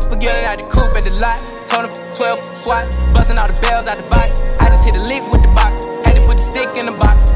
Forget 0.09 0.43
out 0.45 0.57
the 0.57 0.63
coupe 0.63 0.97
at 0.97 1.03
the 1.03 1.11
lot. 1.21 1.37
Him 1.69 1.85
12 2.15 2.55
swat, 2.57 2.97
busting 3.13 3.37
all 3.37 3.45
the 3.45 3.53
bells 3.61 3.85
out 3.85 3.97
the 3.97 4.09
box. 4.09 4.41
I 4.59 4.67
just 4.67 4.83
hit 4.83 4.95
a 4.95 5.03
lick 5.05 5.21
with 5.31 5.43
the 5.43 5.53
box, 5.53 5.85
had 6.03 6.15
to 6.17 6.25
put 6.25 6.37
the 6.37 6.43
stick 6.43 6.75
in 6.75 6.87
the 6.87 6.91
box. 6.91 7.29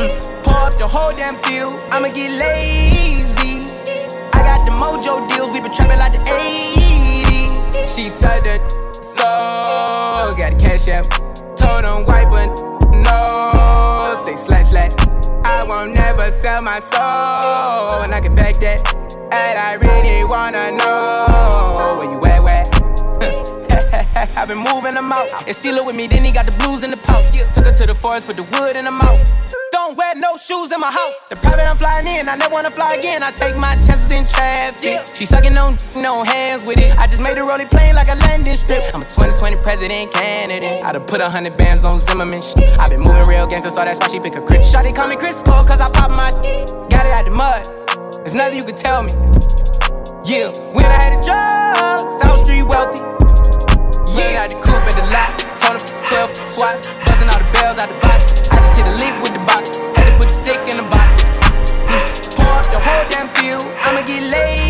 Mm. 0.00 0.16
Pour 0.42 0.56
up 0.66 0.74
the 0.78 0.88
whole 0.88 1.14
damn 1.14 1.36
seal, 1.36 1.68
I'ma 1.92 2.08
get 2.08 2.32
lazy. 2.40 3.68
I 4.32 4.40
got 4.40 4.64
the 4.64 4.72
mojo 4.72 5.28
deals, 5.28 5.52
we 5.52 5.60
been 5.60 5.70
trapping 5.70 5.98
like 5.98 6.12
the 6.12 6.24
80s. 6.24 7.94
She 7.94 8.08
said 8.08 8.40
that, 8.48 8.72
so 8.92 10.34
got 10.34 10.56
the 10.56 10.58
cash 10.58 10.88
app. 10.88 11.04
Told 11.60 11.84
him 11.84 12.06
wipe 12.08 12.32
it, 12.40 12.56
no, 13.04 14.24
say 14.24 14.34
slash 14.34 14.72
slash. 14.72 14.96
I 15.44 15.62
won't 15.62 15.94
never 15.94 16.32
sell 16.32 16.62
my 16.62 16.80
soul, 16.80 18.00
and 18.00 18.14
I 18.14 18.20
can 18.20 18.34
back 18.34 18.54
that. 18.64 18.80
And 19.30 19.58
I 19.58 19.74
really 19.74 20.24
wanna 20.24 20.72
know 20.72 21.67
I've 24.38 24.46
been 24.46 24.58
moving 24.58 24.94
them 24.94 25.10
out. 25.10 25.48
And 25.48 25.56
steal 25.56 25.76
it 25.76 25.84
with 25.84 25.96
me, 25.96 26.06
then 26.06 26.24
he 26.24 26.30
got 26.30 26.46
the 26.46 26.56
blues 26.62 26.84
in 26.84 26.90
the 26.92 26.96
pouch. 26.96 27.32
Took 27.52 27.66
her 27.66 27.72
to 27.72 27.86
the 27.86 27.94
forest, 27.94 28.26
put 28.26 28.36
the 28.36 28.44
wood 28.44 28.76
in 28.76 28.84
the 28.84 28.90
mouth. 28.90 29.18
Don't 29.72 29.96
wear 29.96 30.14
no 30.14 30.36
shoes 30.36 30.70
in 30.70 30.78
my 30.78 30.92
house. 30.92 31.14
The 31.28 31.36
private 31.36 31.66
I'm 31.68 31.76
flying 31.76 32.06
in, 32.06 32.28
I 32.28 32.36
never 32.36 32.54
wanna 32.54 32.70
fly 32.70 32.94
again. 32.94 33.24
I 33.24 33.32
take 33.32 33.56
my 33.56 33.74
chances 33.82 34.12
in 34.12 34.24
traffic. 34.24 35.12
She 35.12 35.26
sucking 35.26 35.58
on 35.58 35.76
no 35.96 36.22
hands 36.22 36.62
with 36.64 36.78
it. 36.78 36.96
I 36.98 37.08
just 37.08 37.20
made 37.20 37.36
her 37.36 37.44
roll 37.44 37.58
it 37.58 37.68
plain 37.70 37.96
like 37.96 38.06
a 38.06 38.16
landing 38.26 38.54
strip. 38.54 38.94
I'm 38.94 39.02
a 39.02 39.10
2020 39.10 39.56
president 39.56 40.12
candidate. 40.14 40.86
I 40.86 40.92
done 40.92 41.04
put 41.04 41.20
a 41.20 41.28
hundred 41.28 41.56
bands 41.56 41.84
on 41.84 41.98
Zimmerman. 41.98 42.40
Shit. 42.40 42.78
I 42.78 42.88
been 42.88 43.00
moving 43.00 43.26
real 43.26 43.46
gangster, 43.48 43.70
so 43.70 43.82
that's 43.84 43.98
why 43.98 44.06
she 44.06 44.20
pick 44.20 44.36
a 44.36 44.40
crit. 44.40 44.62
Shotty 44.62 44.94
call 44.94 45.08
me 45.08 45.16
Chris 45.16 45.42
Cole, 45.42 45.64
cause 45.64 45.80
I 45.80 45.90
pop 45.90 46.10
my 46.10 46.30
shit. 46.42 46.70
Got 46.94 47.04
it 47.06 47.18
out 47.18 47.24
the 47.24 47.34
mud. 47.34 48.22
There's 48.22 48.36
nothing 48.36 48.58
you 48.58 48.64
can 48.64 48.76
tell 48.76 49.02
me. 49.02 49.10
Yeah, 50.24 50.54
when 50.72 50.86
I 50.86 50.98
had 51.02 51.12
a 51.18 51.22
job, 51.26 52.22
South 52.22 52.46
Street 52.46 52.62
wealthy. 52.62 53.17
Yeah, 54.18 54.42
out 54.42 54.50
the 54.50 54.58
coupe 54.58 54.82
at 54.90 54.94
the 54.98 55.06
lot. 55.14 55.38
Told 55.62 55.78
him 55.78 56.34
12 56.34 56.48
swat, 56.50 56.76
busting 57.06 57.30
all 57.30 57.38
the 57.38 57.48
bells 57.54 57.78
out 57.78 57.88
the 57.88 57.98
box. 58.02 58.50
I 58.50 58.58
just 58.58 58.76
hit 58.78 58.86
a 58.86 58.94
lick 58.98 59.14
with 59.22 59.32
the 59.32 59.44
box, 59.46 59.78
had 59.94 60.10
to 60.10 60.14
put 60.18 60.26
the 60.26 60.36
stick 60.42 60.60
in 60.66 60.76
the 60.76 60.86
box. 60.90 61.22
Mm. 61.86 62.34
Pour 62.34 62.58
up 62.58 62.66
the 62.66 62.80
whole 62.82 63.06
damn 63.14 63.28
seal, 63.28 63.62
I'ma 63.86 64.02
get 64.02 64.22
lazy. 64.34 64.67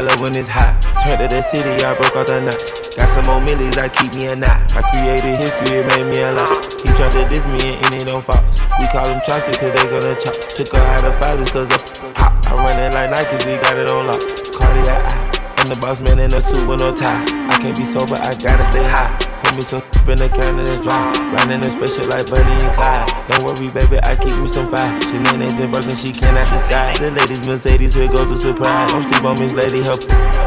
I 0.00 0.02
love 0.02 0.22
when 0.22 0.32
it's 0.34 0.48
hot. 0.48 0.80
Turned 1.04 1.20
to 1.20 1.28
the 1.28 1.42
city, 1.44 1.76
I 1.84 1.92
broke 1.92 2.16
out 2.16 2.24
the 2.24 2.40
knot. 2.40 2.56
Got 2.96 3.08
some 3.12 3.26
more 3.28 3.36
millies, 3.36 3.76
I 3.76 3.92
keep 3.92 4.16
me 4.16 4.32
a 4.32 4.34
knot. 4.34 4.72
I 4.72 4.80
created 4.88 5.36
history, 5.36 5.84
it 5.84 5.86
made 5.92 6.08
me 6.08 6.24
a 6.24 6.32
lot. 6.32 6.56
He 6.80 6.88
tried 6.96 7.12
to 7.12 7.28
diss 7.28 7.44
me 7.44 7.76
and 7.76 7.92
it 7.92 8.08
don't 8.08 8.24
false. 8.24 8.64
We 8.80 8.88
call 8.88 9.04
them 9.04 9.20
Chaucer, 9.20 9.52
cause 9.52 9.68
they 9.68 9.84
gonna 9.92 10.16
chop. 10.16 10.32
Took 10.56 10.72
her 10.72 10.80
out 10.80 11.04
of 11.04 11.12
filers, 11.20 11.52
cause 11.52 12.00
I'm 12.00 12.14
hot. 12.16 12.32
I 12.48 12.54
run 12.56 12.80
it 12.80 12.94
like 12.96 13.10
Nike, 13.10 13.44
we 13.44 13.60
got 13.60 13.76
it 13.76 13.90
on 13.90 14.06
lock. 14.06 14.20
Cardiac 14.56 15.04
eye. 15.04 15.29
I'm 15.60 15.68
the 15.68 15.76
boss 15.76 16.00
man 16.00 16.16
in 16.16 16.32
a 16.32 16.40
suit 16.40 16.64
with 16.64 16.80
no 16.80 16.88
tie. 16.88 17.20
I 17.52 17.60
can't 17.60 17.76
be 17.76 17.84
sober, 17.84 18.16
I 18.16 18.32
gotta 18.40 18.64
stay 18.72 18.80
high. 18.80 19.12
Put 19.44 19.60
me 19.60 19.60
some 19.60 19.84
in 20.08 20.16
the 20.16 20.32
can 20.32 20.56
and 20.56 20.64
it's 20.64 20.80
dry. 20.80 21.12
Riding 21.36 21.60
in 21.60 21.68
special 21.68 22.08
like 22.08 22.24
Buddy 22.32 22.48
and 22.64 22.72
Clyde. 22.72 23.04
Don't 23.28 23.44
worry, 23.44 23.68
baby, 23.68 24.00
I 24.08 24.16
keep 24.16 24.40
me 24.40 24.48
some 24.48 24.72
fire. 24.72 24.88
She 25.04 25.20
names 25.20 25.60
and 25.60 25.68
Birkin, 25.68 26.00
she 26.00 26.16
cannot 26.16 26.48
decide. 26.48 26.96
The 26.96 27.12
ladies 27.12 27.44
Mercedes 27.44 27.92
here 27.92 28.08
go 28.08 28.24
to 28.24 28.40
surprise. 28.40 28.88
Don't 28.88 29.04
sleep 29.04 29.20
on 29.20 29.36
Miss 29.36 29.52
Lady, 29.52 29.84
help 29.84 30.00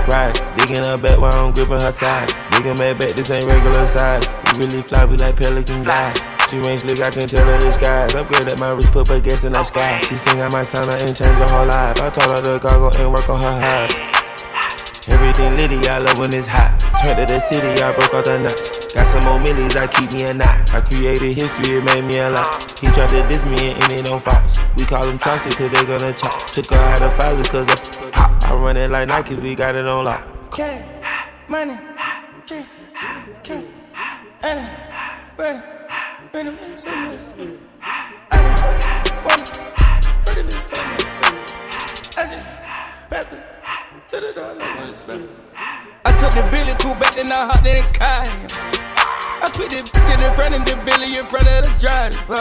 ride. 0.10 0.34
Digging 0.58 0.82
her 0.82 0.98
back 0.98 1.22
while 1.22 1.38
I'm 1.38 1.54
gripping 1.54 1.78
her 1.78 1.94
side. 1.94 2.34
Digging 2.58 2.74
my 2.82 2.98
back, 2.98 3.14
this 3.14 3.30
ain't 3.30 3.46
regular 3.46 3.86
size. 3.86 4.34
You 4.34 4.66
really 4.66 4.82
fly, 4.82 5.06
we 5.06 5.22
like 5.22 5.38
pelican 5.38 5.86
glide. 5.86 6.18
She 6.50 6.58
range 6.66 6.90
slick, 6.90 7.06
I 7.06 7.14
can 7.14 7.30
tell 7.30 7.46
her 7.46 7.62
skies. 7.70 8.18
Upgrade 8.18 8.50
at 8.50 8.58
my 8.58 8.74
wrist, 8.74 8.90
put 8.90 9.14
her 9.14 9.22
gas 9.22 9.46
in 9.46 9.54
the 9.54 9.62
sky. 9.62 10.02
She 10.10 10.18
sing 10.18 10.42
I 10.42 10.50
might 10.50 10.66
sign 10.66 10.90
her 10.90 10.98
and 10.98 11.14
change 11.14 11.38
her 11.38 11.50
whole 11.54 11.70
life. 11.70 12.02
I 12.02 12.10
told 12.10 12.34
her 12.34 12.42
to 12.42 12.58
go 12.58 12.90
and 12.98 13.14
work 13.14 13.30
on 13.30 13.38
her 13.46 13.62
highs. 13.62 14.23
Everything 15.12 15.58
litty, 15.58 15.90
I 15.90 15.98
love 15.98 16.18
when 16.18 16.34
it's 16.34 16.48
hot. 16.48 16.80
Turned 17.04 17.20
to 17.20 17.26
the 17.28 17.40
city, 17.40 17.82
I 17.84 17.92
broke 17.92 18.14
out 18.14 18.24
the 18.24 18.40
nuts. 18.40 18.94
Got 18.94 19.08
some 19.08 19.24
more 19.26 19.40
millies, 19.40 19.76
I 19.76 19.88
keep 19.88 20.14
me 20.14 20.24
a 20.24 20.34
knot. 20.34 20.74
I 20.74 20.80
created 20.80 21.36
history, 21.36 21.76
it 21.78 21.84
made 21.84 22.06
me 22.06 22.20
a 22.20 22.30
lot. 22.30 22.48
He 22.80 22.88
tried 22.88 23.10
to 23.10 23.28
diss 23.28 23.44
me 23.44 23.74
and 23.76 23.92
it 23.92 24.06
don't 24.06 24.24
false. 24.24 24.60
We 24.78 24.86
call 24.86 25.04
them 25.04 25.20
Chaucer, 25.20 25.52
cause 25.52 25.72
they 25.72 25.84
gonna 25.84 26.14
chop. 26.14 26.32
Took 26.56 26.72
her 26.72 26.80
out 26.80 27.02
of 27.02 27.12
filers, 27.20 27.50
cause 27.52 27.68
I'm 27.68 28.14
hot. 28.14 28.46
I 28.48 28.56
run 28.56 28.78
it 28.78 28.92
like 28.92 29.10
Nike, 29.10 29.36
we 29.36 29.56
got 29.56 29.76
it 29.76 29.86
on 29.86 30.06
lock. 30.06 30.26
It, 30.58 30.86
money, 31.50 31.78
get, 32.46 32.66
get, 33.44 33.64
Anna, 34.42 34.70
I 35.38 35.58
put 36.34 36.38
it 36.38 36.48
in 36.48 36.58
I 42.16 42.28
just 42.30 42.48
passed 43.10 43.34
it 43.34 43.53
to 44.14 44.30
the 44.30 44.94
spell. 44.94 45.22
I 46.06 46.12
took 46.14 46.38
the 46.38 46.46
Billy 46.54 46.78
cool 46.78 46.94
back 47.02 47.18
then 47.18 47.34
I 47.34 47.50
hopped 47.50 47.66
in 47.66 47.74
the 47.74 47.86
car. 47.98 48.22
I 49.42 49.50
put 49.50 49.74
the 49.74 49.82
bitch 49.82 50.06
in 50.06 50.20
the 50.22 50.30
front 50.38 50.54
of 50.54 50.62
the 50.70 50.78
Billy 50.86 51.18
in 51.18 51.26
front 51.26 51.50
of 51.50 51.66
the 51.66 51.74
driver. 51.82 52.38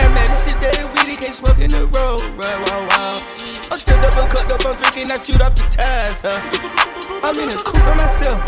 And 0.00 0.08
man, 0.16 0.24
this 0.32 0.48
shit 0.48 0.56
that 0.64 0.88
weedy 0.96 1.20
can't 1.20 1.36
smoke 1.36 1.60
in 1.60 1.68
the 1.68 1.84
road. 1.84 2.24
Wow, 2.40 2.64
wow. 2.88 3.20
I'm 3.20 3.76
still 3.76 4.00
up 4.00 4.16
and 4.16 4.28
cut 4.32 4.48
up, 4.48 4.64
I'm 4.64 4.72
drinking, 4.80 5.12
I 5.12 5.20
shoot 5.20 5.42
off 5.44 5.52
the 5.52 5.68
tires, 5.68 6.24
huh? 6.24 6.40
I'm 7.20 7.36
in 7.36 7.52
a 7.52 7.56
coupe 7.60 7.84
by 7.84 7.92
myself. 8.00 8.40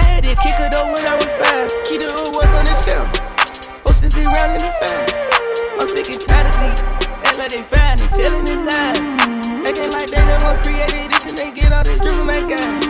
I 0.00 0.16
had 0.16 0.24
to 0.24 0.32
kick 0.40 0.56
it 0.56 0.72
though 0.72 0.88
when 0.88 1.04
I 1.04 1.12
was 1.20 1.28
five. 1.36 1.68
Key 1.84 2.00
the 2.00 2.08
hood 2.08 2.32
was 2.40 2.52
on 2.56 2.64
the 2.64 2.76
shelf. 2.88 3.08
Oh, 3.84 3.92
Hostess 3.92 4.16
around 4.16 4.56
in 4.56 4.64
the 4.64 4.72
fan. 4.80 5.04
I'm 5.76 5.88
sick 5.92 6.08
and 6.08 6.20
tired 6.24 6.48
of 6.48 6.56
me. 6.56 6.72
Act 7.20 7.36
like 7.36 7.52
they 7.52 7.64
fine, 7.68 8.00
they 8.00 8.08
telling 8.16 8.48
the 8.48 8.56
lies. 8.64 9.12
Acting 9.68 9.92
like 9.92 10.08
they 10.08 10.24
the 10.24 10.36
one 10.40 10.56
created 10.64 11.01
and 11.26 11.38
they 11.38 11.50
get 11.54 11.70
all 11.70 11.84
this 11.84 11.98
drip 12.02 12.14
from 12.18 12.26
my 12.26 12.40
guys. 12.46 12.82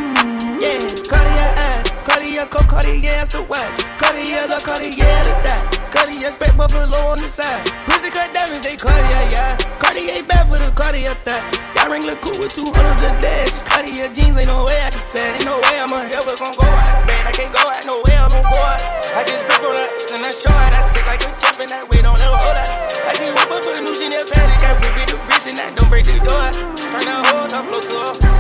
Yeah, 0.57 0.79
Cartier 1.11 1.51
eyes, 1.53 1.85
Cartier 2.07 2.47
coke, 2.49 2.69
Cartier 2.71 3.13
ass 3.21 3.33
to 3.37 3.43
watch. 3.45 3.85
Cartier 4.01 4.49
look, 4.49 4.63
Cartier 4.65 5.21
the 5.27 5.35
dot. 5.45 5.61
Cartier 5.93 6.33
spec 6.33 6.57
buffalo 6.57 6.89
on 7.13 7.19
the 7.21 7.29
side. 7.29 7.61
Pussy 7.85 8.09
cut 8.09 8.33
diamonds, 8.33 8.65
they 8.65 8.77
Cartier, 8.77 9.25
yeah. 9.33 9.57
Cartier 9.77 10.25
bad 10.25 10.49
for 10.49 10.57
the 10.57 10.73
Cartier 10.73 11.13
thought. 11.29 11.45
Sky 11.69 11.85
ring 11.93 12.07
look 12.09 12.21
cool 12.25 12.37
with 12.41 12.55
200 12.57 12.73
a 13.05 13.11
dash. 13.21 13.59
Cartier 13.69 14.09
jeans, 14.15 14.39
ain't 14.39 14.49
no 14.49 14.65
way 14.65 14.81
I 14.81 14.89
can 14.89 15.03
say. 15.03 15.29
Ain't 15.37 15.45
no 15.45 15.61
way 15.61 15.77
I'm 15.77 15.93
ever 15.93 16.35
gon' 16.41 16.55
go 16.57 16.65
out. 16.65 17.05
Man, 17.05 17.27
I 17.29 17.33
can't 17.37 17.53
go 17.53 17.61
out 17.61 17.85
no 17.85 18.01
way, 18.07 18.17
I'm 18.17 18.33
on 18.33 18.45
board. 18.49 18.81
I 19.13 19.21
just 19.29 19.45
grip 19.45 19.61
on 19.61 19.77
her 19.77 19.89
and 20.17 20.25
I 20.25 20.33
show 20.33 20.49
her. 20.49 20.69
I 20.73 20.81
sick 20.89 21.05
like 21.05 21.21
a 21.21 21.31
chip 21.37 21.61
and 21.61 21.69
that 21.69 21.85
weight 21.91 22.07
on 22.09 22.17
the 22.17 22.29
hold 22.33 22.57
up. 22.57 22.71
I 23.05 23.13
can 23.13 23.35
whip 23.37 23.51
up 23.53 23.67
a 23.67 23.77
new 23.85 23.93
Chanel 23.93 24.25
paddock. 24.25 24.65
I 24.65 24.73
whip 24.81 24.97
it 25.05 25.09
the 25.13 25.19
wrist 25.29 25.32
and 25.53 25.61
that 25.61 25.77
don't 25.77 25.89
break 25.93 26.05
the 26.05 26.17
door. 26.17 26.49
Turn 26.89 27.05
that 27.05 27.21
hole, 27.29 27.45
don't 27.47 27.69
flow 27.69 27.81
to 27.85 28.33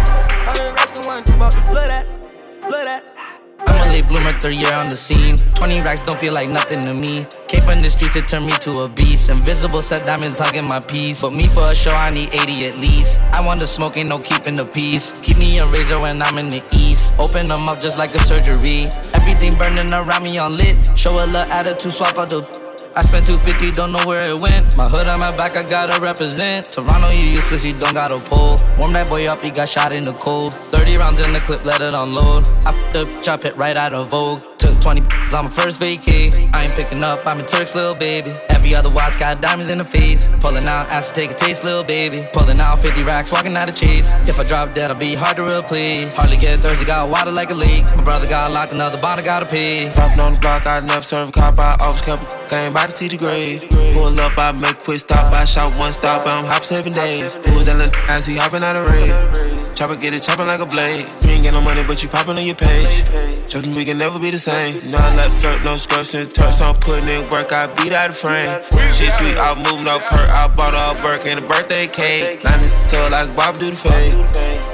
I'm 3.68 3.88
a 3.88 3.92
late 3.92 4.08
bloomer, 4.08 4.32
third 4.32 4.54
year 4.54 4.72
on 4.72 4.88
the 4.88 4.96
scene. 4.96 5.36
20 5.36 5.80
racks 5.80 6.00
don't 6.02 6.18
feel 6.18 6.32
like 6.32 6.48
nothing 6.48 6.80
to 6.82 6.94
me. 6.94 7.26
Came 7.48 7.60
from 7.62 7.80
the 7.80 7.90
streets, 7.90 8.16
it 8.16 8.28
turned 8.28 8.46
me 8.46 8.52
to 8.64 8.72
a 8.84 8.88
beast. 8.88 9.28
Invisible 9.30 9.82
set 9.82 10.06
diamonds 10.06 10.38
hugging 10.38 10.66
my 10.66 10.80
piece. 10.80 11.22
But 11.22 11.32
me 11.32 11.46
for 11.46 11.64
a 11.70 11.74
show, 11.74 11.90
I 11.90 12.10
need 12.10 12.30
80 12.32 12.66
at 12.66 12.78
least. 12.78 13.20
I 13.32 13.44
want 13.44 13.60
the 13.60 13.66
smoke, 13.66 13.96
ain't 13.96 14.08
no 14.08 14.18
keeping 14.18 14.54
the 14.54 14.64
peace. 14.64 15.12
Keep 15.22 15.38
me 15.38 15.58
a 15.58 15.66
razor 15.66 15.98
when 15.98 16.22
I'm 16.22 16.38
in 16.38 16.48
the 16.48 16.64
east. 16.72 17.12
Open 17.18 17.46
them 17.46 17.68
up 17.68 17.80
just 17.80 17.98
like 17.98 18.14
a 18.14 18.20
surgery. 18.20 18.88
Everything 19.14 19.54
burning 19.56 19.92
around 19.92 20.22
me 20.22 20.38
on 20.38 20.56
lit. 20.56 20.96
Show 20.96 21.12
a 21.12 21.26
little 21.26 21.52
attitude, 21.52 21.92
swap 21.92 22.18
out 22.18 22.30
the 22.30 22.61
I 22.94 23.00
spent 23.00 23.26
250, 23.26 23.70
don't 23.70 23.90
know 23.90 24.04
where 24.06 24.20
it 24.20 24.38
went. 24.38 24.76
My 24.76 24.86
hood 24.86 25.08
on 25.08 25.18
my 25.18 25.34
back, 25.34 25.56
I 25.56 25.62
gotta 25.62 25.98
represent. 25.98 26.70
Toronto, 26.70 27.08
you 27.10 27.30
useless, 27.30 27.64
you 27.64 27.72
don't 27.72 27.94
got 27.94 28.12
a 28.12 28.20
pull. 28.20 28.56
Warm 28.78 28.92
that 28.92 29.08
boy 29.08 29.26
up, 29.28 29.40
he 29.40 29.50
got 29.50 29.68
shot 29.68 29.94
in 29.94 30.02
the 30.02 30.12
cold. 30.14 30.52
30 30.76 30.96
rounds 30.98 31.20
in 31.20 31.32
the 31.32 31.40
clip, 31.40 31.64
let 31.64 31.80
it 31.80 31.94
unload. 31.94 32.50
I 32.66 32.68
f***ed 32.68 32.96
up, 32.96 33.22
chop 33.22 33.44
it 33.46 33.56
right 33.56 33.76
out 33.78 33.94
of 33.94 34.08
Vogue. 34.08 34.42
Took 34.58 34.78
20 34.82 35.00
on 35.34 35.44
my 35.44 35.50
first 35.50 35.80
vacay. 35.80 36.36
I 36.54 36.64
ain't 36.64 36.74
picking 36.74 37.02
up, 37.02 37.20
I'm 37.24 37.40
a 37.40 37.46
Turk's 37.46 37.74
little 37.74 37.94
baby. 37.94 38.30
Other 38.74 38.90
watch 38.90 39.18
got 39.18 39.40
diamonds 39.40 39.70
in 39.70 39.78
the 39.78 39.84
face. 39.84 40.28
Pulling 40.40 40.66
out, 40.66 40.90
to 40.90 41.12
take 41.12 41.30
a 41.30 41.34
taste, 41.34 41.64
little 41.64 41.84
baby. 41.84 42.26
Pulling 42.32 42.60
out 42.60 42.78
50 42.78 43.02
racks, 43.02 43.30
walking 43.30 43.56
out 43.56 43.68
of 43.68 43.74
chase. 43.74 44.14
If 44.26 44.38
I 44.38 44.44
drop 44.44 44.74
dead, 44.74 44.90
I'll 44.90 44.98
be 44.98 45.14
hard 45.14 45.36
to 45.38 45.44
replace. 45.44 46.16
Hardly 46.16 46.36
get 46.36 46.60
thirsty, 46.60 46.84
got 46.84 47.08
water 47.08 47.30
like 47.30 47.50
a 47.50 47.54
leak. 47.54 47.84
My 47.96 48.02
brother 48.02 48.28
got 48.28 48.50
locked, 48.50 48.72
another 48.72 49.00
bottle 49.00 49.24
gotta 49.24 49.46
pay. 49.46 49.92
Popping 49.94 50.20
on 50.20 50.32
the 50.34 50.40
block, 50.40 50.66
I 50.66 50.80
never 50.80 51.02
serve 51.02 51.28
a 51.28 51.32
cop. 51.32 51.58
I 51.58 51.76
always 51.80 52.02
kept 52.02 52.34
a 52.34 52.48
game 52.48 52.72
by 52.72 52.86
the 52.86 52.92
see 52.92 53.08
the 53.08 53.16
grave. 53.16 53.68
Pull 53.94 54.18
up, 54.20 54.38
I 54.38 54.52
make 54.52 54.78
quick 54.78 54.98
stop. 55.00 55.32
I 55.32 55.44
shot 55.44 55.72
one 55.78 55.92
stop, 55.92 56.26
I'm 56.26 56.44
hop 56.44 56.62
seven 56.62 56.92
days. 56.92 57.36
Pull 57.36 57.64
down 57.64 57.78
the 57.78 58.04
as 58.08 58.26
he 58.26 58.36
hopping 58.36 58.62
out 58.62 58.76
of 58.76 58.90
raid. 58.90 59.61
Chopper 59.82 59.96
get 59.96 60.14
it 60.14 60.22
chopping 60.22 60.46
like 60.46 60.60
a 60.60 60.66
blade. 60.66 61.02
You 61.26 61.30
ain't 61.34 61.42
get 61.42 61.54
no 61.54 61.60
money, 61.60 61.82
but 61.82 62.00
you 62.04 62.08
popping 62.08 62.38
on 62.38 62.46
your 62.46 62.54
page. 62.54 63.02
Joking, 63.50 63.74
we 63.74 63.84
can 63.84 63.98
never 63.98 64.16
be 64.16 64.30
the 64.30 64.38
same. 64.38 64.78
You 64.78 64.92
know 64.92 65.02
I 65.02 65.16
let 65.16 65.32
flirt, 65.32 65.64
no 65.64 65.74
skirts 65.74 66.14
and 66.14 66.32
turks. 66.32 66.60
I'm 66.62 66.76
putting 66.78 67.10
in 67.10 67.28
work, 67.30 67.50
I 67.50 67.66
beat 67.74 67.92
out 67.92 68.06
the 68.06 68.14
frame. 68.14 68.46
Shit 68.94 69.10
sweet, 69.18 69.34
I 69.34 69.58
moving 69.58 69.90
up 69.90 70.06
perk. 70.06 70.30
I 70.30 70.46
bought 70.54 70.70
a 70.70 71.02
Burke 71.02 71.26
and 71.26 71.40
a 71.40 71.42
birthday 71.42 71.88
cake. 71.88 72.44
Nine 72.44 72.62
is 72.62 72.78
tail 72.86 73.10
like 73.10 73.34
Bob 73.34 73.58
do 73.58 73.70
the 73.70 73.74
fade. 73.74 74.12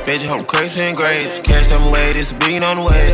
Veggie 0.05 0.29
home 0.29 0.45
crazy 0.45 0.85
and 0.85 0.95
grades. 0.95 1.41
Cash 1.41 1.69
them 1.69 1.89
away, 1.89 2.13
this 2.13 2.35
billion 2.35 2.63
on 2.65 2.77
the 2.77 2.83
way. 2.85 3.09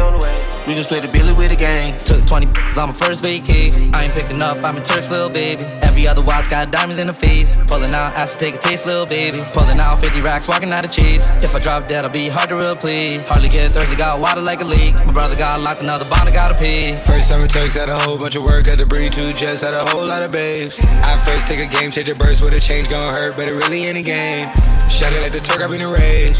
We 0.67 0.75
can 0.75 0.83
split 0.83 1.03
the 1.03 1.13
billy 1.15 1.33
with 1.33 1.51
the 1.51 1.57
gang. 1.57 1.95
Took 2.03 2.27
20 2.27 2.47
on 2.75 2.89
my 2.89 2.93
first 2.93 3.23
vacay. 3.23 3.71
I 3.95 4.03
ain't 4.03 4.15
picking 4.15 4.43
up, 4.43 4.59
I'm 4.65 4.79
a 4.79 4.83
Turk's 4.83 5.11
little 5.11 5.31
baby. 5.31 5.63
Every 6.05 6.21
other 6.21 6.27
watch 6.29 6.51
got 6.51 6.71
diamonds 6.71 7.01
in 7.01 7.07
the 7.07 7.15
face. 7.15 7.57
Pulling 7.67 7.95
out, 7.95 8.13
asked 8.13 8.39
to 8.39 8.45
take 8.45 8.57
a 8.57 8.59
taste, 8.59 8.85
little 8.85 9.07
baby. 9.07 9.41
Pulling 9.55 9.81
out 9.81 10.01
50 10.01 10.21
racks, 10.21 10.47
walking 10.47 10.71
out 10.71 10.85
of 10.85 10.91
chase. 10.91 11.31
If 11.41 11.57
I 11.57 11.61
drop 11.61 11.89
dead, 11.89 12.05
I'll 12.05 12.13
be 12.13 12.29
hard 12.29 12.51
to 12.51 12.61
replace. 12.61 13.27
Hardly 13.27 13.49
get 13.49 13.73
thirsty, 13.73 13.97
got 13.97 14.21
water 14.21 14.43
like 14.43 14.61
a 14.61 14.65
leak. 14.65 14.95
My 15.07 15.15
brother 15.15 15.35
got 15.35 15.63
locked, 15.63 15.81
another 15.81 16.05
bond, 16.05 16.29
I 16.29 16.33
gotta 16.33 16.61
pay. 16.61 16.95
First 17.07 17.31
time 17.31 17.41
it 17.41 17.49
takes 17.49 17.81
had 17.81 17.89
a 17.89 17.99
whole 17.99 18.19
bunch 18.19 18.37
of 18.37 18.43
work, 18.43 18.67
had 18.67 18.77
to 18.81 18.87
breathe 18.87 19.15
two 19.15 19.33
jets, 19.33 19.63
had 19.63 19.73
a 19.73 19.83
whole 19.87 20.07
lot 20.07 20.23
of 20.23 20.31
babes. 20.31 20.79
I 21.05 21.17
first 21.25 21.47
take 21.47 21.61
a 21.61 21.73
game, 21.73 21.91
change 21.91 22.11
a 22.11 22.15
burst 22.15 22.43
with 22.43 22.53
a 22.53 22.61
change, 22.61 22.91
gon' 22.91 23.15
hurt, 23.15 23.39
but 23.39 23.49
it 23.49 23.55
really 23.55 23.85
ain't 23.85 23.97
a 23.97 24.03
game. 24.03 24.53
Shout 24.91 25.11
it 25.11 25.23
like 25.23 25.33
the 25.33 25.41
Turk, 25.41 25.63
I've 25.63 25.71
been 25.71 25.81
a 25.81 25.89
rage. 25.89 26.37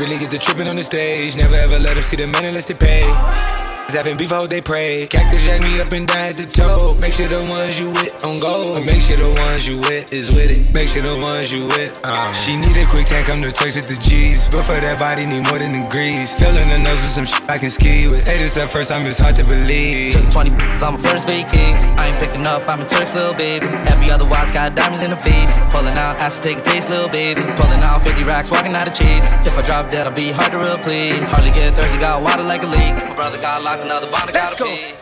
Really 0.00 0.18
get 0.18 0.32
the 0.32 0.38
tripping 0.42 0.66
on 0.66 0.74
the 0.74 0.82
stage, 0.82 1.36
never 1.36 1.54
ever 1.54 1.78
let 1.78 1.94
them 1.94 2.02
see 2.02 2.16
the 2.16 2.26
man 2.26 2.46
unless 2.46 2.64
they 2.64 2.74
pay. 2.74 3.63
Having 3.92 4.16
beef, 4.16 4.30
hope 4.30 4.50
they 4.50 4.60
pray. 4.60 5.06
Cactus 5.06 5.44
jack 5.44 5.62
me 5.62 5.80
up 5.80 5.92
and 5.92 6.08
down 6.08 6.30
at 6.30 6.34
the 6.34 6.46
toe. 6.46 6.96
Make 6.98 7.12
sure 7.12 7.28
the 7.28 7.44
ones 7.52 7.78
you 7.78 7.90
with 7.90 8.24
on 8.24 8.40
go. 8.40 8.80
Make 8.80 8.98
sure 8.98 9.16
the 9.16 9.30
ones 9.38 9.68
you 9.68 9.78
with 9.78 10.12
is 10.12 10.34
with 10.34 10.50
it. 10.50 10.72
Make 10.74 10.88
sure 10.88 11.02
the 11.02 11.14
ones 11.22 11.52
you 11.52 11.66
with. 11.66 12.00
Uh. 12.02 12.32
She 12.32 12.56
need 12.56 12.74
a 12.74 12.86
quick 12.90 13.06
tank, 13.06 13.28
come 13.28 13.38
to 13.42 13.52
Turks 13.52 13.76
with 13.76 13.86
the 13.86 13.94
G's. 14.02 14.48
But 14.48 14.66
for 14.66 14.74
that 14.74 14.98
body, 14.98 15.26
need 15.26 15.46
more 15.46 15.58
than 15.58 15.70
the 15.70 15.86
grease. 15.92 16.34
Filling 16.34 16.68
the 16.70 16.78
nose 16.78 16.98
with 17.02 17.14
some 17.14 17.26
shit 17.26 17.44
I 17.46 17.58
can 17.58 17.70
ski 17.70 18.08
with. 18.08 18.26
Hey, 18.26 18.38
this 18.38 18.56
at 18.56 18.72
first 18.72 18.90
time, 18.90 19.06
it's 19.06 19.18
hard 19.20 19.36
to 19.36 19.44
believe. 19.46 20.14
Took 20.14 20.42
20 20.42 20.50
on 20.82 20.94
my 20.94 21.00
first 21.00 21.28
vacay. 21.28 21.78
I 21.94 22.10
ain't 22.10 22.18
picking 22.18 22.46
up, 22.46 22.66
I'm 22.66 22.82
a 22.82 22.88
Turk's 22.88 23.14
little 23.14 23.34
baby. 23.34 23.68
Every 23.92 24.10
other 24.10 24.26
watch 24.26 24.52
got 24.52 24.74
diamonds 24.74 25.04
in 25.04 25.10
the 25.10 25.20
face. 25.20 25.54
Pulling 25.70 25.94
out, 26.00 26.18
to 26.18 26.40
take 26.40 26.58
a 26.58 26.64
taste, 26.64 26.90
little 26.90 27.08
baby. 27.08 27.42
Pulling 27.54 27.82
out 27.84 28.02
50 28.02 28.24
racks, 28.24 28.50
walking 28.50 28.74
out 28.74 28.88
of 28.88 28.94
chase. 28.94 29.32
If 29.44 29.58
I 29.58 29.62
drop 29.66 29.90
dead, 29.90 30.06
I'll 30.06 30.14
be 30.14 30.32
hard 30.32 30.52
to 30.52 30.60
replace. 30.60 31.20
Hardly 31.30 31.52
get 31.52 31.74
thirsty, 31.76 31.98
got 31.98 32.22
water 32.22 32.42
like 32.42 32.62
a 32.62 32.66
leak. 32.66 32.96
My 33.06 33.14
brother 33.14 33.38
got 33.40 33.62
locked, 33.62 33.73
another 33.80 34.06
I 34.12 34.30
gotta 34.30 34.54
pay. 34.62 34.92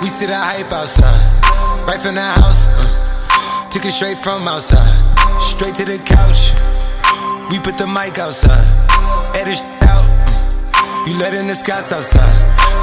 We 0.00 0.08
sit 0.08 0.30
the 0.30 0.38
hype 0.38 0.70
outside, 0.72 1.18
right 1.84 2.00
from 2.00 2.14
the 2.14 2.24
house. 2.24 2.70
Uh, 2.70 3.68
took 3.68 3.84
it 3.84 3.92
straight 3.92 4.16
from 4.16 4.46
outside, 4.46 4.94
straight 5.36 5.74
to 5.76 5.84
the 5.84 5.98
couch. 6.06 6.54
We 7.50 7.58
put 7.58 7.76
the 7.76 7.86
mic 7.90 8.16
outside, 8.16 8.64
edit 9.36 9.60
out. 9.84 10.08
Uh, 10.08 11.04
you 11.04 11.18
letting 11.18 11.48
the 11.48 11.56
scouts 11.58 11.92
outside, 11.92 12.38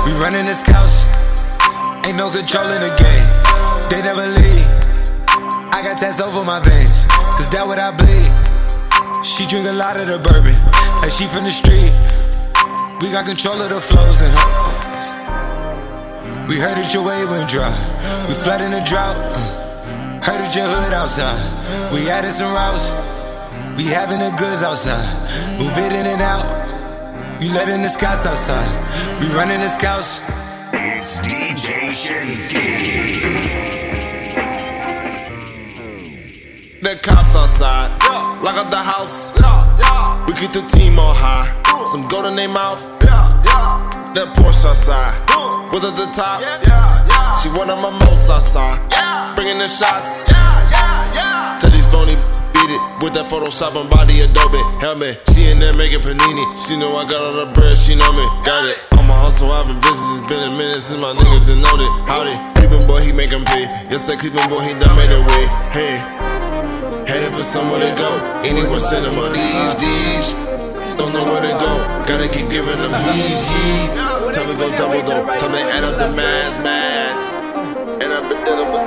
we 0.06 0.12
running 0.22 0.46
the 0.46 0.54
scouts. 0.54 1.08
Ain't 2.06 2.18
no 2.20 2.30
control 2.30 2.70
in 2.70 2.82
the 2.86 2.93
game, 3.02 3.28
they 3.89 4.04
never 4.06 4.26
leave. 4.30 4.68
I 5.74 5.82
got 5.82 5.98
tats 5.98 6.22
over 6.22 6.46
my 6.46 6.60
veins, 6.62 7.08
cause 7.34 7.50
that 7.50 7.66
what 7.66 7.80
I 7.80 7.96
bleed. 7.96 8.30
She 9.26 9.48
drink 9.48 9.66
a 9.66 9.74
lot 9.74 9.98
of 9.98 10.06
the 10.06 10.20
bourbon, 10.22 10.54
like 11.02 11.10
she 11.10 11.26
from 11.26 11.48
the 11.48 11.56
street. 11.56 11.89
We 13.06 13.12
got 13.12 13.28
control 13.28 13.62
of 13.62 13.70
the 13.70 13.80
flows 13.80 14.24
in 14.24 14.32
her. 14.32 14.47
We 16.49 16.58
heard 16.58 16.74
that 16.74 16.89
your 16.91 17.06
wave 17.06 17.30
went 17.30 17.47
dry. 17.47 17.70
We 18.26 18.34
flood 18.34 18.66
in 18.66 18.72
the 18.72 18.82
drought. 18.82 19.14
uh. 19.14 20.26
Heard 20.26 20.41
that 20.41 20.56
your 20.58 20.66
hood 20.66 20.91
outside. 20.91 21.38
We 21.93 22.10
added 22.10 22.32
some 22.32 22.49
routes. 22.49 22.89
We 23.78 23.93
having 23.93 24.18
the 24.18 24.34
goods 24.41 24.64
outside. 24.66 25.06
Move 25.62 25.78
it 25.78 25.93
in 25.93 26.18
and 26.18 26.20
out. 26.20 26.49
We 27.39 27.49
letting 27.49 27.84
the 27.84 27.89
scouts 27.89 28.26
outside. 28.26 28.66
We 29.22 29.30
running 29.38 29.60
the 29.60 29.70
scouts. 29.70 30.26
It's 30.74 31.22
DJ 31.22 31.93
Shinski. 31.93 33.45
The 36.82 36.95
cops 37.03 37.36
outside, 37.36 37.91
lock 38.41 38.58
up 38.58 38.70
the 38.70 38.82
house. 38.82 39.32
We 40.26 40.34
keep 40.34 40.49
the 40.49 40.66
team 40.74 40.97
on 40.97 41.16
high. 41.16 41.62
Some 41.86 42.08
gold 42.08 42.26
in 42.26 42.36
their 42.36 42.49
mouth. 42.49 42.95
That 44.16 44.32
Porsche 44.32 44.72
outside, 44.72 45.11
with 45.76 45.84
at 45.84 45.91
the 45.99 46.07
top. 46.16 46.39
She 47.43 47.51
one 47.51 47.68
of 47.68 47.84
my 47.84 47.91
most 48.07 48.32
outside, 48.32 48.80
bringing 49.36 49.59
the 49.59 49.68
shots. 49.68 50.32
Tell 51.59 51.68
these 51.68 51.84
phony 51.91 52.16
beat 52.55 52.72
it 52.72 52.82
with 53.03 53.11
that 53.20 53.28
Photoshop 53.28 53.76
and 53.76 53.91
body 53.91 54.24
Adobe 54.24 54.63
helmet. 54.80 55.20
She 55.36 55.51
in 55.51 55.59
there 55.59 55.76
making 55.76 55.99
panini. 55.99 56.47
She 56.55 56.80
know 56.80 56.95
I 56.95 57.03
got 57.03 57.28
all 57.28 57.36
the 57.36 57.51
bread. 57.51 57.76
She 57.76 57.91
know 57.99 58.07
me, 58.16 58.24
got 58.47 58.63
it. 58.63 58.80
On 58.95 59.03
my 59.03 59.20
hustle, 59.20 59.51
I've 59.51 59.68
been 59.68 59.84
busy. 59.84 60.07
It's 60.16 60.24
been 60.32 60.47
a 60.47 60.51
minute 60.55 60.80
since 60.80 61.03
my 61.03 61.11
niggas 61.11 61.51
done 61.51 61.59
know 61.59 61.76
it. 61.76 61.91
Howdy, 62.07 62.39
Cleveland 62.55 62.88
boy, 62.88 63.03
he 63.03 63.11
make 63.11 63.36
'em 63.36 63.43
pay. 63.43 63.68
Yes, 63.91 64.07
that 64.07 64.24
Cleveland 64.24 64.47
boy, 64.47 64.63
he 64.63 64.72
done 64.80 64.95
made 64.95 65.11
a 65.11 65.20
way. 65.28 65.43
Hey. 65.76 65.99
Headed 67.03 67.36
for 67.36 67.43
somewhere 67.43 67.84
to 67.84 67.91
go. 67.99 68.16
Anywhere 68.47 68.80
on 68.80 69.36
these 69.36 69.76
D's. 69.76 70.55
Don't 70.98 71.14
know 71.14 71.26
where 71.26 71.41
to 71.41 71.54
go. 71.60 71.72
Gotta 72.08 72.28
keep 72.28 72.50
giving 72.50 72.78
them 72.78 72.93
heat, 72.93 73.38
heat. 73.52 73.89
Time 74.34 74.48
to 74.48 74.56
go 74.58 74.76
double 74.76 75.02
though. 75.02 75.26
Time 75.38 75.52
to 75.52 75.62
add 75.76 75.84
up 75.84 75.98
the 75.98 76.10
mad, 76.16 76.64
mad. 76.64 78.02
And 78.02 78.14
I've 78.14 78.30
been 78.30 78.43
dealing 78.43 78.72
with. 78.72 78.82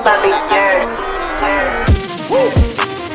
Woo! 2.30 2.50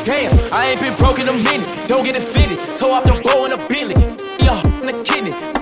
Damn, 0.04 0.34
I 0.54 0.70
ain't 0.72 0.82
been 0.82 0.96
broke 0.98 1.20
in 1.20 1.28
a 1.28 1.34
minute. 1.34 1.72
Don't 1.88 2.04
get 2.04 2.16
it 2.16 2.24
fitted. 2.24 2.60
Toe 2.76 2.92
off 2.92 3.04
the 3.04 3.20
bow 3.24 3.46
in 3.46 3.54
a 3.54 3.58
Bentley. 3.68 3.96
Yeah, 4.40 4.62
in 4.80 4.86
the 4.86 5.04
kidney. 5.04 5.53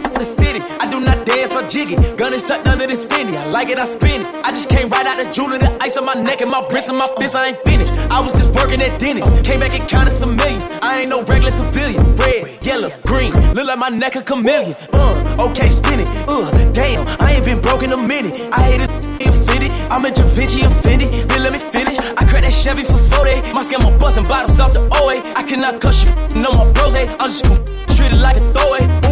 Jiggy. 1.92 2.16
Gun 2.16 2.34
is 2.34 2.48
tucked 2.48 2.68
under 2.68 2.88
this 2.88 3.06
Fendi. 3.06 3.36
I 3.36 3.46
like 3.48 3.70
it, 3.70 3.80
I 3.80 3.86
spin 3.86 4.22
it. 4.22 4.28
I 4.44 4.52
just 4.52 4.70
came 4.70 4.90
right 4.90 5.06
out 5.06 5.18
the 5.18 5.32
jewelry, 5.32 5.58
the 5.58 5.76
ice 5.82 5.98
on 5.98 6.06
my 6.06 6.14
neck 6.14 6.42
and 6.42 6.52
my 6.52 6.66
wrist 6.72 6.90
and 6.90 6.98
my 6.98 7.08
fist. 7.18 7.36
I 7.36 7.50
ain't 7.50 7.58
finished. 7.66 7.94
I 8.12 8.20
was 8.20 8.34
just 8.34 8.54
working 8.54 8.82
at 8.82 9.00
Denny's. 9.00 9.28
Came 9.42 9.60
back 9.60 9.74
and 9.74 9.88
counted 9.90 10.12
some 10.12 10.36
millions. 10.36 10.68
I 10.82 11.02
ain't 11.02 11.10
no 11.10 11.24
regular 11.24 11.52
civilian. 11.52 12.16
Red, 12.16 12.64
yellow, 12.64 12.92
green. 13.06 13.32
Look 13.54 13.68
like 13.68 13.80
my 13.80 13.90
neck 13.90 14.16
a 14.16 14.22
chameleon. 14.22 14.76
Uh, 14.94 15.48
okay, 15.50 15.70
spin 15.70 16.00
it. 16.02 16.10
Uh, 16.28 16.50
damn, 16.72 17.08
I 17.20 17.34
ain't 17.34 17.46
been 17.46 17.60
broke 17.62 17.84
in 17.84 17.92
a 17.92 17.98
minute. 17.98 18.40
I 18.52 18.62
hate 18.64 18.82
it. 18.84 18.92
Offended. 19.22 19.74
I'm 19.92 20.04
a 20.06 20.12
Da 20.12 20.24
Vinci 20.24 20.62
offended. 20.64 21.10
Then 21.30 21.44
let 21.44 21.54
me 21.54 21.60
finish. 21.60 22.00
I 22.00 22.26
cracked 22.26 22.44
that 22.44 22.54
Chevy 22.54 22.84
for 22.84 22.98
40. 22.98 23.54
My 23.54 23.62
scam 23.62 23.86
on 23.86 23.98
busting 24.00 24.24
bottles 24.26 24.60
off 24.60 24.74
the 24.74 24.82
OA. 24.82 25.22
I 25.36 25.44
cannot 25.44 25.80
cuss 25.80 26.04
you. 26.04 26.42
No 26.42 26.52
more 26.52 26.72
bros. 26.74 26.96
I'm 26.96 27.20
just 27.30 27.44
gonna 27.44 27.64
treat 27.96 28.12
it 28.12 28.18
like 28.18 28.38
a 28.38 28.54
throwaway. 28.54 29.11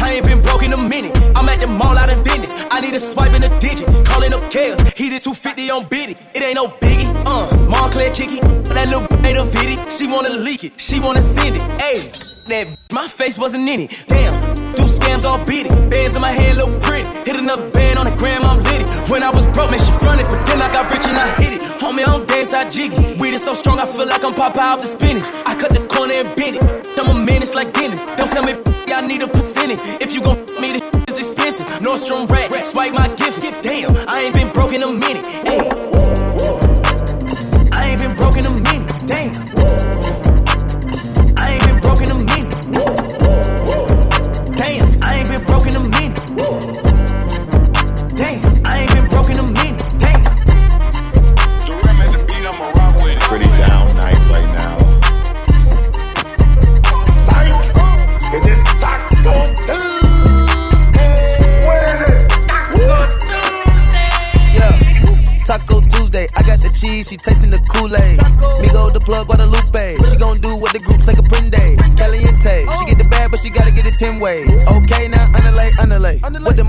I 0.00 0.14
ain't 0.14 0.26
been 0.26 0.42
broke 0.42 0.62
in 0.62 0.72
a 0.72 0.76
minute. 0.76 1.16
I'm 1.36 1.48
at 1.48 1.60
the 1.60 1.66
mall 1.66 1.96
out 1.96 2.08
in 2.08 2.22
business. 2.22 2.56
I 2.70 2.80
need 2.80 2.94
a 2.94 2.98
swipe 2.98 3.34
in 3.34 3.42
a 3.42 3.60
digit. 3.60 3.86
Calling 4.06 4.32
up 4.32 4.50
chaos. 4.50 4.80
He 4.96 5.10
did 5.10 5.22
250 5.22 5.70
on 5.70 5.86
biddy. 5.88 6.16
It 6.34 6.42
ain't 6.42 6.54
no 6.54 6.68
biggie. 6.68 7.08
Uh, 7.26 7.48
Moncler 7.68 8.14
kicky. 8.14 8.40
That 8.74 8.88
little 8.88 9.02
made 9.20 9.36
a 9.36 9.44
viddy. 9.44 9.76
She 9.90 10.06
wanna 10.06 10.30
leak 10.30 10.64
it. 10.64 10.78
She 10.80 11.00
wanna 11.00 11.22
send 11.22 11.56
it. 11.56 11.62
Ayy. 11.80 12.37
That 12.48 12.66
my 12.92 13.06
face 13.06 13.36
wasn't 13.36 13.68
in 13.68 13.80
it. 13.80 14.04
Damn, 14.08 14.32
do 14.72 14.88
scams 14.88 15.24
all 15.28 15.36
beat 15.44 15.66
it. 15.66 15.90
Bands 15.90 16.16
in 16.16 16.22
my 16.22 16.32
hand 16.32 16.56
look 16.56 16.80
pretty. 16.80 17.04
Hit 17.28 17.36
another 17.36 17.68
band 17.68 17.98
on 17.98 18.06
the 18.06 18.16
gram, 18.16 18.42
I'm 18.42 18.62
lit 18.62 18.80
it. 18.80 18.90
When 19.10 19.22
I 19.22 19.28
was 19.28 19.44
broke, 19.52 19.70
man, 19.70 19.78
she 19.78 19.92
fronted, 20.00 20.24
but 20.32 20.40
then 20.46 20.62
I 20.62 20.72
got 20.72 20.90
rich 20.90 21.04
and 21.04 21.16
I 21.18 21.28
hit 21.36 21.60
it. 21.60 21.62
Homie, 21.76 22.08
I'm 22.08 22.24
dead. 22.24 22.40
inside 22.40 22.72
jiggy. 22.72 23.20
Weed 23.20 23.34
is 23.34 23.44
so 23.44 23.52
strong, 23.52 23.78
I 23.78 23.86
feel 23.86 24.06
like 24.08 24.24
I'm 24.24 24.32
Popeye 24.32 24.64
out 24.64 24.80
the 24.80 24.86
spinach. 24.86 25.28
I 25.44 25.54
cut 25.60 25.76
the 25.76 25.84
corner 25.92 26.14
and 26.14 26.34
bend 26.36 26.56
it. 26.56 26.64
I'm 26.96 27.14
a 27.14 27.22
menace 27.22 27.54
like 27.54 27.74
Dennis. 27.74 28.06
Don't 28.16 28.28
sell 28.28 28.42
me, 28.42 28.54
I 28.88 29.06
need 29.06 29.20
a 29.20 29.28
percentage. 29.28 29.80
If 30.00 30.14
you 30.14 30.22
gon' 30.22 30.40
me, 30.58 30.80
this 30.80 31.20
is 31.20 31.28
expensive. 31.28 31.66
Nordstrom 31.84 32.30
rack, 32.30 32.64
swipe 32.64 32.94
my 32.94 33.08
gift. 33.16 33.44
Damn, 33.62 33.92
I 34.08 34.22
ain't 34.24 34.34
been 34.34 34.50
broke 34.52 34.72
in 34.72 34.82
a 34.82 34.90
minute. 34.90 35.26
Ay. 35.44 35.87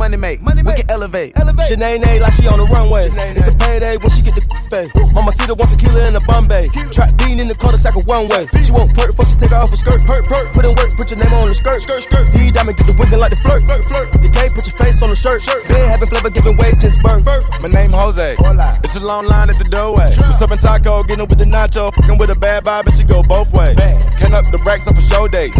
Underlay. 0.01 0.37
What 0.37 0.55
the 0.55 0.63
money 0.63 0.63
make? 0.63 0.75
We 0.75 0.81
can 0.81 0.91
elevate. 0.91 1.37
elevate. 1.39 1.71
Shanae 1.71 2.19
like 2.21 2.33
she 2.33 2.47
on 2.47 2.59
the 2.59 2.65
runway. 2.65 3.09
It's 3.35 3.47
a 3.47 3.53
payday 3.53 3.97
when 3.97 4.09
she 4.11 4.28
the 4.47 4.59
fade. 4.69 4.89
Mama 5.13 5.31
see 5.31 5.45
the 5.45 5.55
one 5.55 5.67
tequila 5.67 6.07
in 6.07 6.13
the 6.13 6.23
Bombay. 6.23 6.69
Trap 6.93 7.11
bean 7.17 7.39
in 7.39 7.47
the 7.47 7.55
cul-de-sac 7.55 7.95
of 7.95 8.05
one 8.07 8.27
way. 8.29 8.47
She 8.61 8.71
won't 8.71 8.93
perk 8.93 9.11
before 9.11 9.25
she 9.25 9.35
take 9.35 9.51
her 9.51 9.59
off 9.59 9.69
her 9.69 9.79
skirt. 9.79 10.03
Perk, 10.05 10.25
perk. 10.29 10.53
Put 10.53 10.65
in 10.65 10.73
work, 10.75 10.95
put 10.95 11.09
your 11.11 11.19
name 11.19 11.33
on 11.33 11.49
the 11.49 11.55
skirt. 11.55 11.81
Skirt, 11.81 12.03
skirt. 12.03 12.25
D 12.31 12.51
diamond 12.51 12.77
get 12.77 12.87
the 12.87 12.95
winking 12.95 13.19
like 13.19 13.33
the 13.33 13.41
flirt. 13.41 13.63
Flirt, 13.65 13.83
flirt. 13.85 14.07
The 14.13 14.29
K 14.29 14.49
put 14.53 14.63
your 14.67 14.77
face 14.77 15.01
on 15.01 15.09
the 15.09 15.19
shirt. 15.19 15.41
Shirt. 15.41 15.67
Been 15.67 15.89
having 15.89 16.09
flavor 16.09 16.29
giving 16.29 16.55
way 16.57 16.71
since 16.71 16.97
birth. 16.97 17.25
My 17.59 17.67
name 17.67 17.91
Jose. 17.91 18.37
It's 18.83 18.95
a 18.95 19.03
long 19.03 19.25
line 19.25 19.49
at 19.49 19.57
the 19.57 19.65
doorway. 19.65 20.11
We 20.15 20.33
serving 20.33 20.59
taco, 20.59 21.03
getting 21.03 21.27
with 21.27 21.39
the 21.39 21.45
nacho, 21.45 21.93
fucking 21.93 22.17
with 22.17 22.29
a 22.29 22.35
bad 22.35 22.63
vibe, 22.63 22.85
and 22.85 22.95
she 22.95 23.03
go 23.03 23.23
both 23.23 23.51
ways. 23.53 23.75
Can 24.19 24.33
up 24.33 24.45
the 24.51 24.61
racks 24.65 24.87
up 24.87 24.97
a 24.97 25.01
show 25.01 25.27
days. 25.27 25.51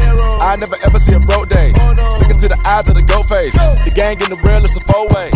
I 0.42 0.56
never 0.56 0.78
ever 0.86 1.00
see 1.00 1.14
a 1.16 1.20
broke 1.20 1.50
day. 1.50 1.74
Oh, 1.76 2.18
Looking 2.20 2.40
to 2.42 2.48
the 2.50 2.62
eyes 2.66 2.88
of 2.90 2.96
the 2.96 3.02
goat 3.02 3.28
face. 3.28 3.54
The 3.84 3.92
gang 3.94 4.22
in 4.22 4.30
the 4.30 4.40
real, 4.46 4.64
it's 4.64 4.76
a 4.78 4.84
four 4.92 5.08
way. 5.10 5.32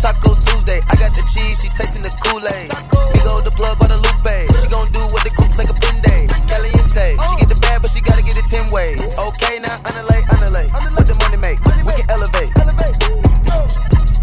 Taco 0.00 0.32
Tuesday, 0.68 0.84
I 0.84 0.94
got 1.00 1.12
the 1.16 1.24
cheese, 1.32 1.56
she 1.64 1.68
tasting 1.72 2.02
the 2.04 2.12
Kool-Aid. 2.28 2.68
Migo 3.16 3.40
the 3.40 3.52
plug, 3.56 3.80
Guadalupe. 3.80 4.36
She 4.60 4.68
gon' 4.68 4.84
do 4.92 5.00
what 5.16 5.24
the 5.24 5.32
group 5.32 5.48
say 5.48 5.64
Caprende. 5.64 6.28
Caliente, 6.44 7.16
she 7.16 7.34
get 7.40 7.48
the 7.48 7.58
bad, 7.64 7.80
but 7.80 7.88
she 7.88 8.04
gotta 8.04 8.20
get 8.20 8.36
it 8.36 8.44
10 8.44 8.68
ways. 8.68 9.00
Okay, 9.00 9.64
now 9.64 9.80
underlay, 9.80 10.20
underlay. 10.28 10.68
What 10.92 11.08
the 11.08 11.16
money 11.24 11.40
make? 11.40 11.56
We 11.88 11.92
can 11.96 12.04
elevate. 12.12 12.52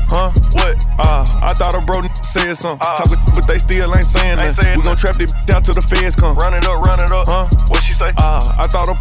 Huh? 0.06 0.30
What? 0.62 0.86
Uh, 1.02 1.26
I 1.42 1.52
thought 1.58 1.74
a 1.74 1.82
bro 1.82 2.06
n- 2.06 2.14
said 2.14 2.54
something. 2.54 2.78
Talking, 2.86 3.20
but 3.34 3.50
they 3.50 3.58
still 3.58 3.90
ain't 3.90 4.06
saying 4.06 4.38
nothing. 4.38 4.78
We 4.78 4.84
gon' 4.86 4.98
trap 5.02 5.18
this 5.18 5.34
down 5.50 5.64
till 5.66 5.74
the 5.74 5.82
feds 5.82 6.16
come. 6.16 6.38
Run 6.38 6.54
it 6.54 6.66
up, 6.70 6.78
run 6.86 7.02
it 7.02 7.10
up. 7.10 7.26
Huh? 7.26 7.50
What 7.74 7.82
she 7.82 7.94
say? 7.98 8.14
Uh, 8.22 8.54
I 8.54 8.70
thought 8.70 8.86
a 8.86 8.96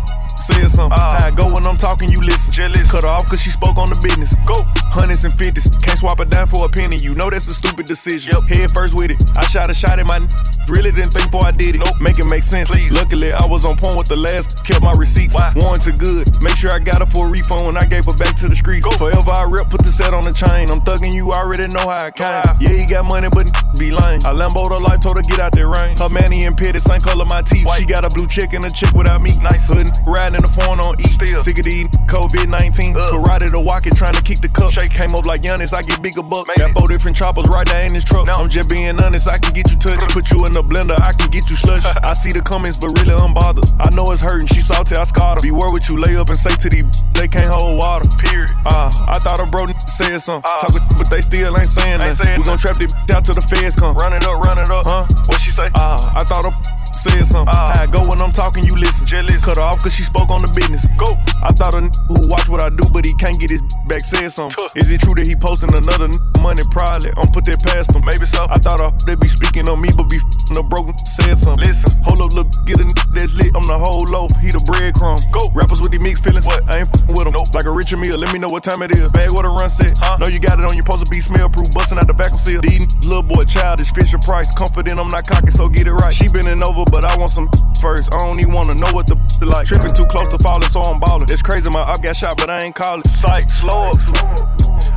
said 0.44 0.68
something. 0.70 0.98
Ah. 1.00 1.16
How 1.18 1.28
I 1.28 1.30
go 1.30 1.46
when 1.52 1.64
I'm 1.66 1.76
talking, 1.76 2.08
you 2.08 2.20
listen. 2.20 2.52
Jealous. 2.52 2.90
Cut 2.90 3.02
her 3.04 3.08
off 3.08 3.26
cause 3.26 3.40
she 3.40 3.50
spoke 3.50 3.76
on 3.76 3.88
the 3.88 3.98
business. 4.04 4.36
Go. 4.44 4.54
Hundreds 4.92 5.24
and 5.24 5.34
fifties. 5.38 5.66
Can't 5.80 5.98
swap 5.98 6.20
it 6.20 6.30
down 6.30 6.46
for 6.46 6.64
a 6.64 6.68
penny. 6.68 6.96
You 7.00 7.14
know 7.14 7.30
that's 7.30 7.48
a 7.48 7.54
stupid 7.54 7.86
decision. 7.86 8.32
Yep. 8.36 8.48
Head 8.48 8.70
first 8.72 8.94
with 8.94 9.10
it. 9.10 9.18
I 9.36 9.44
shot 9.48 9.70
a 9.70 9.74
shot 9.74 9.98
at 9.98 10.06
my 10.06 10.16
n- 10.16 10.28
Really 10.68 10.92
didn't 10.92 11.12
think 11.12 11.30
before 11.30 11.44
I 11.46 11.50
did 11.52 11.76
it. 11.76 11.80
Nope. 11.84 12.00
Make 12.00 12.18
it 12.18 12.28
make 12.30 12.42
sense. 12.42 12.70
Please. 12.70 12.92
Luckily, 12.92 13.32
I 13.32 13.44
was 13.48 13.64
on 13.64 13.76
point 13.76 13.96
with 13.96 14.08
the 14.08 14.16
last. 14.16 14.64
Kept 14.64 14.82
my 14.82 14.92
receipts. 14.96 15.34
Why? 15.34 15.52
Warranty 15.56 15.92
good. 15.92 16.28
Make 16.42 16.56
sure 16.56 16.72
I 16.72 16.78
got 16.78 17.00
her 17.00 17.06
for 17.06 17.26
a 17.26 17.30
refund 17.30 17.66
when 17.66 17.76
I 17.76 17.84
gave 17.84 18.04
her 18.06 18.16
back 18.16 18.36
to 18.40 18.48
the 18.48 18.56
streets. 18.56 18.84
Go. 18.86 18.92
Forever 18.96 19.32
I 19.32 19.44
rip, 19.44 19.68
put 19.68 19.82
the 19.84 19.92
set 19.92 20.14
on 20.14 20.24
the 20.24 20.32
chain. 20.32 20.70
I'm 20.72 20.80
thugging 20.80 21.12
you, 21.12 21.32
already 21.32 21.68
know 21.68 21.84
how 21.88 22.08
I 22.08 22.10
came. 22.10 22.40
Yeah, 22.60 22.72
he 22.72 22.86
got 22.86 23.04
money, 23.04 23.28
but 23.30 23.50
be 23.78 23.90
lying. 23.90 24.24
I 24.24 24.32
Lambo 24.32 24.68
the 24.68 24.80
life, 24.80 25.00
told 25.00 25.18
her 25.18 25.24
get 25.28 25.40
out 25.40 25.52
there 25.52 25.68
rain. 25.68 25.96
Her 25.98 26.08
manny 26.08 26.44
and 26.44 26.56
pitted, 26.56 26.80
same 26.80 27.00
color 27.00 27.24
my 27.24 27.42
teeth. 27.42 27.68
She 27.76 27.84
got 27.84 28.04
a 28.04 28.10
blue 28.14 28.26
chick 28.26 28.52
and 28.54 28.64
a 28.64 28.70
chick 28.70 28.92
without 28.94 29.20
me. 29.20 29.36
Nice. 29.40 29.66
Hood 29.68 29.88
riding 30.06 30.33
in 30.34 30.42
the 30.42 30.50
phone 30.50 30.80
on 30.80 30.98
E. 31.00 31.06
Still. 31.06 31.40
Sick 31.40 31.58
of 31.58 31.64
the 31.64 31.86
COVID 32.10 32.48
19. 32.50 32.94
Karate 32.94 33.50
to 33.50 33.60
walk 33.60 33.86
it, 33.86 33.96
trying 33.96 34.14
to 34.14 34.22
kick 34.22 34.40
the 34.40 34.48
cup. 34.48 34.72
Shake 34.72 34.90
came 34.90 35.14
up 35.14 35.26
like 35.26 35.42
Giannis, 35.42 35.72
I 35.72 35.82
get 35.82 36.02
bigger 36.02 36.22
bucks. 36.22 36.50
Got 36.58 36.74
four 36.74 36.88
different 36.88 37.16
choppers 37.16 37.46
right 37.48 37.66
there 37.66 37.86
in 37.86 37.92
this 37.92 38.04
truck. 38.04 38.26
Now. 38.26 38.38
I'm 38.38 38.48
just 38.48 38.68
being 38.68 38.98
honest, 39.00 39.28
I 39.28 39.38
can 39.38 39.52
get 39.52 39.70
you 39.70 39.78
touched. 39.78 40.02
Put 40.10 40.30
you 40.30 40.46
in 40.46 40.52
the 40.52 40.62
blender, 40.62 40.98
I 41.00 41.12
can 41.12 41.30
get 41.30 41.48
you 41.50 41.56
slush. 41.56 41.84
I 42.02 42.12
see 42.14 42.32
the 42.32 42.42
comments, 42.42 42.78
but 42.78 42.90
really 42.98 43.14
I'm 43.14 43.34
bothered. 43.34 43.64
I 43.78 43.88
know 43.94 44.10
it's 44.10 44.20
hurting, 44.20 44.46
she 44.48 44.60
salty, 44.60 44.96
I 44.96 45.04
scarred 45.04 45.38
her. 45.38 45.42
Beware 45.42 45.70
what 45.70 45.88
you 45.88 45.96
lay 45.96 46.16
up 46.16 46.28
and 46.28 46.38
say 46.38 46.54
to 46.54 46.68
these, 46.68 46.84
they 47.14 47.28
can't 47.28 47.48
hold 47.48 47.78
water. 47.78 48.08
Period. 48.18 48.50
Uh, 48.66 48.90
I 49.06 49.18
thought 49.18 49.40
a 49.40 49.46
bro 49.46 49.66
said 49.86 50.18
something. 50.18 50.50
Talking, 50.60 50.82
but 50.98 51.10
they 51.10 51.20
still 51.20 51.56
ain't 51.56 51.66
saying 51.70 51.98
nothing. 51.98 52.38
We 52.38 52.44
gon' 52.44 52.58
trap 52.58 52.76
this 52.76 52.94
out 53.12 53.24
till 53.24 53.34
the 53.34 53.44
feds 53.46 53.76
come. 53.76 53.96
Run 53.96 54.12
it 54.12 54.24
up, 54.24 54.40
run 54.42 54.58
it 54.58 54.70
up. 54.70 54.86
Huh? 54.86 55.06
What 55.28 55.40
she 55.40 55.50
say? 55.50 55.70
Uh, 55.74 55.98
I 56.14 56.24
thought 56.24 56.44
a 56.44 56.52
said 56.94 57.26
something. 57.26 57.52
How 57.54 57.82
I 57.82 57.86
go 57.86 58.00
when 58.08 58.20
I'm 58.20 58.32
talking, 58.32 58.64
you 58.64 58.74
listen. 58.76 59.06
Jealous. 59.06 59.44
Cut 59.44 59.56
her 59.56 59.62
off 59.66 59.80
cause 59.82 59.94
she 59.94 60.02
spoke 60.04 60.30
on 60.30 60.40
the 60.40 60.50
business. 60.54 60.86
Go. 60.96 61.08
I 61.42 61.50
thought 61.52 61.74
a 61.74 61.82
n- 61.84 61.90
who 62.08 62.16
watch 62.30 62.48
what 62.48 62.62
I 62.62 62.70
do, 62.70 62.84
but 62.92 63.04
he 63.04 63.12
can't 63.20 63.38
get 63.38 63.50
his 63.50 63.60
back 63.88 64.00
said 64.00 64.30
something. 64.32 64.56
Is 64.74 64.90
it 64.90 65.00
true 65.02 65.14
that 65.18 65.26
he 65.26 65.34
posting 65.36 65.74
another 65.74 66.06
n- 66.08 66.16
money? 66.40 66.62
Probably. 66.70 67.10
I'm 67.18 67.28
put 67.34 67.44
that 67.50 67.60
past 67.66 67.92
him. 67.94 68.04
Maybe 68.06 68.24
so. 68.26 68.46
I 68.48 68.56
thought 68.62 68.80
uh, 68.80 68.92
they 69.06 69.14
be 69.18 69.28
speaking 69.28 69.68
on 69.68 69.80
me, 69.82 69.90
but 69.96 70.08
be 70.08 70.16
f***ing 70.16 70.56
a 70.56 70.62
broken 70.62 70.94
said 71.04 71.36
something. 71.36 71.66
Listen. 71.66 71.90
Hold 72.06 72.20
up, 72.22 72.32
look, 72.32 72.48
get 72.64 72.78
a 72.80 72.86
n- 72.86 72.94
that's 73.12 73.34
lit. 73.34 73.52
I'm 73.58 73.66
the 73.66 73.76
whole 73.76 74.06
loaf. 74.08 74.30
He 74.40 74.54
the 74.54 74.62
breadcrumb. 74.64 75.18
Go. 75.34 75.50
Rappers 75.52 75.82
with 75.82 75.92
the 75.92 76.00
mixed 76.00 76.24
feelings. 76.24 76.46
What? 76.46 76.62
I 76.70 76.84
ain't 76.86 76.90
f***ing 76.94 77.12
with 77.12 77.24
them. 77.26 77.34
Nope. 77.34 77.50
Like 77.52 77.66
a 77.66 77.72
Richard 77.74 77.98
Mille. 77.98 78.16
Let 78.16 78.32
me 78.32 78.38
know 78.38 78.48
what 78.48 78.62
time 78.64 78.80
it 78.82 78.94
is. 78.94 79.04
Bag 79.12 79.32
what 79.34 79.44
a 79.44 79.52
run 79.52 79.68
set. 79.68 79.92
Huh? 80.00 80.16
Know 80.22 80.28
you 80.30 80.38
got 80.40 80.56
it 80.60 80.64
on. 80.64 80.76
your 80.78 80.84
to 80.86 81.08
be 81.10 81.20
smell 81.20 81.48
proof. 81.50 81.68
Busting 81.74 81.98
out 81.98 82.06
the 82.06 82.14
back 82.16 82.32
of 82.32 82.40
seal. 82.40 82.60
These 82.60 82.80
n- 82.80 82.88
little 83.08 83.24
boy 83.26 83.42
childish. 83.44 83.92
Fisher 83.92 84.18
Price. 84.18 84.52
Confident 84.54 85.00
I'm 85.00 85.08
not 85.08 85.26
cocky, 85.26 85.50
so 85.50 85.68
get 85.68 85.86
it 85.86 85.92
right. 85.94 86.14
She 86.14 86.28
bending 86.28 86.62
over, 86.62 86.83
but 86.90 87.04
I 87.04 87.16
want 87.16 87.30
some 87.30 87.48
first. 87.80 88.14
I 88.14 88.18
don't 88.18 88.40
even 88.40 88.52
wanna 88.52 88.74
know 88.74 88.90
what 88.92 89.06
the 89.06 89.16
like. 89.44 89.66
Tripping 89.66 89.92
too 89.92 90.06
close 90.06 90.28
to 90.28 90.38
falling, 90.38 90.68
so 90.68 90.80
I'm 90.80 91.00
ballin'. 91.00 91.28
It's 91.30 91.42
crazy, 91.42 91.70
my 91.70 91.80
up 91.80 92.02
got 92.02 92.16
shot, 92.16 92.36
but 92.36 92.50
I 92.50 92.64
ain't 92.64 92.74
call 92.74 93.00
it. 93.00 93.06
Psych, 93.06 93.48
slow 93.48 93.92
up. 93.92 93.98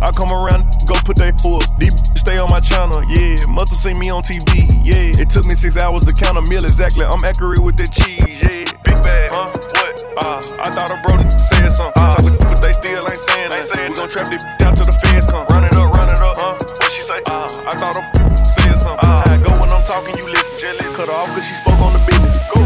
I 0.01 0.11
come 0.13 0.29
around, 0.29 0.69
go 0.85 0.95
put 1.03 1.17
that 1.17 1.41
foot. 1.41 1.65
Deep 1.79 1.93
stay 2.15 2.37
on 2.37 2.49
my 2.49 2.59
channel, 2.59 3.01
yeah. 3.07 3.39
Must 3.47 3.71
have 3.71 3.81
seen 3.81 3.97
me 3.99 4.09
on 4.09 4.21
TV, 4.23 4.67
yeah. 4.83 5.15
It 5.15 5.29
took 5.29 5.45
me 5.45 5.55
six 5.55 5.77
hours 5.77 6.05
to 6.05 6.13
count 6.13 6.37
a 6.37 6.43
meal 6.49 6.65
exactly. 6.65 7.05
I'm 7.05 7.23
accurate 7.23 7.63
with 7.63 7.77
the 7.77 7.87
cheese, 7.87 8.43
yeah. 8.43 8.67
Big 8.83 8.99
bag, 9.01 9.31
huh? 9.31 9.49
What? 9.51 9.95
Uh, 10.19 10.39
I 10.59 10.67
thought 10.75 10.91
a 10.91 10.97
bro 11.01 11.17
said 11.29 11.69
something. 11.71 11.95
Uh, 11.95 12.15
but 12.23 12.61
they 12.61 12.73
still 12.73 13.03
ain't 13.03 13.17
saying 13.31 13.49
that. 13.49 13.89
We 13.89 13.95
gon' 13.95 14.09
trap 14.09 14.27
this 14.27 14.43
down 14.59 14.75
till 14.75 14.85
the 14.85 14.95
feds 15.07 15.31
come. 15.31 15.47
Run 15.47 15.63
it 15.63 15.73
up, 15.73 15.91
run 15.93 16.09
it 16.09 16.19
up, 16.19 16.35
huh? 16.35 16.55
What 16.59 16.91
she 16.91 17.01
say? 17.01 17.19
Uh, 17.25 17.47
I 17.65 17.73
thought 17.79 17.95
a 17.95 18.36
talking, 19.87 20.17
you 20.17 20.25
listen. 20.25 20.93
Cut 20.93 21.07
her 21.07 21.13
off 21.13 21.27
cause 21.27 21.47
she 21.47 21.53
spoke 21.55 21.79
on 21.79 21.93
the 21.93 22.03
business. 22.05 22.37
Go. 22.53 22.59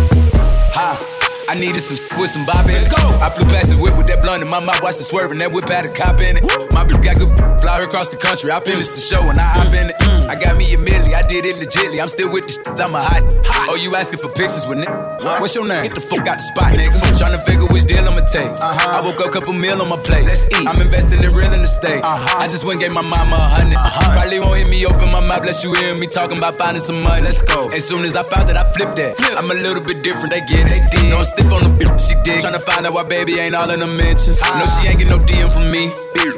Ha. 0.73 1.20
I 1.49 1.55
needed 1.55 1.81
some 1.81 1.97
with 2.19 2.29
some 2.29 2.45
bop 2.45 2.65
in 2.65 2.75
it. 2.75 2.89
Go. 2.89 3.01
I 3.21 3.29
flew 3.29 3.47
past 3.47 3.69
the 3.69 3.77
whip 3.77 3.97
with 3.97 4.07
that 4.07 4.21
blunt 4.21 4.43
in 4.43 4.49
my 4.49 4.59
mouth, 4.59 4.81
watched 4.81 4.99
it 4.99 5.05
swerving. 5.05 5.37
That 5.39 5.51
whip 5.51 5.67
had 5.69 5.85
a 5.85 5.93
cop 5.93 6.19
in 6.21 6.37
it. 6.37 6.43
My 6.73 6.83
bitch 6.85 7.03
got 7.03 7.17
good 7.17 7.31
fly 7.61 7.77
her 7.77 7.85
across 7.85 8.09
the 8.09 8.17
country. 8.17 8.49
I 8.51 8.59
mm. 8.59 8.65
finished 8.65 8.97
the 8.97 8.99
show 8.99 9.21
and 9.29 9.37
I 9.37 9.45
hop 9.45 9.69
in 9.69 9.85
it. 9.85 9.95
Mm. 10.01 10.27
I 10.27 10.35
got 10.35 10.57
me 10.57 10.65
a 10.73 10.77
milli, 10.77 11.13
I 11.13 11.21
did 11.21 11.45
it 11.45 11.61
legitly. 11.61 12.01
I'm 12.01 12.09
still 12.09 12.33
with 12.33 12.49
the 12.49 12.53
shit, 12.57 12.65
I'm 12.81 12.93
a 12.97 13.01
hot. 13.01 13.23
Oh, 13.69 13.77
you 13.77 13.95
asking 13.95 14.19
for 14.19 14.29
pictures 14.33 14.65
with 14.65 14.81
nigga? 14.81 15.39
What's 15.39 15.53
your 15.53 15.67
name? 15.67 15.85
Get 15.85 15.95
the 15.95 16.01
fuck 16.01 16.25
out 16.27 16.41
the 16.41 16.45
spot, 16.49 16.73
nigga. 16.73 16.97
Tryna 17.13 17.45
figure 17.45 17.69
which 17.69 17.85
deal 17.85 18.01
I'ma 18.01 18.25
take. 18.25 18.57
Uh-huh. 18.57 18.97
I 18.97 19.05
woke 19.05 19.21
up, 19.21 19.29
a 19.29 19.29
couple 19.29 19.53
meal 19.53 19.77
on 19.79 19.87
my 19.87 19.99
plate. 20.01 20.25
Let's 20.25 20.49
eat. 20.49 20.65
I'm 20.65 20.81
investing 20.81 21.21
in 21.21 21.29
real 21.31 21.53
estate. 21.53 22.01
Uh-huh. 22.01 22.41
I 22.41 22.49
just 22.49 22.65
went 22.65 22.81
and 22.81 22.89
gave 22.89 22.93
my 22.97 23.05
mama 23.05 23.37
a 23.37 23.69
100 23.69 23.77
uh-huh. 23.77 24.17
Probably 24.17 24.39
won't 24.41 24.57
hear 24.57 24.67
me 24.67 24.81
open 24.89 25.13
my 25.13 25.21
mouth, 25.21 25.45
bless 25.45 25.63
you 25.63 25.73
hear 25.77 25.93
me 25.97 26.07
talking 26.07 26.37
about 26.37 26.57
finding 26.57 26.81
some 26.81 27.01
money. 27.05 27.21
Let's 27.21 27.41
go. 27.45 27.69
As 27.69 27.85
soon 27.85 28.01
as 28.03 28.17
I 28.17 28.23
found 28.25 28.49
that, 28.49 28.57
I 28.57 28.65
flipped 28.73 28.97
that. 28.97 29.17
Flip. 29.17 29.37
I'm 29.37 29.49
a 29.49 29.57
little 29.57 29.83
bit 29.83 30.01
different, 30.01 30.33
they 30.33 30.41
get 30.41 30.65
it. 30.65 30.73
They 30.73 30.81
did. 30.97 31.13
No, 31.13 31.21
stiff 31.31 31.51
on 31.51 31.63
the 31.63 31.71
bitch, 31.79 31.95
she 32.03 32.15
did. 32.27 32.43
Tryna 32.43 32.61
find 32.61 32.85
out 32.85 32.93
why 32.93 33.03
baby 33.03 33.39
ain't 33.39 33.55
all 33.55 33.69
in 33.69 33.79
the 33.79 33.87
mentions. 33.87 34.41
No, 34.41 34.65
she 34.75 34.87
ain't 34.87 34.99
get 34.99 35.09
no 35.09 35.17
DM 35.17 35.51
from 35.51 35.71
me. 35.71 35.91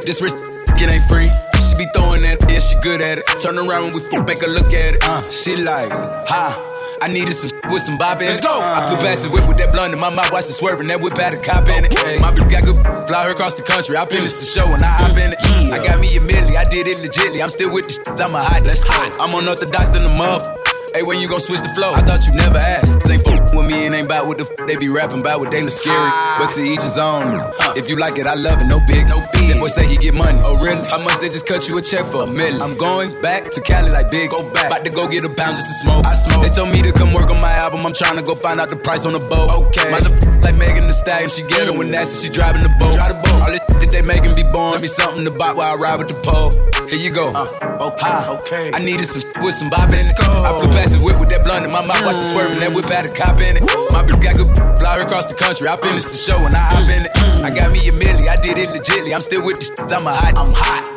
This 0.06 0.22
wrist, 0.22 0.46
it 0.78 0.90
ain't 0.90 1.06
free. 1.10 1.30
She 1.58 1.74
be 1.78 1.86
throwing 1.96 2.22
that, 2.22 2.46
yeah, 2.50 2.60
she 2.60 2.78
good 2.82 3.02
at 3.02 3.18
it. 3.18 3.26
Turn 3.42 3.58
around 3.58 3.90
when 3.90 3.94
we 3.98 4.02
fuck, 4.10 4.28
make 4.28 4.42
her 4.42 4.52
look 4.52 4.74
at 4.74 4.96
it. 4.96 5.04
Uh, 5.04 5.22
she 5.30 5.58
like, 5.58 5.90
ha. 6.30 6.70
I 7.02 7.08
needed 7.12 7.34
some 7.34 7.52
with 7.68 7.82
some 7.82 7.98
bop 7.98 8.22
in 8.22 8.32
it. 8.32 8.40
Let's 8.40 8.40
go. 8.40 8.62
I 8.64 8.88
flew 8.88 8.96
past 9.04 9.24
the 9.24 9.30
whip 9.30 9.44
with 9.44 9.58
that 9.58 9.74
blunt 9.74 9.92
in 9.92 10.00
my 10.00 10.08
mouth, 10.08 10.32
watched 10.32 10.48
it 10.48 10.56
swerving. 10.56 10.88
That 10.88 11.02
whip 11.02 11.18
had 11.18 11.34
a 11.34 11.42
cop 11.42 11.68
in 11.68 11.84
it. 11.84 11.92
My 12.22 12.32
bitch 12.32 12.48
got 12.48 12.64
good, 12.64 12.80
fly 13.08 13.26
her 13.26 13.32
across 13.32 13.56
the 13.56 13.64
country. 13.64 13.98
I 13.98 14.06
finished 14.06 14.40
the 14.40 14.48
show 14.48 14.72
and 14.72 14.80
I 14.80 15.04
hop 15.04 15.18
in 15.18 15.36
it. 15.36 15.40
I 15.68 15.84
got 15.84 16.00
me 16.00 16.08
a 16.16 16.22
milli, 16.22 16.56
I 16.56 16.64
did 16.64 16.88
it 16.88 17.04
legitly. 17.04 17.44
I'm 17.44 17.50
still 17.50 17.74
with 17.74 17.92
the 17.92 17.94
shit, 18.00 18.08
I'm 18.24 18.32
a 18.32 18.40
hot. 18.40 18.64
Let's 18.64 18.84
hot. 18.88 19.20
I'm 19.20 19.36
unorthodox 19.36 19.90
than 19.90 20.04
the 20.04 20.16
muff. 20.16 20.48
Hey, 20.96 21.04
when 21.04 21.20
you 21.20 21.28
gon' 21.28 21.42
switch 21.42 21.60
the 21.60 21.74
flow? 21.74 21.92
I 21.92 22.06
thought 22.08 22.24
you 22.24 22.36
never 22.40 22.60
asked. 22.60 23.10
Ain't 23.10 23.26
fuck 23.54 23.64
with 23.64 23.72
me 23.72 23.86
and 23.86 23.96
ain't 23.96 24.06
about 24.06 24.28
what 24.28 24.38
the 24.38 24.46
f- 24.46 24.68
they 24.68 24.76
be 24.76 24.90
rapping 24.90 25.20
about 25.20 25.40
what 25.40 25.52
they 25.52 25.62
look 25.62 25.72
scary. 25.72 25.96
Ah. 25.96 26.38
But 26.40 26.54
to 26.56 26.62
each 26.62 26.82
his 26.82 26.98
own. 26.98 27.40
If 27.76 27.90
you 27.90 27.96
like 27.96 28.18
it, 28.18 28.28
I 28.28 28.36
love 28.36 28.62
it. 28.62 28.66
No 28.66 28.80
big, 28.86 29.08
no 29.08 29.18
big. 29.34 29.50
That 29.50 29.58
boy 29.60 29.68
say 29.68 29.88
he 29.88 29.98
get 29.98 30.14
money. 30.14 30.40
Oh 30.44 30.58
really? 30.64 30.82
How 30.90 31.00
much 31.00 31.20
they 31.20 31.30
just 31.30 31.46
cut 31.46 31.68
you 31.68 31.78
a 31.78 31.82
check 31.82 32.06
for 32.06 32.24
a 32.24 32.28
million? 32.28 32.62
I'm 32.62 32.78
going 32.78 33.20
back 33.22 33.52
to 33.52 33.62
Cali 33.62 33.92
like 33.92 34.12
big. 34.12 34.32
Go 34.32 34.50
back. 34.52 34.68
About 34.68 34.86
to 34.86 34.92
go 34.92 35.08
get 35.08 35.24
a 35.24 35.30
pound 35.30 35.58
just 35.58 35.68
to 35.68 35.76
smoke. 35.86 36.06
I 36.06 36.14
smoke. 36.14 36.44
They 36.44 36.50
told 36.50 36.70
me 36.70 36.82
to 36.82 36.92
come 36.92 37.14
work 37.14 37.30
on 37.30 37.42
my 37.42 37.54
album. 37.54 37.86
I'm 37.86 37.94
trying 37.94 38.18
to 38.18 38.24
go 38.24 38.36
find 38.36 38.60
out 38.60 38.70
the 38.70 38.78
price 38.78 39.06
on 39.06 39.12
the 39.12 39.24
boat. 39.30 39.50
Okay. 39.70 39.90
My 39.92 40.00
little 40.00 40.18
like 40.42 40.58
Megan 40.58 40.86
Thee 40.86 40.92
Stallion. 40.92 41.30
She 41.30 41.44
get 41.44 41.68
her 41.68 41.74
when 41.78 41.88
mm. 41.88 41.98
nasty. 41.98 42.28
She 42.28 42.30
driving 42.34 42.64
the 42.64 42.74
boat. 42.80 42.94
Drive 42.94 43.10
the 43.10 43.22
boat. 43.30 43.42
All 43.42 43.52
this 43.52 43.62
that 43.84 43.92
they 43.92 44.02
making 44.02 44.36
be 44.36 44.44
born. 44.44 44.74
Let 44.74 44.82
me 44.82 44.88
something 44.88 45.24
to 45.26 45.32
buy 45.32 45.52
while 45.54 45.68
I 45.68 45.76
ride 45.76 45.98
with 45.98 46.08
the 46.08 46.18
pole. 46.24 46.52
Here 46.88 47.00
you 47.00 47.12
go. 47.12 47.26
Uh, 47.34 47.90
okay. 47.92 48.08
Ah, 48.08 48.38
okay. 48.40 48.72
I 48.74 48.80
needed 48.80 49.06
some 49.06 49.24
with 49.44 49.56
some 49.56 49.70
bop 49.70 49.90
in. 49.90 50.00
I 50.00 50.52
flew 50.60 50.72
past 50.72 51.00
whip 51.02 51.20
with 51.20 51.23
blunt 51.54 51.66
in 51.66 51.72
my 51.72 51.86
mouth. 51.86 52.06
Watch 52.06 52.18
it 52.18 52.26
swerving. 52.34 52.60
That 52.60 52.74
whip 52.74 52.86
had 52.86 53.06
a 53.06 53.14
cop 53.14 53.40
in 53.40 53.58
it. 53.58 53.64
My 53.94 54.02
bitch 54.02 54.22
got 54.22 54.36
good 54.38 54.50
fly 54.80 54.98
her 54.98 55.06
across 55.06 55.28
the 55.28 55.36
country. 55.36 55.68
I 55.68 55.78
finished 55.78 56.10
the 56.10 56.18
show 56.18 56.38
and 56.38 56.54
I 56.56 56.60
hop 56.60 56.90
in 56.90 57.06
it. 57.06 57.44
I 57.44 57.50
got 57.50 57.72
me 57.72 57.80
a 57.88 57.92
milli. 57.92 58.28
I 58.28 58.38
did 58.38 58.58
it 58.58 58.70
legitly. 58.70 59.14
I'm 59.14 59.22
still 59.22 59.46
with 59.46 59.60
the 59.60 59.66
shit. 59.66 59.80
I'm 59.94 60.08
a 60.08 60.14
hot. 60.14 60.34
I'm 60.38 60.54
hot. 60.54 60.90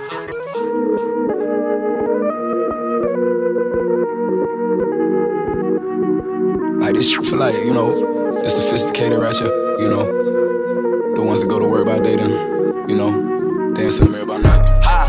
Like 6.81 6.95
this 6.95 7.13
for 7.29 7.37
like, 7.37 7.57
you 7.65 7.75
know, 7.75 8.43
the 8.43 8.51
sophisticated 8.51 9.19
ratchet, 9.19 9.53
you 9.81 9.89
know. 9.89 10.07
The 11.15 11.23
ones 11.23 11.41
that 11.41 11.49
go 11.49 11.59
to 11.59 11.67
work 11.67 11.87
by 11.87 11.99
day 11.99 12.17
then, 12.17 12.89
you 12.89 12.95
know, 12.95 13.75
dance 13.75 13.99
to 13.99 14.05
the 14.05 14.11
mirror 14.11 14.27
by 14.27 14.39
night. 14.39 14.69
Ha! 14.85 15.09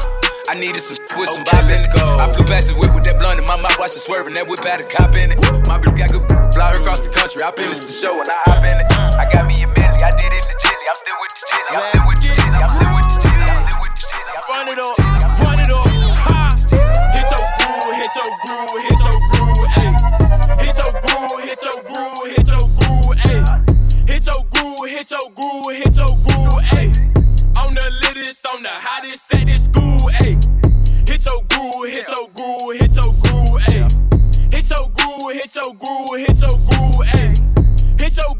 I 0.49 0.59
needed 0.59 0.79
some 0.79 0.96
with 1.17 1.29
some 1.29 1.41
okay, 1.41 1.65
let's 1.65 1.85
go. 1.89 2.17
I 2.21 2.29
flew 2.31 2.45
past 2.45 2.69
the 2.69 2.77
whip 2.77 2.93
with 2.93 3.03
that 3.09 3.17
blunt 3.17 3.41
in 3.41 3.45
my 3.45 3.57
mouth, 3.57 3.77
watched 3.81 3.97
it 3.97 4.05
swerving. 4.05 4.33
That 4.37 4.47
whip 4.47 4.61
had 4.61 4.79
a 4.79 4.87
cop 4.87 5.17
in 5.17 5.33
it. 5.33 5.37
My 5.65 5.81
bitch 5.81 5.97
got 5.97 6.13
good 6.13 6.23
fly 6.53 6.71
across 6.71 7.01
the 7.01 7.09
country. 7.09 7.41
I 7.41 7.51
finished 7.57 7.89
the 7.89 7.93
show 7.93 8.13
and 8.21 8.29
I 8.29 8.37
hop 8.45 8.61
in 8.61 8.77
it. 8.77 8.87
I 9.17 9.25
got 9.27 9.49
me 9.49 9.57
a 9.65 9.67
milli, 9.67 9.99
I 10.05 10.13
did 10.13 10.31
it 10.31 10.45
legitly. 10.45 10.85
I'm 10.87 10.97
still 11.01 11.17
with 11.17 11.33
the 11.33 11.41
jizzy, 11.49 11.73
I'm 11.73 11.81
still 11.89 12.05
with 12.05 12.19
the 12.21 12.29
jizzy, 12.29 12.53
I'm 12.53 12.69
still 12.69 12.93
with 12.93 13.07
the 13.09 13.15
jizzy, 13.17 13.49
I'm 13.49 13.65
still 13.65 13.81
with 13.81 13.93
the 13.97 14.05
jizzy. 14.05 14.47
Run 14.47 14.67
it 14.69 14.79
up, 14.79 15.06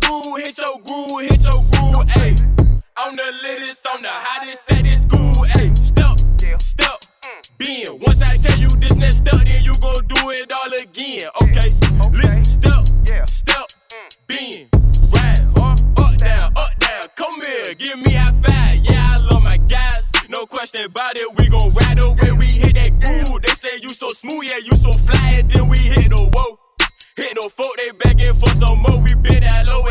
Hit 0.07 0.15
your 0.15 0.23
groove, 0.23 0.37
hit 0.39 0.57
your 0.57 0.79
groove, 0.85 1.21
hit 1.21 1.41
your 1.43 1.51
groove, 1.51 2.07
ayy. 2.15 2.35
On 2.97 3.15
the 3.15 3.33
latest, 3.43 3.85
on 3.87 4.01
the 4.01 4.09
hottest 4.09 4.71
at 4.71 4.83
this 4.83 5.01
school, 5.01 5.33
ayy. 5.51 5.77
Step, 5.77 6.17
step, 6.61 6.99
being. 7.57 7.99
Once 7.99 8.21
I 8.21 8.37
tell 8.37 8.57
you 8.57 8.69
this 8.69 8.95
next 8.95 9.17
step, 9.17 9.35
then 9.43 9.63
you 9.63 9.73
gon' 9.81 10.07
do 10.07 10.29
it 10.29 10.49
all 10.49 10.71
again, 10.71 11.27
okay? 11.43 11.67
Listen, 12.13 12.43
step, 12.45 12.87
step, 13.27 13.65
being. 14.27 14.69
Right, 15.11 15.39
huh? 15.57 15.75
Up, 15.97 16.15
down, 16.15 16.53
up, 16.55 16.79
down. 16.79 17.01
Come 17.17 17.41
here, 17.41 17.73
give 17.75 17.99
me 18.05 18.13
high 18.13 18.31
five. 18.41 18.77
Yeah, 18.77 19.09
I 19.11 19.17
love 19.17 19.43
my 19.43 19.57
guys. 19.67 20.09
No 20.29 20.45
question 20.45 20.85
about 20.85 21.17
it. 21.17 21.27
We 21.35 21.49
gon' 21.49 21.73
ride 21.73 22.01
away. 22.01 22.31
We 22.31 22.45
hit 22.45 22.75
that 22.75 22.95
groove. 23.03 23.41
They 23.41 23.53
say 23.53 23.79
you 23.81 23.89
so 23.89 24.07
smooth, 24.07 24.45
yeah, 24.45 24.59
you 24.63 24.71
so 24.71 24.91
fly. 24.93 25.33
And 25.37 25.51
then 25.51 25.67
we 25.67 25.79
hit 25.79 26.11
the 26.11 26.31
whoa. 26.33 26.59
Hit 27.17 27.33
the 27.35 27.49
folk, 27.49 27.75
they 27.83 27.91
begging 27.91 28.33
for 28.33 28.53
some 28.53 28.77
more. 28.77 29.01
We 29.01 29.15
been 29.15 29.41
that 29.41 29.65
low 29.73 29.81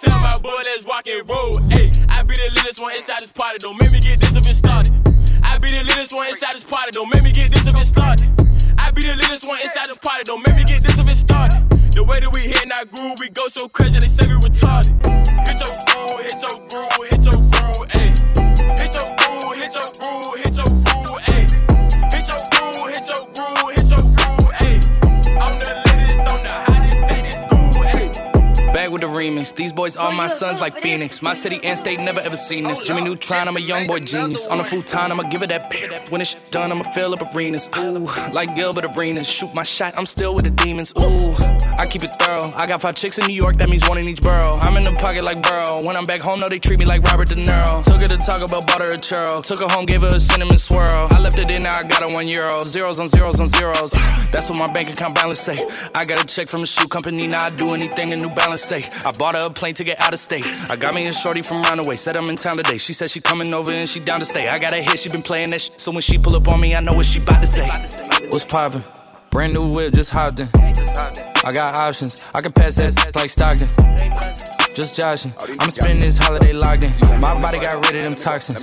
tell 0.00 0.18
my 0.18 0.38
boy, 0.38 0.62
let's 0.64 0.84
rock 0.84 1.06
and 1.06 1.28
roll. 1.28 1.58
Hey, 1.68 1.90
I 2.08 2.22
be 2.22 2.34
the 2.34 2.50
littlest 2.54 2.80
one 2.80 2.92
inside 2.92 3.20
this 3.20 3.32
party. 3.32 3.58
Don't 3.58 3.78
make 3.80 3.92
me 3.92 4.00
get 4.00 4.18
this 4.18 4.36
up 4.36 4.44
and 4.44 4.56
started. 4.56 4.94
I 5.42 5.58
be 5.58 5.68
the 5.68 5.82
littlest 5.84 6.14
one 6.14 6.26
inside 6.26 6.52
this 6.54 6.64
party. 6.64 6.90
Don't 6.92 7.10
make 7.10 7.22
me 7.22 7.32
get 7.32 7.50
this 7.50 7.66
up 7.66 7.76
and 7.76 7.86
started. 7.86 8.28
I 8.78 8.90
be 8.90 9.02
the 9.02 9.16
littlest 9.16 9.46
one 9.46 9.58
inside 9.58 9.86
this 9.86 9.98
party. 9.98 10.24
Don't 10.24 10.42
make 10.46 10.56
me 10.56 10.64
get 10.64 10.82
this 10.82 10.98
up 10.98 11.08
and 11.08 11.18
started. 11.18 11.60
The 11.92 12.04
way 12.04 12.20
that 12.20 12.30
we 12.32 12.46
hit 12.46 12.68
I 12.70 12.84
groove, 12.84 13.16
we 13.18 13.28
go 13.30 13.48
so 13.48 13.68
crazy, 13.68 13.98
they 13.98 14.06
say 14.06 14.26
we 14.26 14.38
retarded. 14.38 14.94
Hit 15.48 15.58
your 15.58 15.72
groove, 15.82 16.20
hit 16.22 16.38
your 16.38 16.56
groove, 16.70 17.07
With 28.88 29.02
the 29.02 29.06
remix. 29.06 29.54
These 29.54 29.74
boys 29.74 29.98
are 29.98 30.12
my 30.12 30.28
sons 30.28 30.62
like 30.62 30.80
Phoenix. 30.82 31.20
My 31.20 31.34
city 31.34 31.60
and 31.62 31.76
state 31.76 32.00
never 32.00 32.20
ever 32.20 32.36
seen 32.36 32.64
this. 32.64 32.86
Jimmy 32.86 33.02
Neutron, 33.02 33.46
I'm 33.46 33.56
a 33.56 33.60
young 33.60 33.86
boy 33.86 34.00
genius. 34.00 34.46
On 34.48 34.58
a 34.58 34.64
futon, 34.64 35.12
I'ma 35.12 35.24
give 35.24 35.42
it 35.42 35.50
that. 35.50 36.10
When 36.10 36.22
it's 36.22 36.36
done, 36.50 36.72
I'ma 36.72 36.84
fill 36.92 37.12
up 37.12 37.34
arenas. 37.34 37.68
Ooh, 37.76 38.08
like 38.32 38.54
Gilbert 38.54 38.86
Arenas. 38.86 39.28
Shoot 39.28 39.52
my 39.52 39.62
shot, 39.62 39.92
I'm 39.98 40.06
still 40.06 40.34
with 40.34 40.44
the 40.44 40.50
demons. 40.50 40.94
Ooh, 40.98 41.34
I 41.76 41.86
keep 41.86 42.02
it 42.02 42.10
thorough. 42.18 42.50
I 42.56 42.66
got 42.66 42.80
five 42.80 42.94
chicks 42.94 43.18
in 43.18 43.26
New 43.26 43.34
York, 43.34 43.56
that 43.56 43.68
means 43.68 43.86
one 43.86 43.98
in 43.98 44.08
each 44.08 44.22
borough. 44.22 44.58
I'm 45.08 45.16
in 45.16 45.22
the 45.22 45.30
pocket 45.30 45.42
like 45.42 45.42
Burrow. 45.42 45.86
When 45.86 45.96
I'm 45.96 46.04
back 46.04 46.20
home, 46.20 46.40
no, 46.40 46.48
they 46.48 46.58
treat 46.58 46.78
me 46.78 46.84
like 46.84 47.02
Robert 47.02 47.28
De 47.28 47.34
Niro. 47.34 47.82
Took 47.82 48.02
her 48.02 48.08
to 48.08 48.18
Taco 48.18 48.46
Bell, 48.46 48.60
bought 48.66 48.80
her 48.80 48.92
a 48.92 48.98
churro. 48.98 49.42
Took 49.42 49.60
her 49.60 49.74
home, 49.74 49.86
gave 49.86 50.02
her 50.02 50.14
a 50.14 50.20
cinnamon 50.20 50.58
swirl. 50.58 51.08
I 51.10 51.18
left 51.18 51.38
it 51.38 51.50
in, 51.50 51.62
now 51.62 51.78
I 51.78 51.82
got 51.82 52.02
her 52.02 52.08
one 52.08 52.28
euro. 52.28 52.52
Zeros 52.64 52.98
on 52.98 53.08
zeros 53.08 53.40
on 53.40 53.46
zeros. 53.46 53.90
That's 54.32 54.50
what 54.50 54.58
my 54.58 54.66
bank 54.70 54.90
account 54.90 55.14
balance 55.14 55.40
say. 55.40 55.56
I 55.94 56.04
got 56.04 56.22
a 56.22 56.26
check 56.26 56.48
from 56.48 56.62
a 56.62 56.66
shoe 56.66 56.88
company, 56.88 57.26
now 57.26 57.46
I 57.46 57.50
do 57.50 57.72
anything 57.72 58.12
a 58.12 58.16
New 58.16 58.28
Balance 58.28 58.64
say. 58.64 58.82
I 59.06 59.12
bought 59.18 59.34
her 59.34 59.46
a 59.46 59.50
plane 59.50 59.74
to 59.76 59.84
get 59.84 59.98
out 60.00 60.12
of 60.12 60.20
state. 60.20 60.44
I 60.68 60.76
got 60.76 60.94
me 60.94 61.06
a 61.06 61.12
shorty 61.12 61.40
from 61.40 61.62
Runaway, 61.62 61.96
said 61.96 62.14
I'm 62.14 62.28
in 62.28 62.36
town 62.36 62.58
today. 62.58 62.76
She 62.76 62.92
said 62.92 63.08
she 63.08 63.22
coming 63.22 63.54
over 63.54 63.72
and 63.72 63.88
she 63.88 64.00
down 64.00 64.20
to 64.20 64.26
stay. 64.26 64.46
I 64.48 64.58
got 64.58 64.74
a 64.74 64.82
hit, 64.82 64.98
she 64.98 65.10
been 65.10 65.22
playing 65.22 65.50
that 65.50 65.62
shit. 65.62 65.80
So 65.80 65.90
when 65.90 66.02
she 66.02 66.18
pull 66.18 66.36
up 66.36 66.46
on 66.48 66.60
me, 66.60 66.76
I 66.76 66.80
know 66.80 66.92
what 66.92 67.06
she 67.06 67.18
bout 67.18 67.40
to 67.40 67.46
say. 67.46 67.68
What's 68.28 68.44
poppin'? 68.44 68.84
Brand 69.30 69.54
new 69.54 69.72
whip, 69.72 69.94
just 69.94 70.10
hopped 70.10 70.40
in. 70.40 70.48
I 70.54 71.52
got 71.52 71.76
options, 71.76 72.22
I 72.34 72.42
can 72.42 72.52
pass 72.52 72.76
that 72.76 73.16
like 73.16 73.30
Stockton. 73.30 74.37
Just 74.78 74.94
joshing. 74.94 75.34
I'm 75.58 75.70
spending 75.70 75.98
this 75.98 76.18
holiday 76.18 76.52
locked 76.52 76.84
in. 76.84 76.92
My 77.20 77.40
body 77.40 77.58
got 77.58 77.84
rid 77.84 77.96
of 77.96 78.04
them 78.04 78.14
toxins. 78.14 78.62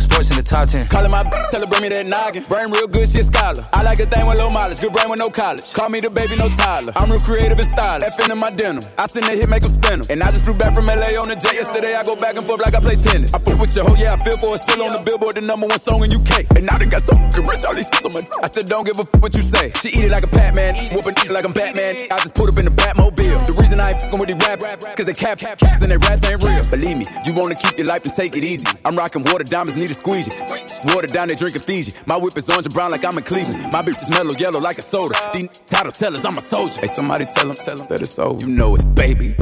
Sports 0.00 0.30
in 0.30 0.36
the 0.36 0.42
top 0.42 0.68
10. 0.68 0.86
Callin' 0.88 1.10
my 1.10 1.22
b- 1.22 1.30
tell 1.50 1.60
her 1.60 1.66
bring 1.66 1.82
me 1.82 1.88
that 1.90 2.06
noggin. 2.06 2.44
Brain 2.48 2.66
real 2.72 2.88
good, 2.88 3.08
she 3.08 3.20
a 3.20 3.24
scholar. 3.24 3.64
I 3.72 3.82
like 3.82 4.00
a 4.00 4.06
thing 4.06 4.26
with 4.26 4.38
low 4.38 4.50
mileage, 4.50 4.80
good 4.80 4.92
brain 4.92 5.08
with 5.08 5.18
no 5.18 5.30
college. 5.30 5.72
Call 5.74 5.88
me 5.88 6.00
the 6.00 6.10
baby, 6.10 6.36
no 6.36 6.48
Tyler. 6.50 6.92
I'm 6.96 7.10
real 7.10 7.20
creative 7.20 7.58
and 7.58 7.68
stylish. 7.68 8.04
F 8.06 8.30
in 8.30 8.38
my 8.38 8.50
denim. 8.50 8.82
I 8.98 9.06
send 9.06 9.26
that 9.26 9.36
hit, 9.36 9.48
make 9.48 9.62
them 9.62 9.72
spin 9.72 10.00
'em. 10.00 10.06
And 10.10 10.22
I 10.22 10.30
just 10.30 10.44
flew 10.44 10.54
back 10.54 10.74
from 10.74 10.86
LA 10.86 11.16
on 11.16 11.28
the 11.28 11.36
jet 11.36 11.54
yesterday. 11.54 11.94
I 11.94 12.02
go 12.04 12.16
back 12.16 12.36
and 12.36 12.46
forth 12.46 12.60
like 12.60 12.74
I 12.74 12.80
play 12.80 12.96
tennis. 12.96 13.34
I 13.34 13.38
fuck 13.38 13.58
with 13.58 13.74
your 13.76 13.84
hoe, 13.86 13.96
yeah, 13.96 14.14
I 14.14 14.18
feel 14.24 14.38
for 14.38 14.54
it. 14.54 14.62
Still 14.62 14.82
on 14.84 14.92
the 14.92 15.02
billboard, 15.02 15.36
the 15.36 15.42
number 15.42 15.66
one 15.66 15.78
song 15.78 16.02
in 16.04 16.10
UK. 16.12 16.46
And 16.56 16.66
now 16.66 16.78
they 16.78 16.86
got 16.86 17.02
so 17.02 17.12
fucking 17.16 17.46
rich, 17.46 17.64
all 17.64 17.74
these 17.74 17.88
on 18.04 18.12
my. 18.12 18.22
I 18.42 18.46
still 18.48 18.64
don't 18.64 18.84
give 18.84 18.98
a 18.98 19.06
f 19.06 19.10
what 19.20 19.34
you 19.34 19.42
say. 19.42 19.72
She 19.80 19.88
eat 19.90 20.04
it 20.08 20.12
like 20.12 20.24
a 20.24 20.30
Pac-Man, 20.30 20.74
whooping 20.92 21.14
it 21.24 21.30
like 21.32 21.44
I'm 21.44 21.52
Batman. 21.52 21.96
I 22.10 22.16
just 22.20 22.34
put 22.34 22.48
up 22.50 22.58
in 22.58 22.64
the 22.64 22.74
Batmobile. 22.74 23.46
The 23.46 23.52
reason 23.54 23.80
I 23.80 23.92
ain't 23.92 24.02
fucking 24.02 24.18
with 24.18 24.28
these 24.28 24.40
rap, 24.46 24.60
cause 24.96 25.06
they 25.06 25.12
cap, 25.16 25.38
cap, 25.38 25.60
and 25.62 25.90
they 25.90 25.96
raps 25.98 26.24
ain't 26.28 26.42
real. 26.42 26.62
Believe 26.70 26.96
me, 26.98 27.06
you 27.24 27.32
wanna 27.34 27.54
keep 27.54 27.76
your 27.78 27.86
life 27.86 28.04
and 28.04 28.12
take 28.14 28.36
it 28.36 28.44
easy. 28.44 28.66
I'm 28.84 28.96
rocking 28.96 29.22
water 29.24 29.44
diamonds, 29.44 29.76
need 29.84 29.90
a 29.90 29.94
squeegee. 29.94 30.94
Water 30.94 31.06
down, 31.06 31.28
they 31.28 31.34
drinking 31.34 31.62
Fiji. 31.62 31.92
My 32.06 32.16
whip 32.16 32.36
is 32.36 32.48
orange 32.48 32.66
and 32.66 32.74
brown 32.74 32.90
like 32.90 33.04
I'm 33.04 33.16
in 33.18 33.24
Cleveland. 33.24 33.72
My 33.72 33.82
bitch 33.82 34.02
is 34.02 34.10
mellow 34.10 34.32
yellow 34.32 34.60
like 34.60 34.78
a 34.78 34.82
soda. 34.82 35.14
These 35.32 35.60
title 35.66 35.92
tellers, 35.92 36.24
I'm 36.24 36.36
a 36.36 36.40
soldier. 36.40 36.80
Hey, 36.80 36.86
somebody 36.86 37.26
tell 37.26 37.46
them, 37.46 37.56
tell 37.56 37.76
them 37.76 37.86
that 37.88 38.00
it's 38.00 38.18
over. 38.18 38.40
You 38.40 38.48
know 38.48 38.74
it's 38.74 38.84
baby. 38.84 39.34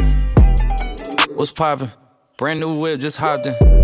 What's 1.34 1.52
poppin'? 1.52 1.92
Brand 2.38 2.60
new 2.60 2.78
whip, 2.78 3.00
just 3.00 3.18
hopped 3.18 3.46
in. 3.46 3.81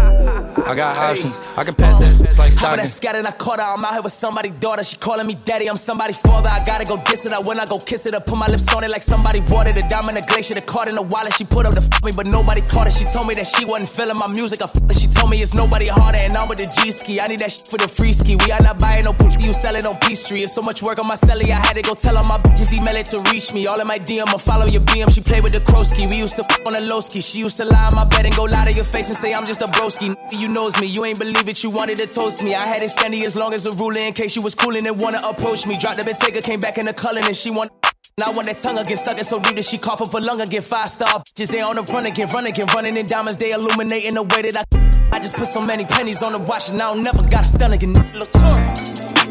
I 0.69 0.75
got 0.75 0.99
options. 0.99 1.41
I 1.57 1.65
can 1.65 1.75
pass 1.75 1.99
that 1.99 2.37
like 2.37 2.53
Stockton. 2.53 2.77
that 2.77 2.89
scattered, 2.89 3.25
I 3.25 3.33
caught 3.33 3.59
her. 3.59 3.65
I'm 3.65 3.83
out 3.87 3.95
here 3.95 4.03
with 4.03 4.13
somebody's 4.13 4.53
daughter. 4.61 4.85
She 4.85 4.99
calling 4.99 5.27
me 5.27 5.35
daddy. 5.47 5.67
I'm 5.67 5.79
somebody's 5.79 6.19
father. 6.19 6.51
I 6.53 6.63
gotta 6.63 6.85
go 6.85 7.01
diss 7.09 7.25
it. 7.25 7.33
I 7.33 7.39
when 7.41 7.59
I 7.59 7.65
go 7.65 7.79
kiss 7.79 8.05
it. 8.05 8.13
I 8.13 8.19
put 8.19 8.37
my 8.37 8.49
lips 8.49 8.69
on 8.75 8.85
it 8.85 8.91
like 8.91 9.01
somebody 9.01 9.41
watered 9.49 9.79
it. 9.79 9.89
Diamond 9.89 10.19
a 10.19 10.21
glacier. 10.21 10.53
The 10.53 10.61
card 10.61 10.91
in 10.91 10.97
the 10.97 11.03
wallet. 11.03 11.33
She 11.33 11.45
put 11.45 11.65
up 11.65 11.73
the 11.73 11.81
f 11.81 12.05
me, 12.05 12.13
but 12.15 12.27
nobody 12.27 12.61
caught 12.61 12.87
it. 12.87 12.93
She 12.93 13.07
told 13.07 13.29
me 13.29 13.35
that 13.41 13.47
she 13.47 13.65
wasn't 13.65 13.89
feeling 13.89 14.19
my 14.19 14.31
music. 14.35 14.61
I 14.61 14.67
f 14.67 14.77
it. 14.77 14.97
She 15.01 15.07
told 15.09 15.31
me 15.31 15.41
it's 15.41 15.55
nobody 15.55 15.89
harder. 15.89 16.19
And 16.21 16.37
I'm 16.37 16.49
with 16.49 16.59
the 16.59 16.69
G 16.69 16.91
ski. 16.91 17.19
I 17.19 17.29
need 17.29 17.39
that 17.41 17.53
shit 17.53 17.69
for 17.69 17.79
the 17.79 17.89
free 17.89 18.13
ski. 18.13 18.37
We 18.37 18.53
are 18.53 18.61
not 18.61 18.79
buying 18.79 19.05
no 19.05 19.15
pussy. 19.15 19.41
You 19.41 19.55
selling 19.55 19.87
on 19.87 19.97
P 20.05 20.15
Street. 20.15 20.45
It's 20.45 20.53
so 20.53 20.61
much 20.61 20.83
work 20.83 20.99
on 20.99 21.09
my 21.09 21.17
celly. 21.17 21.49
I 21.49 21.65
had 21.65 21.81
to 21.81 21.83
go 21.83 21.95
tell 21.95 22.15
all 22.19 22.29
my 22.29 22.37
bitches 22.45 22.77
email 22.77 22.97
it 22.97 23.07
to 23.17 23.25
reach 23.33 23.55
me. 23.55 23.67
All 23.67 23.81
in 23.81 23.87
my 23.87 23.99
DM. 23.99 24.29
I 24.29 24.37
follow 24.37 24.67
your 24.67 24.83
BM. 24.83 25.09
She 25.15 25.23
played 25.23 25.43
with 25.43 25.53
the 25.53 25.61
Krosky. 25.61 26.05
We 26.11 26.19
used 26.19 26.37
to 26.37 26.45
f 26.45 26.61
on 26.67 26.75
the 26.75 26.83
low 26.83 27.01
ski. 27.01 27.23
She 27.23 27.39
used 27.39 27.57
to 27.57 27.65
lie 27.65 27.89
on 27.89 27.97
my 27.97 28.05
bed 28.05 28.27
and 28.27 28.37
go 28.37 28.45
lie 28.45 28.69
to 28.69 28.73
your 28.77 28.85
face 28.85 29.09
and 29.09 29.17
say 29.17 29.33
I'm 29.33 29.47
just 29.47 29.63
a 29.63 29.69
broski. 29.73 30.13
You 30.39 30.58
knows 30.59 30.81
me. 30.81 30.87
You 30.87 31.05
ain't 31.05 31.19
believe 31.19 31.49
it. 31.49 31.63
You 31.63 31.71
wanted 31.71 31.97
to 31.99 32.07
toast 32.07 32.43
me. 32.43 32.55
I 32.55 32.67
had 32.67 32.83
it 32.83 32.91
standing 32.91 33.25
as 33.25 33.37
long 33.37 33.55
as 33.55 33.65
a 33.67 33.73
ruler 33.79 34.01
in 34.01 34.13
case 34.13 34.35
you 34.35 34.43
was 34.43 34.55
coolin' 34.55 34.87
and 34.87 35.01
wanna 35.01 35.21
approach 35.25 35.67
me. 35.67 35.79
Dropped 35.79 35.99
the 35.99 36.05
Bentayga, 36.05 36.43
came 36.43 36.59
back 36.59 36.79
in 36.79 36.87
the 36.87 36.93
culling 36.93 37.25
and 37.25 37.37
she 37.37 37.51
want. 37.51 37.71
Now 38.19 38.33
when 38.33 38.47
that 38.47 38.59
tongue 38.59 38.83
get 38.83 38.99
stuck 38.99 39.19
in 39.19 39.25
so 39.25 39.39
deep 39.39 39.55
that 39.55 39.65
she 39.65 39.79
cough 39.79 40.01
up 40.01 40.13
a 40.13 40.19
lung 40.19 40.41
again. 40.41 40.63
Five 40.63 40.89
star 40.89 41.23
just 41.37 41.53
they 41.53 41.61
on 41.61 41.77
the 41.77 41.83
run 41.83 42.07
again, 42.07 42.27
run 42.35 42.47
again, 42.47 42.67
running 42.75 42.97
in 42.97 43.07
diamonds. 43.07 43.39
They 43.39 43.51
illuminating 43.53 44.15
the 44.15 44.25
way 44.25 44.43
that 44.51 44.57
I. 44.59 45.17
I 45.17 45.21
just 45.21 45.37
put 45.37 45.47
so 45.47 45.61
many 45.61 45.85
pennies 45.85 46.23
on 46.23 46.33
the 46.33 46.41
watch 46.41 46.71
and 46.71 46.83
I 46.83 46.93
don't 46.93 47.05
never 47.05 47.23
got 47.23 47.45
a 47.45 47.47
stun 47.47 47.73
again. 47.73 47.95
Latour. 48.19 48.59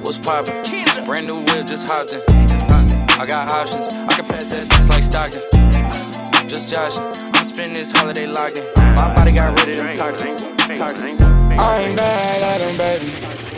What's 0.03 0.19
poppin'? 0.19 1.03
Brand 1.03 1.27
new 1.27 1.43
whip, 1.43 1.67
just 1.67 1.91
hopped 1.91 2.13
in. 2.13 2.21
I 3.19 3.25
got 3.25 3.51
options. 3.51 3.93
I 3.93 4.13
can 4.15 4.25
pass 4.31 4.47
that 4.53 4.87
like 4.89 5.03
Stockton. 5.03 5.43
just 6.47 6.71
joshing. 6.71 7.03
I'm 7.35 7.43
spending 7.43 7.73
this 7.73 7.91
holiday 7.91 8.27
logging. 8.27 8.63
My 8.95 9.13
body 9.13 9.33
got 9.33 9.59
rid 9.59 9.75
of 9.75 9.77
them 9.83 9.97
toxins. 9.97 10.56
I 10.79 11.79
ain't 11.79 11.95
mad 11.95 12.41
at 12.43 12.61
him, 12.61 12.77
baby. 12.77 13.11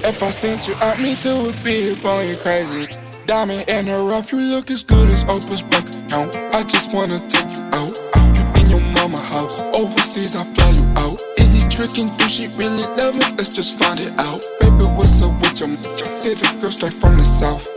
If 0.07 0.23
I 0.23 0.31
sent 0.31 0.69
you 0.69 0.75
out, 0.75 1.01
me 1.01 1.15
too 1.15 1.43
would 1.43 1.63
be 1.65 1.91
upon 1.91 2.29
you 2.29 2.37
crazy. 2.37 2.95
Diamond 3.25 3.67
in 3.67 3.87
the 3.87 3.99
rough, 3.99 4.31
you 4.31 4.39
look 4.39 4.71
as 4.71 4.83
good 4.83 5.13
as 5.13 5.25
Oprah's 5.25 5.61
bank 5.63 5.89
account. 5.95 6.37
I 6.55 6.63
just 6.63 6.93
wanna 6.93 7.19
take 7.27 7.57
you 7.57 7.63
out. 7.75 7.99
You 8.15 8.77
in 8.77 8.85
your 8.85 8.95
mama 8.95 9.19
house. 9.19 9.59
Overseas, 9.77 10.33
I 10.33 10.45
fly 10.53 10.69
you 10.69 10.87
out. 10.95 11.21
Is 11.37 11.51
he 11.51 11.59
tricking? 11.67 12.15
Do 12.15 12.27
she 12.29 12.47
really 12.55 12.85
love 12.95 13.15
me? 13.15 13.25
Let's 13.37 13.49
just 13.49 13.77
find 13.77 13.99
it 13.99 14.13
out. 14.17 14.39
Baby, 14.61 14.85
what's 14.95 15.21
up 15.21 15.33
with 15.41 15.59
your 15.59 16.09
city 16.09 16.59
girl 16.59 16.71
straight 16.71 16.93
from 16.93 17.17
the 17.17 17.25
south? 17.25 17.67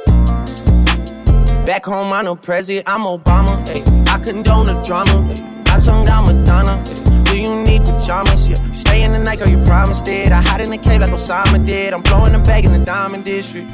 Back 1.67 1.85
home, 1.85 2.13
I'm 2.13 2.27
no 2.27 2.37
president, 2.37 2.89
I'm 2.89 3.01
Obama. 3.01 3.59
Ay. 3.69 4.13
I 4.15 4.19
condone 4.21 4.67
the 4.67 4.81
drama. 4.85 5.25
Ay. 5.27 5.75
I 5.75 5.79
tongue 5.81 6.05
down 6.05 6.27
Madonna. 6.27 6.81
Ay. 6.87 7.12
Do 7.33 7.41
you 7.41 7.63
need 7.63 7.87
pajamas? 7.87 8.47
Yeah. 8.47 8.57
Stay 8.73 9.03
in 9.05 9.13
the 9.13 9.19
night, 9.19 9.39
girl, 9.39 9.49
you 9.49 9.57
promised 9.65 10.07
it. 10.07 10.31
I 10.33 10.43
hide 10.43 10.61
in 10.61 10.69
the 10.69 10.77
cave 10.77 11.01
like 11.01 11.09
Osama 11.09 11.65
did. 11.65 11.95
I'm 11.95 12.03
blowing 12.03 12.33
the 12.33 12.39
bag 12.39 12.67
in 12.67 12.73
the 12.79 12.85
diamond 12.85 13.25
district. 13.25 13.71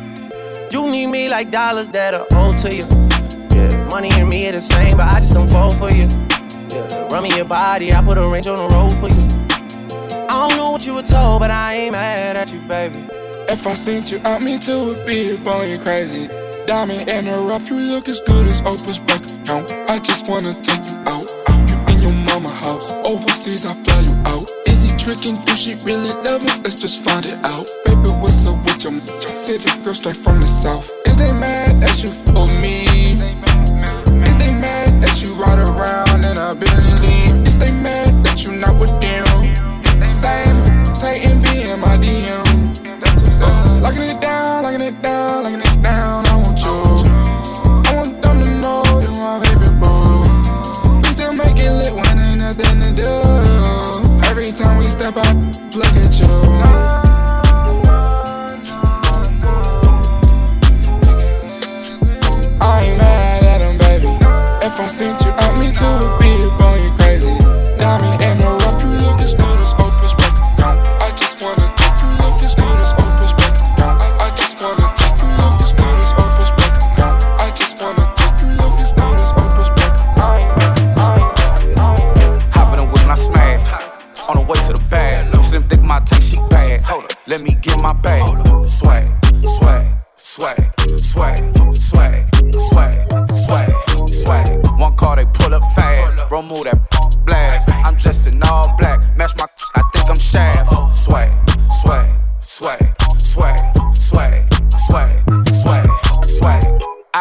You 0.72 0.88
need 0.88 1.08
me 1.08 1.28
like 1.28 1.50
dollars 1.50 1.88
that 1.88 2.14
are 2.14 2.24
owed 2.34 2.56
to 2.58 2.70
you. 2.72 2.86
Yeah, 3.50 3.88
money 3.90 4.10
and 4.12 4.28
me 4.28 4.48
are 4.48 4.52
the 4.52 4.60
same, 4.60 4.96
but 4.96 5.06
I 5.06 5.18
just 5.18 5.34
don't 5.34 5.50
fall 5.50 5.72
for 5.72 5.90
you. 5.90 6.06
Yeah, 6.70 7.08
run 7.08 7.24
me 7.24 7.34
your 7.34 7.46
body, 7.46 7.92
I 7.92 8.00
put 8.00 8.16
a 8.16 8.28
wrench 8.28 8.46
on 8.46 8.58
the 8.58 8.72
road 8.76 8.92
for 9.00 9.08
you. 9.12 10.26
I 10.30 10.46
don't 10.46 10.56
know 10.56 10.70
what 10.70 10.86
you 10.86 10.94
were 10.94 11.02
told, 11.02 11.40
but 11.40 11.50
I 11.50 11.74
ain't 11.74 11.92
mad 11.92 12.36
at 12.36 12.52
you, 12.52 12.60
baby. 12.60 13.08
If 13.48 13.66
I 13.66 13.74
sent 13.74 14.12
you 14.12 14.20
out, 14.24 14.40
me 14.40 14.60
too 14.60 14.84
would 14.84 15.04
be 15.04 15.34
upon 15.34 15.68
you 15.68 15.80
crazy. 15.80 16.28
Diamond 16.66 17.08
in 17.08 17.24
the 17.24 17.36
rough, 17.40 17.68
you 17.70 17.80
look 17.80 18.08
as 18.08 18.20
good 18.20 18.48
as 18.48 18.60
Oprah's 18.60 19.00
bank 19.00 19.24
account. 19.32 19.72
I 19.90 19.98
just 19.98 20.28
wanna 20.28 20.54
take 20.62 20.88
you 20.88 20.96
out. 21.08 21.37
Mama 22.28 22.52
house. 22.52 22.92
Overseas, 23.08 23.64
I 23.64 23.72
fly 23.84 24.00
you 24.00 24.14
out. 24.26 24.50
Is 24.66 24.82
he 24.82 24.96
tricking? 24.96 25.42
Do 25.44 25.54
she 25.56 25.74
really 25.76 26.12
love 26.22 26.42
me? 26.42 26.52
Let's 26.62 26.74
just 26.74 27.02
find 27.02 27.24
it 27.24 27.38
out. 27.44 27.66
Baby, 27.86 28.10
what's 28.20 28.46
up 28.46 28.56
with 28.64 28.84
your 28.84 29.00
city 29.34 29.68
girl 29.82 29.94
straight 29.94 30.16
from 30.16 30.40
the 30.40 30.46
south? 30.46 30.90
Is 31.06 31.16
they 31.16 31.32
mad 31.32 31.80
that 31.80 32.02
you 32.02 32.10
for 32.28 32.46
me? 32.60 32.84
Is 33.12 34.36
they 34.36 34.52
mad 34.52 35.02
that 35.02 35.22
you 35.22 35.34
ride 35.34 35.58
around 35.58 36.24
and 36.24 36.38
I've 36.38 36.60
been 36.60 36.68
Bentley? 36.68 37.48
Is 37.48 37.56
they 37.56 37.72
mad 37.72 38.24
that 38.24 38.44
you 38.44 38.56
not 38.56 38.78
with 38.78 38.90
them? 39.00 39.26
Same, 40.22 40.94
Satan 40.94 41.40
be 41.42 41.70
in 41.70 41.80
my 41.80 41.96
DM. 41.96 42.76
Sad. 43.38 43.82
Locking 43.82 44.02
it 44.02 44.20
down, 44.20 44.64
locking 44.64 44.82
it 44.82 45.00
down, 45.02 45.44
locking 45.44 45.54
it 45.54 45.56
down. 45.56 45.57
Time 55.12 55.40
we 55.40 55.52
step 55.52 55.64
out, 55.64 55.74
look 55.74 55.86
at 55.86 56.18
you. 56.18 56.26
I 62.60 62.82
ain't 62.84 62.98
mad 62.98 63.44
at 63.44 63.60
him, 63.60 63.78
baby. 63.78 64.08
If 64.66 64.80
I 64.80 64.88
sent 64.88 65.20
you 65.24 65.30
out, 65.30 65.56
me 65.58 65.72
too 65.72 66.27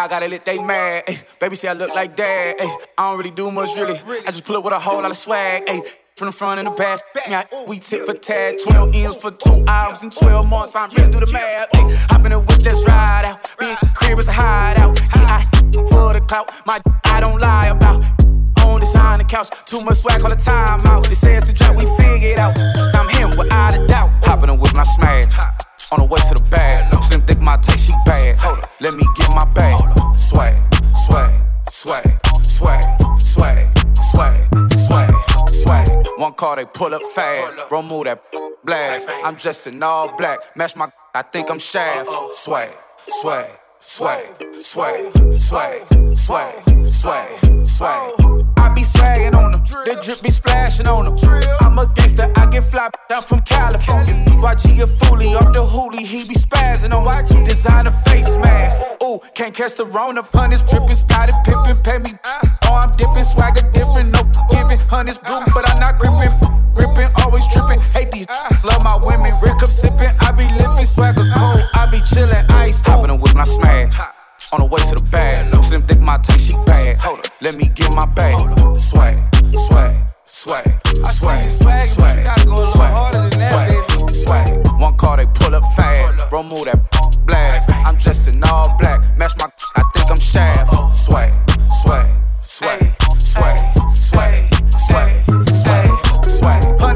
I 0.08 0.10
gotta 0.10 0.30
let 0.30 0.46
they 0.46 0.58
mad. 0.58 1.04
Ay. 1.06 1.20
Baby 1.38 1.58
say 1.58 1.68
I 1.68 1.74
look 1.74 1.94
like 1.94 2.16
dad. 2.16 2.56
Ay. 2.62 2.78
I 2.98 3.10
don't 3.10 3.18
really 3.18 3.30
do 3.30 3.52
much, 3.52 3.76
really. 3.76 4.00
I 4.26 4.32
just 4.32 4.46
pull 4.46 4.56
up 4.56 4.64
with 4.64 4.72
a 4.72 4.80
whole 4.80 5.02
lot 5.02 5.12
of 5.12 5.18
swag. 5.18 5.64
Ay. 5.68 5.82
From 6.16 6.28
the 6.28 6.32
front 6.32 6.60
and 6.60 6.68
the 6.70 6.72
back. 6.72 7.02
Yeah, 7.28 7.44
we 7.68 7.80
tip 7.80 8.06
for 8.06 8.14
tag. 8.14 8.56
12 8.64 8.96
M's 8.96 9.18
for 9.18 9.32
two 9.32 9.66
hours 9.68 10.04
and 10.04 10.12
12 10.14 10.50
months. 10.50 10.78
I'm 10.78 10.90
ready 10.92 11.12
to 11.12 11.20
do 11.20 11.26
the 11.26 11.32
math. 11.34 11.76
Ay. 11.76 12.06
Hop 12.10 12.24
in 12.24 12.32
the 12.32 12.40
whip, 12.40 12.64
let's 12.64 12.82
ride 12.86 13.26
out. 13.26 13.52
Big 13.60 13.78
crib 13.96 14.18
is 14.18 14.30
a 14.30 14.32
hideout. 14.32 14.98
I 15.12 15.46
for 15.92 16.14
the 16.14 16.24
clout. 16.26 16.54
My 16.66 16.80
I 17.04 17.20
don't 17.20 17.42
lie 17.42 17.68
about. 17.68 18.02
On 18.64 18.80
design 18.80 19.20
the 19.20 19.26
couch. 19.26 19.50
Too 19.66 19.82
much 19.82 19.98
swag 19.98 20.22
all 20.24 20.30
the 20.30 20.38
time 20.38 20.80
out. 20.86 21.06
They 21.06 21.16
say 21.16 21.36
it's 21.36 21.50
a 21.50 21.54
drop, 21.54 21.76
we 21.76 21.84
figure 21.98 22.30
it 22.30 22.40
out. 22.40 22.58
I'm 22.96 23.10
him 23.10 23.38
without 23.38 23.78
a 23.78 23.86
doubt. 23.88 24.24
Hop 24.24 24.42
in 24.42 24.48
the 24.48 24.56
whip 24.56 24.74
and 24.74 24.88
smash. 24.88 25.67
On 25.90 26.00
the 26.00 26.06
way 26.06 26.20
to 26.20 26.34
the 26.34 26.44
bag. 26.50 26.94
Slim 27.06 27.22
thick 27.22 27.40
my 27.40 27.56
taste, 27.58 27.86
she 27.86 27.94
bad. 28.06 28.38
Hold 28.40 28.60
up, 28.60 28.72
let 28.82 28.94
me 28.94 29.06
get 29.16 29.30
my 29.34 29.46
bag. 29.54 29.80
Swag, 30.18 30.54
swag, 31.08 31.32
swag, 31.72 32.20
swag, 32.44 32.84
swag, 33.22 33.80
swag, 34.12 34.50
swag, 34.78 35.14
swag. 35.50 36.08
One 36.18 36.34
car 36.34 36.58
they 36.58 36.66
pull 36.66 36.94
up 36.94 37.04
fast. 37.16 37.58
Bro, 37.70 37.84
move 37.84 38.04
that 38.04 38.22
blast. 38.66 39.08
I'm 39.24 39.36
dressed 39.36 39.68
in 39.68 39.82
all 39.82 40.14
black. 40.18 40.40
Match 40.58 40.76
my, 40.76 40.90
I 41.16 41.22
think 41.22 41.50
I'm 41.50 41.60
shaft. 41.60 42.10
Swag, 42.34 42.70
swag, 43.08 43.46
swag, 43.80 44.26
swag, 44.62 45.40
swag, 45.40 46.18
swag, 46.18 46.92
swag, 46.92 47.66
swag. 47.66 48.47
I 48.58 48.74
be 48.74 48.84
swagging 48.84 49.36
on 49.36 49.52
them. 49.52 49.64
The 49.64 50.00
drip 50.04 50.22
be 50.22 50.30
splashing 50.30 50.88
on 50.88 51.06
them. 51.06 51.18
I'm 51.62 51.78
a 51.80 51.86
gangster, 51.96 52.32
I 52.36 52.46
get 52.50 52.64
fly 52.70 52.90
down 53.10 53.24
from 53.24 53.42
California. 53.42 54.14
YG 54.38 54.84
a 54.84 54.88
foolie 54.88 55.36
off 55.36 55.54
the 55.54 55.64
hoolie, 55.64 56.06
he 56.06 56.28
be 56.28 56.36
spazzing 56.36 56.94
on 56.94 57.06
YG. 57.06 57.48
Designer 57.48 57.92
face 58.06 58.36
mask. 58.38 58.82
Ooh, 59.04 59.20
can't 59.34 59.54
catch 59.54 59.76
the 59.76 59.86
Rona 59.86 60.24
punish. 60.24 60.62
Dripping, 60.62 60.96
started 60.96 61.36
pimping, 61.46 61.78
pay 61.84 61.98
me. 62.00 62.18
Oh, 62.66 62.74
I'm 62.74 62.96
dipping, 62.98 63.24
swagger 63.24 63.70
different, 63.72 64.12
no 64.12 64.24
giving. 64.50 64.80
Honey's 64.90 65.18
blue, 65.18 65.44
but 65.54 65.70
I'm 65.70 65.80
not 65.80 66.00
gripping. 66.00 66.34
Gripping, 66.74 67.10
always 67.16 67.48
tripping. 67.48 67.80
Hate 67.94 68.12
these, 68.12 68.28
love 68.64 68.84
my 68.84 68.98
women. 69.02 69.34
Rick 69.42 69.64
up 69.64 69.72
sipping, 69.72 70.12
I 70.20 70.32
be 70.32 70.44
lifting, 70.60 70.86
swagger 70.86 71.30
cold. 71.34 71.64
I 71.74 71.88
be 71.92 72.00
chillin', 72.00 72.50
ice. 72.52 72.82
Hopping 72.82 73.12
and 73.12 73.40
I 73.40 73.44
smash. 73.46 74.17
On 74.54 74.62
the 74.62 74.66
way 74.66 74.82
to 74.82 74.96
the 74.96 75.04
bag. 75.12 75.54
Slim 75.66 75.82
think 75.84 76.00
my 76.00 76.18
taste, 76.20 76.48
she 76.48 76.54
bad. 76.66 76.98
Hold 77.00 77.20
up, 77.20 77.28
let 77.42 77.56
me 77.56 77.66
get 77.68 77.94
my 77.94 78.06
bag. 78.06 78.40
Swag, 78.80 79.18
swag, 79.68 79.96
swag. 80.26 80.80
Swag, 81.12 81.44
swag, 81.44 81.88
swag. 81.90 82.24
Swag, 82.72 83.34
swag, 83.34 84.10
swag. 84.16 84.68
One 84.80 84.96
car 84.96 85.18
they 85.18 85.26
pull 85.26 85.54
up 85.54 85.64
fast. 85.76 86.30
Bro, 86.30 86.44
move 86.44 86.64
that 86.66 86.80
blast. 87.26 87.70
I'm 87.72 87.98
dressed 87.98 88.30
in 88.30 88.42
all 88.44 88.74
black. 88.80 89.18
Match 89.18 89.34
my, 89.38 89.50
I 89.76 89.84
think 89.94 90.10
I'm 90.12 90.20
shaft. 90.20 90.96
Swag, 90.96 91.34
swag, 91.84 92.08
swag. 92.42 92.97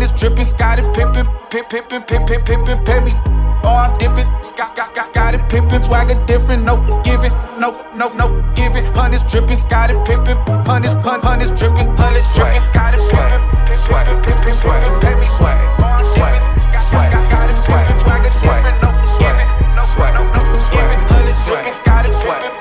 Diamonds 0.02 0.20
dripping, 0.20 0.46
Scotty 0.46 0.82
pimping, 0.98 1.30
pimp, 1.52 1.70
pimping, 1.70 2.02
pimp, 2.02 2.26
pimp, 2.26 2.46
pimping, 2.46 2.86
pay 2.86 3.00
me. 3.06 3.14
Oh, 3.62 3.86
I'm 3.86 3.96
dipping, 4.00 4.26
Scott, 4.42 4.74
Scott, 4.74 4.88
Scott, 4.88 5.06
Scotty 5.06 5.38
pimping, 5.48 5.84
swagger 5.84 6.18
different, 6.26 6.64
no 6.64 6.82
giving, 7.04 7.32
no, 7.62 7.86
no, 7.94 8.10
no 8.18 8.42
giving. 8.56 8.84
Hundreds 8.98 9.22
dripping, 9.32 9.56
Scotty 9.56 9.94
pimping, 10.04 10.38
hundreds, 10.66 10.96
hun, 11.06 11.22
hundreds 11.22 11.52
dripping, 11.54 11.86
hundreds 12.02 12.34
dripping, 12.34 12.62
Scotty 12.62 12.98
pimping, 12.98 13.78
swagger, 13.78 14.18
pimping, 14.26 14.54
swagger, 14.58 14.90
pay 15.06 15.14
me, 15.14 15.22
oh, 15.22 16.02
swagger, 16.18 16.42
swagger, 16.58 16.82
swagger, 16.82 17.22
Scotty 17.30 17.56
swagger, 17.62 18.00
swagger, 18.02 18.30
swagger, 18.42 18.74
no 18.82 18.90
giving, 19.22 19.50
no, 19.78 19.86
no, 20.18 20.26
no 20.34 20.50
giving. 20.74 21.02
Hundreds 21.14 21.46
dripping, 21.46 21.78
Scotty 21.78 22.10
pimping, 22.10 22.58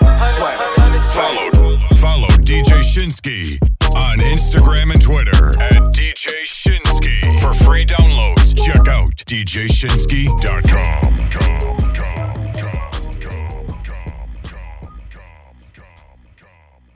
hundreds, 0.77 1.09
follow, 1.17 1.81
follow 1.97 2.29
DJ 2.45 2.85
Shinski 2.85 3.57
on 3.97 4.19
Instagram 4.19 4.93
and 4.93 5.01
Twitter 5.01 5.57
at 5.57 5.89
DJ 5.97 6.45
Shinski 6.45 6.90
for 7.53 7.65
free 7.65 7.85
downloads. 7.85 8.57
Check 8.57 8.89
out 8.89 9.17
djshinski.com. 9.27 11.80